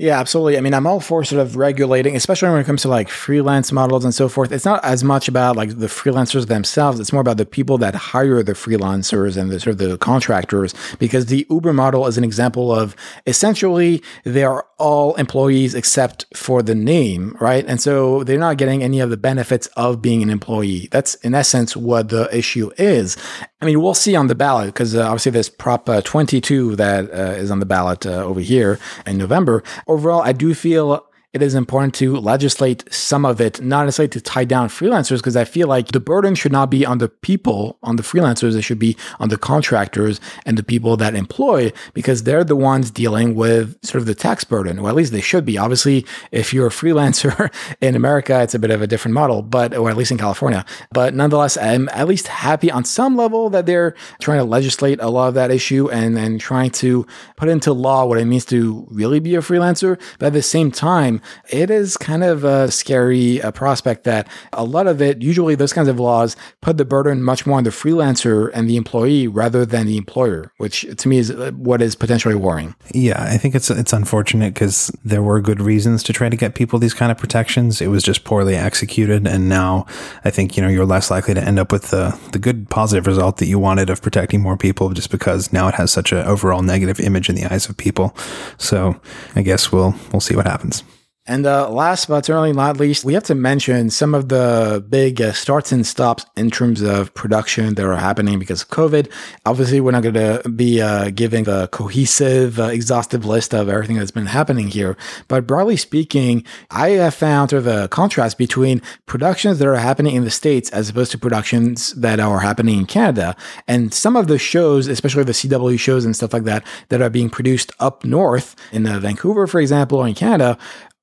Yeah, 0.00 0.20
absolutely. 0.20 0.56
I 0.56 0.60
mean, 0.60 0.74
I'm 0.74 0.86
all 0.86 1.00
for 1.00 1.24
sort 1.24 1.42
of 1.42 1.56
regulating, 1.56 2.14
especially 2.14 2.48
when 2.50 2.60
it 2.60 2.66
comes 2.66 2.82
to 2.82 2.88
like 2.88 3.08
freelance 3.08 3.72
models 3.72 4.04
and 4.04 4.14
so 4.14 4.28
forth. 4.28 4.52
It's 4.52 4.64
not 4.64 4.84
as 4.84 5.02
much 5.02 5.26
about 5.26 5.56
like 5.56 5.76
the 5.76 5.88
freelancers 5.88 6.46
themselves. 6.46 7.00
It's 7.00 7.12
more 7.12 7.20
about 7.20 7.36
the 7.36 7.44
people 7.44 7.78
that 7.78 7.96
hire 7.96 8.44
the 8.44 8.52
freelancers 8.52 9.36
and 9.36 9.50
the 9.50 9.58
sort 9.58 9.72
of 9.72 9.78
the 9.78 9.98
contractors, 9.98 10.72
because 11.00 11.26
the 11.26 11.44
Uber 11.50 11.72
model 11.72 12.06
is 12.06 12.16
an 12.16 12.22
example 12.22 12.72
of 12.72 12.94
essentially 13.26 14.00
they 14.22 14.44
are 14.44 14.68
all 14.78 15.16
employees 15.16 15.74
except 15.74 16.26
for 16.32 16.62
the 16.62 16.76
name, 16.76 17.36
right? 17.40 17.64
And 17.66 17.80
so 17.80 18.22
they're 18.22 18.38
not 18.38 18.56
getting 18.56 18.84
any 18.84 19.00
of 19.00 19.10
the 19.10 19.16
benefits 19.16 19.66
of 19.68 20.00
being 20.00 20.22
an 20.22 20.30
employee. 20.30 20.88
That's 20.92 21.16
in 21.16 21.34
essence 21.34 21.76
what 21.76 22.10
the 22.10 22.28
issue 22.36 22.70
is. 22.78 23.16
I 23.60 23.64
mean, 23.64 23.82
we'll 23.82 23.94
see 23.94 24.14
on 24.14 24.28
the 24.28 24.36
ballot 24.36 24.66
because 24.66 24.94
uh, 24.94 25.02
obviously 25.04 25.32
there's 25.32 25.48
Prop 25.48 25.88
uh, 25.88 26.00
22 26.02 26.76
that 26.76 27.10
uh, 27.10 27.32
is 27.32 27.50
on 27.50 27.58
the 27.58 27.66
ballot 27.66 28.06
uh, 28.06 28.22
over 28.22 28.38
here 28.38 28.78
in 29.04 29.18
November. 29.18 29.64
Overall, 29.88 30.20
I 30.20 30.32
do 30.32 30.54
feel 30.54 31.06
it 31.34 31.42
is 31.42 31.54
important 31.54 31.92
to 31.94 32.16
legislate 32.16 32.90
some 32.92 33.26
of 33.26 33.38
it, 33.38 33.60
not 33.60 33.84
necessarily 33.84 34.08
to 34.08 34.20
tie 34.20 34.46
down 34.46 34.68
freelancers, 34.68 35.18
because 35.18 35.36
I 35.36 35.44
feel 35.44 35.68
like 35.68 35.88
the 35.88 36.00
burden 36.00 36.34
should 36.34 36.52
not 36.52 36.70
be 36.70 36.86
on 36.86 36.98
the 36.98 37.08
people, 37.08 37.78
on 37.82 37.96
the 37.96 38.02
freelancers. 38.02 38.56
It 38.56 38.62
should 38.62 38.78
be 38.78 38.96
on 39.20 39.28
the 39.28 39.36
contractors 39.36 40.20
and 40.46 40.56
the 40.56 40.62
people 40.62 40.96
that 40.96 41.14
employ, 41.14 41.70
because 41.92 42.22
they're 42.22 42.44
the 42.44 42.56
ones 42.56 42.90
dealing 42.90 43.34
with 43.34 43.76
sort 43.84 44.00
of 44.00 44.06
the 44.06 44.14
tax 44.14 44.42
burden, 44.42 44.78
or 44.78 44.88
at 44.88 44.94
least 44.94 45.12
they 45.12 45.20
should 45.20 45.44
be. 45.44 45.58
Obviously, 45.58 46.06
if 46.32 46.54
you're 46.54 46.68
a 46.68 46.70
freelancer 46.70 47.52
in 47.82 47.94
America, 47.94 48.40
it's 48.40 48.54
a 48.54 48.58
bit 48.58 48.70
of 48.70 48.80
a 48.80 48.86
different 48.86 49.12
model, 49.12 49.42
but, 49.42 49.76
or 49.76 49.90
at 49.90 49.98
least 49.98 50.10
in 50.10 50.16
California. 50.16 50.64
But 50.92 51.12
nonetheless, 51.12 51.58
I'm 51.58 51.90
at 51.90 52.08
least 52.08 52.28
happy 52.28 52.70
on 52.70 52.84
some 52.84 53.16
level 53.16 53.50
that 53.50 53.66
they're 53.66 53.94
trying 54.18 54.38
to 54.38 54.44
legislate 54.44 54.98
a 55.02 55.10
lot 55.10 55.28
of 55.28 55.34
that 55.34 55.50
issue 55.50 55.90
and, 55.90 56.16
and 56.16 56.40
trying 56.40 56.70
to 56.70 57.06
put 57.36 57.50
into 57.50 57.74
law 57.74 58.06
what 58.06 58.16
it 58.16 58.24
means 58.24 58.46
to 58.46 58.86
really 58.90 59.20
be 59.20 59.34
a 59.34 59.40
freelancer. 59.40 60.00
But 60.18 60.28
at 60.28 60.32
the 60.32 60.42
same 60.42 60.70
time, 60.70 61.17
it 61.50 61.70
is 61.70 61.96
kind 61.96 62.24
of 62.24 62.44
a 62.44 62.70
scary 62.70 63.40
uh, 63.42 63.50
prospect 63.50 64.04
that 64.04 64.28
a 64.52 64.64
lot 64.64 64.86
of 64.86 65.00
it, 65.02 65.22
usually 65.22 65.54
those 65.54 65.72
kinds 65.72 65.88
of 65.88 65.98
laws, 65.98 66.36
put 66.60 66.76
the 66.76 66.84
burden 66.84 67.22
much 67.22 67.46
more 67.46 67.58
on 67.58 67.64
the 67.64 67.70
freelancer 67.70 68.50
and 68.54 68.68
the 68.68 68.76
employee 68.76 69.26
rather 69.26 69.64
than 69.64 69.86
the 69.86 69.96
employer, 69.96 70.52
which 70.58 70.86
to 70.96 71.08
me 71.08 71.18
is 71.18 71.30
uh, 71.30 71.50
what 71.56 71.82
is 71.82 71.94
potentially 71.94 72.34
worrying. 72.34 72.74
Yeah, 72.94 73.22
I 73.22 73.36
think 73.36 73.54
it's 73.54 73.70
it's 73.70 73.92
unfortunate 73.92 74.54
because 74.54 74.90
there 75.04 75.22
were 75.22 75.40
good 75.40 75.60
reasons 75.60 76.02
to 76.04 76.12
try 76.12 76.28
to 76.28 76.36
get 76.36 76.54
people 76.54 76.78
these 76.78 76.94
kind 76.94 77.12
of 77.12 77.18
protections. 77.18 77.80
It 77.80 77.88
was 77.88 78.02
just 78.02 78.24
poorly 78.24 78.54
executed, 78.54 79.26
and 79.26 79.48
now 79.48 79.86
I 80.24 80.30
think 80.30 80.56
you 80.56 80.62
know 80.62 80.68
you're 80.68 80.86
less 80.86 81.10
likely 81.10 81.34
to 81.34 81.42
end 81.42 81.58
up 81.58 81.72
with 81.72 81.90
the 81.90 82.18
the 82.32 82.38
good 82.38 82.68
positive 82.70 83.06
result 83.06 83.38
that 83.38 83.46
you 83.46 83.58
wanted 83.58 83.90
of 83.90 84.02
protecting 84.02 84.40
more 84.40 84.56
people, 84.56 84.90
just 84.90 85.10
because 85.10 85.52
now 85.52 85.68
it 85.68 85.74
has 85.74 85.90
such 85.90 86.12
an 86.12 86.26
overall 86.26 86.62
negative 86.62 87.00
image 87.00 87.28
in 87.28 87.34
the 87.34 87.44
eyes 87.46 87.68
of 87.68 87.76
people. 87.76 88.16
So 88.58 89.00
I 89.34 89.42
guess 89.42 89.72
we'll 89.72 89.94
we'll 90.12 90.20
see 90.20 90.36
what 90.36 90.46
happens. 90.46 90.82
And 91.28 91.44
uh, 91.44 91.68
last 91.68 92.08
but 92.08 92.24
certainly 92.24 92.54
not 92.54 92.78
least, 92.78 93.04
we 93.04 93.12
have 93.12 93.24
to 93.24 93.34
mention 93.34 93.90
some 93.90 94.14
of 94.14 94.30
the 94.30 94.82
big 94.88 95.20
uh, 95.20 95.32
starts 95.32 95.70
and 95.72 95.86
stops 95.86 96.24
in 96.38 96.50
terms 96.50 96.80
of 96.80 97.12
production 97.12 97.74
that 97.74 97.84
are 97.84 97.96
happening 97.96 98.38
because 98.38 98.62
of 98.62 98.68
COVID. 98.70 99.12
Obviously, 99.44 99.78
we're 99.82 99.90
not 99.90 100.02
going 100.02 100.14
to 100.14 100.48
be 100.48 100.80
uh, 100.80 101.10
giving 101.10 101.46
a 101.46 101.68
cohesive, 101.68 102.58
uh, 102.58 102.64
exhaustive 102.64 103.26
list 103.26 103.52
of 103.52 103.68
everything 103.68 103.98
that's 103.98 104.10
been 104.10 104.24
happening 104.24 104.68
here. 104.68 104.96
But 105.28 105.46
broadly 105.46 105.76
speaking, 105.76 106.44
I 106.70 106.90
have 106.90 107.14
found 107.14 107.50
sort 107.50 107.60
of 107.60 107.66
a 107.66 107.88
contrast 107.88 108.38
between 108.38 108.80
productions 109.04 109.58
that 109.58 109.68
are 109.68 109.76
happening 109.76 110.16
in 110.16 110.24
the 110.24 110.30
States 110.30 110.70
as 110.70 110.88
opposed 110.88 111.10
to 111.12 111.18
productions 111.18 111.92
that 111.92 112.20
are 112.20 112.40
happening 112.40 112.78
in 112.78 112.86
Canada. 112.86 113.36
And 113.66 113.92
some 113.92 114.16
of 114.16 114.28
the 114.28 114.38
shows, 114.38 114.86
especially 114.86 115.24
the 115.24 115.32
CW 115.32 115.78
shows 115.78 116.06
and 116.06 116.16
stuff 116.16 116.32
like 116.32 116.44
that, 116.44 116.64
that 116.88 117.02
are 117.02 117.10
being 117.10 117.28
produced 117.28 117.70
up 117.80 118.02
north 118.02 118.56
in 118.72 118.86
uh, 118.86 118.98
Vancouver, 118.98 119.46
for 119.46 119.60
example, 119.60 119.98
or 119.98 120.08
in 120.08 120.14
Canada, 120.14 120.56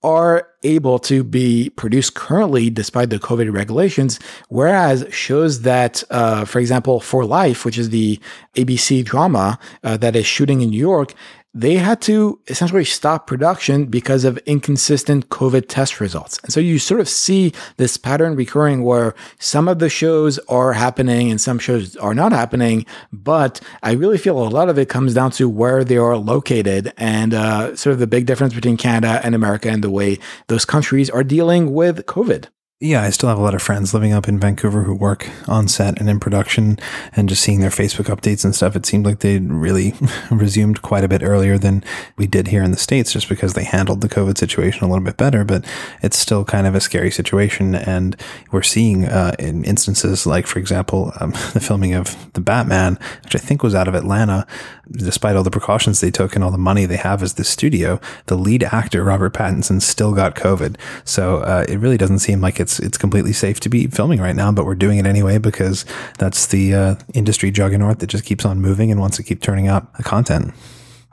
are 0.06 0.48
able 0.62 1.00
to 1.00 1.24
be 1.24 1.72
produced 1.72 2.14
currently 2.14 2.70
despite 2.70 3.10
the 3.10 3.18
COVID 3.18 3.52
regulations. 3.52 4.20
Whereas 4.50 5.04
shows 5.10 5.64
that, 5.64 6.04
uh, 6.12 6.46
for 6.46 6.60
example, 6.60 7.00
For 7.00 7.26
Life, 7.26 7.66
which 7.66 7.80
is 7.80 7.90
the 7.90 8.20
ABC 8.54 9.04
drama 9.04 9.58
uh, 9.84 9.98
that 9.98 10.16
is 10.16 10.28
shooting 10.28 10.62
in 10.62 10.70
New 10.70 10.78
York, 10.78 11.16
they 11.56 11.76
had 11.76 12.02
to 12.02 12.38
essentially 12.48 12.84
stop 12.84 13.28
production 13.28 13.86
because 13.86 14.26
of 14.26 14.38
inconsistent 14.40 15.30
COVID 15.30 15.68
test 15.70 16.02
results. 16.02 16.38
And 16.44 16.52
so 16.52 16.60
you 16.60 16.78
sort 16.78 17.00
of 17.00 17.08
see 17.08 17.54
this 17.78 17.96
pattern 17.96 18.36
recurring 18.36 18.84
where 18.84 19.16
some 19.40 19.70
of 19.70 19.80
the 19.80 19.88
shows 19.88 20.38
are 20.50 20.74
happening 20.74 21.32
and 21.32 21.40
some 21.40 21.58
shows 21.58 21.96
are 21.96 22.14
not 22.14 22.34
happening. 22.34 22.86
But 23.14 23.62
I 23.82 23.94
really 23.94 24.18
feel 24.18 24.38
a 24.38 24.50
lot 24.50 24.68
of 24.68 24.78
it 24.78 24.90
comes 24.90 25.14
down 25.14 25.32
to 25.32 25.48
where 25.48 25.86
they 25.86 25.98
are 25.98 26.18
located 26.18 26.92
and 26.98 27.34
uh, 27.34 27.74
sort 27.78 27.94
of 27.94 28.00
the 28.00 28.08
big 28.08 28.26
difference 28.26 28.54
between 28.54 28.76
Canada 28.76 29.22
and 29.24 29.34
America 29.34 29.70
and 29.70 29.82
the 29.82 29.90
way 29.90 30.20
those 30.48 30.66
countries 30.66 31.10
are 31.10 31.24
dealing 31.24 31.74
with 31.74 32.06
COVID. 32.06 32.48
Yeah, 32.82 33.04
I 33.04 33.10
still 33.12 33.30
have 33.30 33.38
a 33.38 33.42
lot 33.42 33.56
of 33.56 33.62
friends 33.62 33.94
living 33.94 34.12
up 34.12 34.28
in 34.28 34.38
Vancouver 34.38 34.84
who 34.84 34.94
work 34.94 35.30
on 35.48 35.70
set 35.70 35.98
and 35.98 36.10
in 36.10 36.20
production, 36.20 36.78
and 37.16 37.30
just 37.30 37.42
seeing 37.42 37.62
their 37.62 37.70
Facebook 37.70 38.14
updates 38.14 38.44
and 38.44 38.54
stuff, 38.54 38.76
it 38.76 38.86
seemed 38.86 39.06
like 39.06 39.20
they 39.20 39.40
really 39.40 39.94
resumed 40.30 40.82
quite 40.82 41.06
a 41.06 41.08
bit 41.08 41.24
earlier 41.24 41.58
than 41.58 41.86
we 42.18 42.28
did 42.28 42.50
here 42.50 42.62
in 42.62 42.72
the 42.72 42.78
States, 42.78 43.14
just 43.14 43.30
because 43.30 43.54
they 43.54 43.64
handled 43.64 44.02
the 44.02 44.10
COVID 44.10 44.38
situation 44.38 44.84
a 44.84 44.90
little 44.90 45.06
bit 45.06 45.16
better. 45.16 45.46
But 45.46 45.64
it's 46.02 46.18
still 46.18 46.44
kind 46.44 46.68
of 46.68 46.76
a 46.76 46.82
scary 46.82 47.12
situation, 47.12 47.76
and 47.76 48.18
we're 48.52 48.62
seeing 48.62 49.06
uh, 49.06 49.38
in 49.40 49.64
instances 49.64 50.28
like, 50.28 50.46
for 50.46 50.60
example, 50.60 51.14
um, 51.22 51.32
the 51.54 51.62
filming 51.62 51.94
of 51.94 52.34
The 52.34 52.42
Batman, 52.42 53.00
which 53.24 53.38
I 53.38 53.40
think 53.40 53.64
was 53.64 53.74
out 53.74 53.88
of 53.88 53.96
Atlanta, 53.96 54.46
despite 54.92 55.36
all 55.36 55.44
the 55.44 55.52
precautions 55.52 56.02
they 56.02 56.12
took 56.12 56.36
and 56.36 56.44
all 56.44 56.52
the 56.52 56.58
money 56.58 56.86
they 56.86 56.98
have 56.98 57.24
as 57.24 57.36
the 57.36 57.44
studio, 57.44 58.00
the 58.28 58.36
lead 58.36 58.64
actor, 58.64 59.04
Robert 59.04 59.34
Pattinson, 59.34 59.82
still 59.82 60.14
got 60.14 60.36
COVID. 60.36 60.78
So 61.04 61.38
uh, 61.38 61.66
it 61.68 61.78
really 61.78 61.98
doesn't 61.98 62.20
seem 62.20 62.42
like 62.42 62.60
it's 62.60 62.80
it's 62.80 62.98
completely 62.98 63.34
safe 63.34 63.60
to 63.62 63.70
be 63.70 63.88
filming 63.88 64.20
right 64.22 64.36
now, 64.36 64.52
but 64.52 64.66
we're 64.66 64.76
doing 64.76 64.98
it 64.98 65.06
anyway 65.06 65.38
because 65.38 65.86
that's 66.18 66.48
the 66.48 66.74
uh, 66.74 66.96
industry 67.14 67.52
juggernaut 67.52 68.00
that 68.00 68.08
just 68.08 68.26
keeps 68.26 68.46
on 68.46 68.62
moving 68.62 68.92
and 68.92 69.00
wants 69.00 69.18
to 69.18 69.24
keep 69.24 69.42
turning 69.42 69.68
out 69.68 69.94
content. 70.04 70.54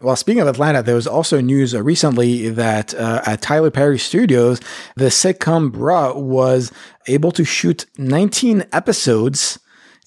Well, 0.03 0.16
speaking 0.16 0.43
of 0.43 0.49
Atlanta, 0.49 0.83
there 0.83 0.97
was 0.97 1.07
also 1.07 1.41
news 1.41 1.77
recently 1.77 2.51
that 2.51 2.93
uh, 2.93 3.23
at 3.25 3.41
Tyler 3.41 3.70
Perry 3.70 4.01
Studios, 4.01 4.61
the 4.97 5.07
sitcom 5.07 5.70
Bruh 5.70 6.16
was 6.16 6.73
able 7.07 7.31
to 7.31 7.45
shoot 7.45 7.87
19 7.99 8.64
episodes 8.73 9.61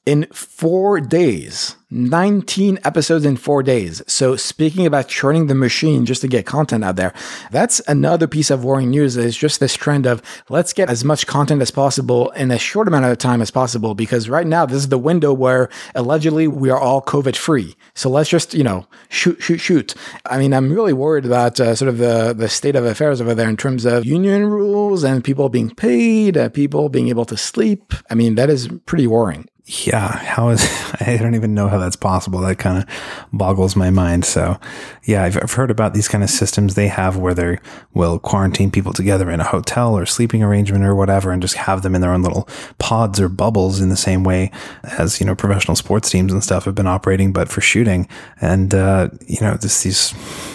in 0.06 0.28
four 0.32 1.02
days. 1.02 1.76
19 1.92 2.80
episodes 2.84 3.26
in 3.26 3.38
four 3.38 3.64
days. 3.64 4.02
So, 4.06 4.36
speaking 4.36 4.86
about 4.86 5.08
churning 5.08 5.48
the 5.48 5.56
machine 5.56 6.06
just 6.06 6.22
to 6.22 6.28
get 6.28 6.46
content 6.46 6.84
out 6.84 6.96
there, 6.96 7.14
that's 7.52 7.80
another 7.88 8.28
piece 8.28 8.50
of 8.50 8.66
worrying 8.66 8.90
news 8.90 9.16
is 9.16 9.38
just 9.38 9.60
this 9.60 9.76
trend 9.76 10.06
of 10.06 10.22
let's 10.50 10.74
get 10.74 10.90
as 10.90 11.06
much 11.06 11.26
content 11.26 11.62
as 11.62 11.72
possible 11.72 12.32
in 12.32 12.52
as 12.52 12.62
short 12.62 12.88
amount 12.88 13.06
of 13.06 13.18
time 13.18 13.42
as 13.42 13.52
possible. 13.52 13.96
Because 13.96 14.28
right 14.28 14.48
now, 14.48 14.66
this 14.66 14.78
is 14.78 14.90
the 14.90 14.98
window 14.98 15.32
where 15.32 15.70
allegedly 15.94 16.48
we 16.48 16.70
are 16.70 16.80
all 16.80 17.02
COVID 17.02 17.36
free. 17.36 17.76
So, 17.94 18.10
let's 18.10 18.30
just, 18.30 18.54
you 18.54 18.64
know, 18.64 18.88
shoot, 19.10 19.42
shoot, 19.42 19.60
shoot. 19.60 19.96
I 20.26 20.38
mean, 20.38 20.54
I'm 20.54 20.74
really 20.74 20.94
worried 20.94 21.26
about 21.26 21.60
uh, 21.60 21.76
sort 21.76 21.90
of 21.90 22.00
the, 22.00 22.34
the 22.34 22.50
state 22.50 22.76
of 22.76 22.84
affairs 22.84 23.22
over 23.22 23.34
there 23.34 23.50
in 23.50 23.58
terms 23.58 23.86
of 23.86 24.06
union 24.06 24.48
rules 24.48 25.04
and 25.04 25.24
people 25.24 25.50
being 25.50 25.74
paid, 25.74 26.36
uh, 26.36 26.50
people 26.50 26.90
being 26.90 27.08
able 27.08 27.26
to 27.26 27.38
sleep. 27.38 27.94
I 28.10 28.16
mean, 28.16 28.36
that 28.36 28.50
is 28.50 28.68
pretty 28.86 29.08
worrying 29.08 29.48
yeah, 29.68 30.18
how 30.18 30.50
is, 30.50 30.62
I 31.00 31.18
don't 31.18 31.34
even 31.34 31.56
know 31.56 31.68
how 31.68 31.80
that's 31.80 31.96
possible. 31.96 32.40
That 32.40 32.58
kind 32.58 32.78
of 32.78 33.28
boggles 33.34 33.76
my 33.76 33.90
mind. 33.90 34.24
So 34.24 34.60
yeah, 35.06 35.24
I've, 35.24 35.38
I've 35.38 35.54
heard 35.54 35.72
about 35.72 35.94
these 35.94 36.08
kind 36.08 36.24
of 36.24 36.30
systems 36.30 36.76
they 36.76 36.88
have 36.88 37.18
where 37.18 37.34
they 37.34 37.58
will 37.94 38.20
quarantine 38.20 38.70
people 38.70 38.94
together 38.94 39.30
in 39.32 39.40
a 39.40 39.44
hotel 39.44 39.98
or 39.98 40.06
sleeping 40.06 40.44
arrangement 40.44 40.84
or 40.84 40.94
whatever 40.94 41.32
and 41.32 41.42
just 41.42 41.56
have 41.56 41.82
them 41.82 41.96
in 41.96 42.02
their 42.02 42.12
own 42.12 42.22
little 42.22 42.48
pods 42.78 43.20
or 43.20 43.28
bubbles 43.28 43.82
in 43.82 43.90
the 43.90 43.98
same 43.98 44.24
way 44.24 44.52
as, 44.84 45.20
you 45.20 45.26
know, 45.26 45.36
professional 45.36 45.76
sports 45.76 46.12
teams 46.12 46.32
and 46.32 46.44
stuff 46.44 46.66
have 46.66 46.76
been 46.76 46.88
operating, 46.88 47.34
but 47.34 47.50
for 47.50 47.62
shooting. 47.62 48.08
And, 48.42 48.74
uh, 48.76 49.10
you 49.28 49.42
know, 49.42 49.56
this, 49.56 49.82
these, 49.82 50.14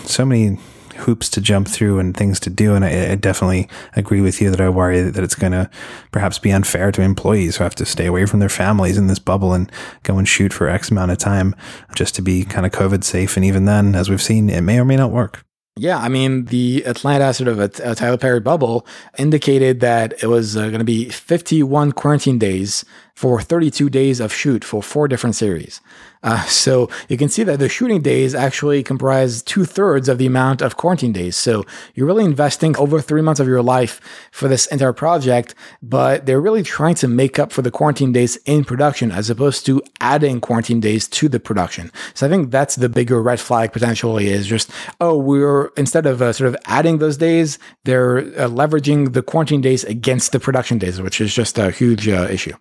so 0.09 0.25
many 0.25 0.57
hoops 1.01 1.29
to 1.31 1.41
jump 1.41 1.69
through 1.69 1.99
and 1.99 2.17
things 2.17 2.41
to 2.41 2.51
do. 2.51 2.75
And 2.75 2.85
I, 2.85 3.13
I 3.13 3.15
definitely 3.15 3.69
agree 3.95 4.21
with 4.21 4.41
you 4.41 4.51
that 4.51 4.61
I 4.61 4.69
worry 4.69 5.03
that 5.03 5.23
it's 5.23 5.35
going 5.35 5.53
to 5.53 5.71
perhaps 6.13 6.39
be 6.39 6.53
unfair 6.53 6.93
to 6.93 7.03
employees 7.03 7.57
who 7.57 7.65
have 7.65 7.75
to 7.77 7.87
stay 7.87 8.07
away 8.07 8.27
from 8.27 8.41
their 8.41 8.49
families 8.49 8.99
in 8.99 9.07
this 9.07 9.19
bubble 9.19 9.53
and 9.53 9.71
go 10.03 10.19
and 10.19 10.29
shoot 10.29 10.53
for 10.53 10.69
X 10.69 10.91
amount 10.91 11.11
of 11.11 11.19
time 11.19 11.55
just 11.95 12.15
to 12.17 12.23
be 12.23 12.45
kind 12.45 12.67
of 12.67 12.73
COVID 12.73 13.05
safe. 13.05 13.37
And 13.37 13.45
even 13.45 13.65
then, 13.65 13.95
as 13.95 14.09
we've 14.09 14.23
seen, 14.23 14.49
it 14.49 14.63
may 14.63 14.79
or 14.79 14.85
may 14.85 14.97
not 14.97 15.11
work. 15.11 15.45
Yeah, 15.77 15.99
I 15.99 16.09
mean, 16.09 16.47
the 16.47 16.83
Atlanta 16.85 17.33
sort 17.33 17.49
of 17.49 17.59
a, 17.59 17.71
a 17.91 17.95
Tyler 17.95 18.19
Perry 18.19 18.41
bubble 18.41 18.87
indicated 19.17 19.81
that 19.81 20.23
it 20.23 20.27
was 20.27 20.57
uh, 20.57 20.67
going 20.67 20.81
to 20.81 20.85
be 20.85 21.09
51 21.09 21.93
quarantine 21.93 22.39
days 22.39 22.85
for 23.15 23.41
32 23.41 23.89
days 23.89 24.21
of 24.21 24.33
shoot 24.33 24.65
for 24.65 24.83
four 24.83 25.09
different 25.09 25.37
series. 25.37 25.81
Uh, 26.23 26.45
so 26.45 26.89
you 27.09 27.17
can 27.17 27.29
see 27.29 27.43
that 27.43 27.59
the 27.59 27.69
shooting 27.69 28.03
days 28.03 28.35
actually 28.35 28.83
comprise 28.83 29.43
two 29.43 29.65
thirds 29.65 30.09
of 30.09 30.19
the 30.19 30.27
amount 30.27 30.61
of 30.61 30.77
quarantine 30.77 31.13
days. 31.13 31.37
So 31.37 31.65
you're 31.95 32.07
really 32.07 32.25
investing 32.25 32.77
over 32.77 33.01
three 33.01 33.23
months 33.23 33.41
of 33.41 33.49
your 33.49 33.63
life 33.63 34.01
for 34.31 34.47
this 34.47 34.67
entire 34.67 34.93
project, 34.93 35.55
but 35.83 36.27
they're 36.27 36.41
really 36.41 36.63
trying 36.63 36.95
to 36.97 37.09
make 37.09 37.39
up 37.39 37.53
for 37.53 37.63
the 37.63 37.71
quarantine 37.71 38.13
days 38.13 38.37
in 38.45 38.65
production 38.65 39.11
as 39.11 39.31
opposed 39.31 39.65
to 39.67 39.83
adding 40.01 40.41
quarantine 40.41 40.81
days 40.81 41.09
to 41.09 41.29
the 41.29 41.41
production. 41.41 41.91
So 42.15 42.27
I 42.27 42.31
think 42.31 42.51
that's 42.51 42.77
the 42.77 42.89
bigger 42.89 43.23
red 43.23 43.41
flag 43.41 43.73
potentially 43.73 44.29
is 44.29 44.47
just, 44.47 44.71
oh, 45.01 45.17
we're 45.17 45.67
instead 45.77 46.07
of 46.07 46.21
uh, 46.21 46.33
sort 46.33 46.49
of 46.49 46.57
adding 46.67 46.99
those 46.99 47.17
days, 47.17 47.59
they're 47.85 48.19
uh, 48.19 48.49
leveraging 48.49 49.15
the 49.15 49.23
quarantine 49.23 49.61
days 49.63 49.85
against 49.85 50.33
the 50.33 50.41
production 50.41 50.79
days, 50.79 51.01
which 51.01 51.21
is 51.21 51.35
just 51.35 51.59
a 51.59 51.71
huge 51.71 52.09
uh, 52.09 52.29
issue. 52.31 52.55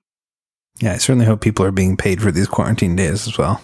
Yeah, 0.81 0.93
I 0.93 0.97
certainly 0.97 1.25
hope 1.25 1.41
people 1.41 1.65
are 1.65 1.71
being 1.71 1.97
paid 1.97 2.21
for 2.21 2.31
these 2.31 2.47
quarantine 2.47 2.95
days 2.95 3.27
as 3.27 3.37
well. 3.37 3.61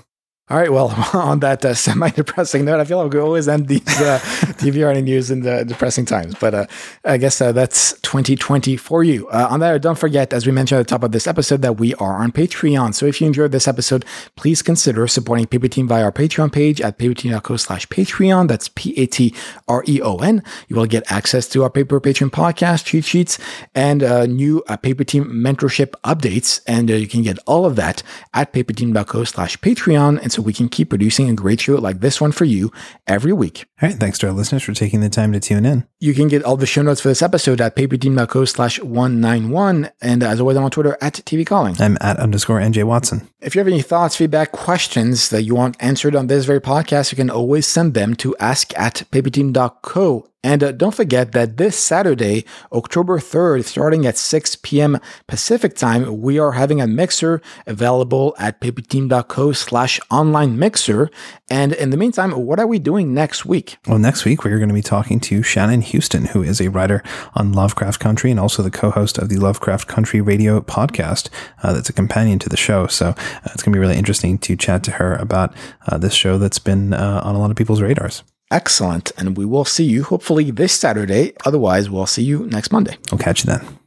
All 0.48 0.60
right. 0.60 0.72
Well, 0.72 0.94
on 1.14 1.40
that 1.40 1.66
uh, 1.66 1.74
semi-depressing 1.74 2.66
note, 2.66 2.80
I 2.80 2.86
feel 2.86 3.02
like 3.04 3.12
we 3.12 3.20
always 3.20 3.48
end 3.48 3.68
these 3.68 4.00
uh, 4.00 4.20
news 4.62 5.32
in 5.32 5.42
the 5.42 5.66
depressing 5.66 6.06
times. 6.06 6.36
But 6.40 6.54
uh, 6.54 6.66
I 7.04 7.18
guess 7.18 7.42
uh, 7.42 7.52
that's 7.52 8.00
2020 8.02 8.78
for 8.78 9.04
you. 9.04 9.28
Uh, 9.30 9.48
on 9.50 9.60
that, 9.62 9.82
don't 9.82 9.98
forget, 9.98 10.34
as 10.34 10.46
we 10.46 10.52
mentioned 10.52 10.82
at 10.82 10.88
the 10.88 10.92
top 10.92 11.02
of 11.02 11.14
this 11.14 11.26
episode, 11.26 11.64
that 11.64 11.78
we 11.78 11.96
are 11.96 12.22
on 12.22 12.32
Patreon. 12.32 12.94
So 12.94 13.08
if 13.08 13.22
you 13.22 13.26
enjoyed 13.26 13.54
this 13.54 13.68
episode, 13.68 14.06
please 14.36 14.62
consider 14.62 15.08
supporting 15.08 15.48
Paper 15.48 15.68
Team 15.68 15.88
via 15.88 16.04
our 16.04 16.12
Patreon 16.12 16.52
page 16.52 16.80
at 16.80 17.00
paperteam.co 17.00 17.58
slash 17.58 17.88
Patreon. 17.88 18.48
That's 18.48 18.70
P-A-T-R-E-O-N. 18.70 20.44
You 20.68 20.76
will 20.76 20.86
get 20.86 21.12
access 21.12 21.48
to 21.50 21.64
our 21.64 21.72
Paper 21.72 22.00
Patreon 22.00 22.30
podcast, 22.30 22.86
cheat 22.86 23.06
sheets, 23.06 23.40
and 23.74 24.04
uh, 24.04 24.28
new 24.28 24.62
Paper 24.84 25.04
Team 25.04 25.26
mentorship 25.26 25.94
updates. 26.04 26.62
And 26.68 26.88
you 26.92 27.08
can 27.08 27.24
get 27.24 27.40
all 27.48 27.66
of 27.66 27.76
that 27.78 28.04
at 28.36 28.54
paperteam.co 28.54 29.24
slash 29.24 29.58
Patreon. 29.58 30.22
And 30.22 30.35
so 30.36 30.42
we 30.42 30.54
can 30.54 30.70
keep 30.70 30.90
producing 30.90 31.30
a 31.30 31.34
great 31.34 31.62
show 31.62 31.76
like 31.76 32.02
this 32.02 32.20
one 32.20 32.32
for 32.32 32.46
you 32.46 32.72
every 33.08 33.34
week. 33.34 33.66
All 33.82 33.90
right. 33.90 33.98
Thanks 33.98 34.20
to 34.20 34.28
our 34.28 34.34
listeners 34.34 34.64
for 34.64 34.74
taking 34.74 35.02
the 35.02 35.10
time 35.10 35.32
to 35.32 35.40
tune 35.40 35.66
in. 35.66 35.88
You 36.00 36.14
can 36.14 36.28
get 36.28 36.44
all 36.44 36.58
the 36.58 36.66
show 36.66 36.82
notes 36.82 37.02
for 37.02 37.08
this 37.08 37.22
episode 37.22 37.62
at 37.62 37.76
paperteam.co 37.76 38.46
slash 38.46 38.80
191. 38.82 39.90
And 40.02 40.24
as 40.24 40.40
always, 40.40 40.58
I'm 40.58 40.64
on 40.64 40.72
Twitter 40.72 40.98
at 41.02 41.14
TV 41.14 41.46
Calling. 41.46 41.76
I'm 41.80 41.98
at 42.02 42.18
underscore 42.18 42.60
NJ 42.60 42.84
Watson. 42.84 43.28
If 43.42 43.56
you 43.56 43.60
have 43.60 43.68
any 43.68 43.82
thoughts, 43.82 44.16
feedback, 44.16 44.52
questions 44.52 45.30
that 45.30 45.44
you 45.44 45.56
want 45.56 45.78
answered 45.80 46.16
on 46.16 46.28
this 46.28 46.46
very 46.46 46.62
podcast, 46.62 47.12
you 47.12 47.16
can 47.16 47.30
always 47.30 47.66
send 47.66 47.94
them 47.94 48.16
to 48.16 48.36
ask 48.38 48.78
at 48.78 49.04
paperteam.co 49.12 50.28
and 50.46 50.64
uh, 50.64 50.72
don't 50.72 50.94
forget 50.94 51.32
that 51.32 51.58
this 51.58 51.76
Saturday, 51.76 52.46
October 52.72 53.18
3rd, 53.18 53.64
starting 53.64 54.06
at 54.06 54.16
6 54.16 54.58
p.m. 54.58 55.00
Pacific 55.26 55.76
time, 55.76 56.22
we 56.22 56.38
are 56.38 56.52
having 56.52 56.80
a 56.80 56.86
mixer 56.86 57.42
available 57.66 58.36
at 58.38 58.62
paperteam.co 58.62 59.54
slash 59.54 60.00
online 60.12 60.60
mixer. 60.60 61.10
And 61.50 61.74
in 61.74 61.90
the 61.90 61.98
meantime, 61.98 62.30
what 62.34 62.60
are 62.60 62.68
we 62.68 62.78
doing 62.78 63.12
next 63.12 63.44
week? 63.44 63.78
Well, 63.88 63.98
next 63.98 64.24
week, 64.24 64.44
we're 64.44 64.60
going 64.60 64.70
to 64.70 64.76
be 64.76 64.84
talking 64.84 65.20
to 65.22 65.42
Shannon 65.42 65.82
Houston, 65.82 66.26
who 66.26 66.44
is 66.44 66.62
a 66.62 66.70
writer 66.70 67.02
on 67.34 67.52
Lovecraft 67.52 68.00
Country 68.00 68.30
and 68.30 68.40
also 68.40 68.62
the 68.62 68.70
co-host 68.70 69.18
of 69.18 69.30
the 69.30 69.38
Lovecraft 69.38 69.88
Country 69.88 70.22
radio 70.22 70.62
podcast 70.62 71.30
uh, 71.64 71.74
that's 71.74 71.90
a 71.90 71.94
companion 71.94 72.38
to 72.38 72.50
the 72.50 72.56
show. 72.56 72.86
So 72.86 73.08
uh, 73.08 73.16
it's 73.46 73.64
going 73.64 73.74
to 73.74 73.78
be 73.78 73.80
really 73.80 73.98
interesting 73.98 74.38
to 74.38 74.56
chat 74.56 74.84
to 74.84 74.92
her 74.92 75.16
about 75.16 75.56
uh, 75.88 75.98
this 75.98 76.14
show 76.14 76.38
that's 76.38 76.60
been 76.60 76.94
uh, 76.94 77.22
on 77.24 77.34
a 77.34 77.40
lot 77.40 77.50
of 77.50 77.58
people's 77.58 77.82
radars. 77.82 78.22
Excellent. 78.52 79.12
And 79.18 79.38
we 79.38 79.46
will 79.46 79.66
see 79.66 79.86
you 79.86 80.04
hopefully 80.04 80.52
this 80.52 80.74
Saturday. 80.74 81.34
Otherwise, 81.46 81.90
we'll 81.90 82.06
see 82.06 82.24
you 82.24 82.48
next 82.48 82.72
Monday. 82.72 82.98
We'll 83.12 83.20
catch 83.20 83.44
you 83.44 83.52
then. 83.52 83.80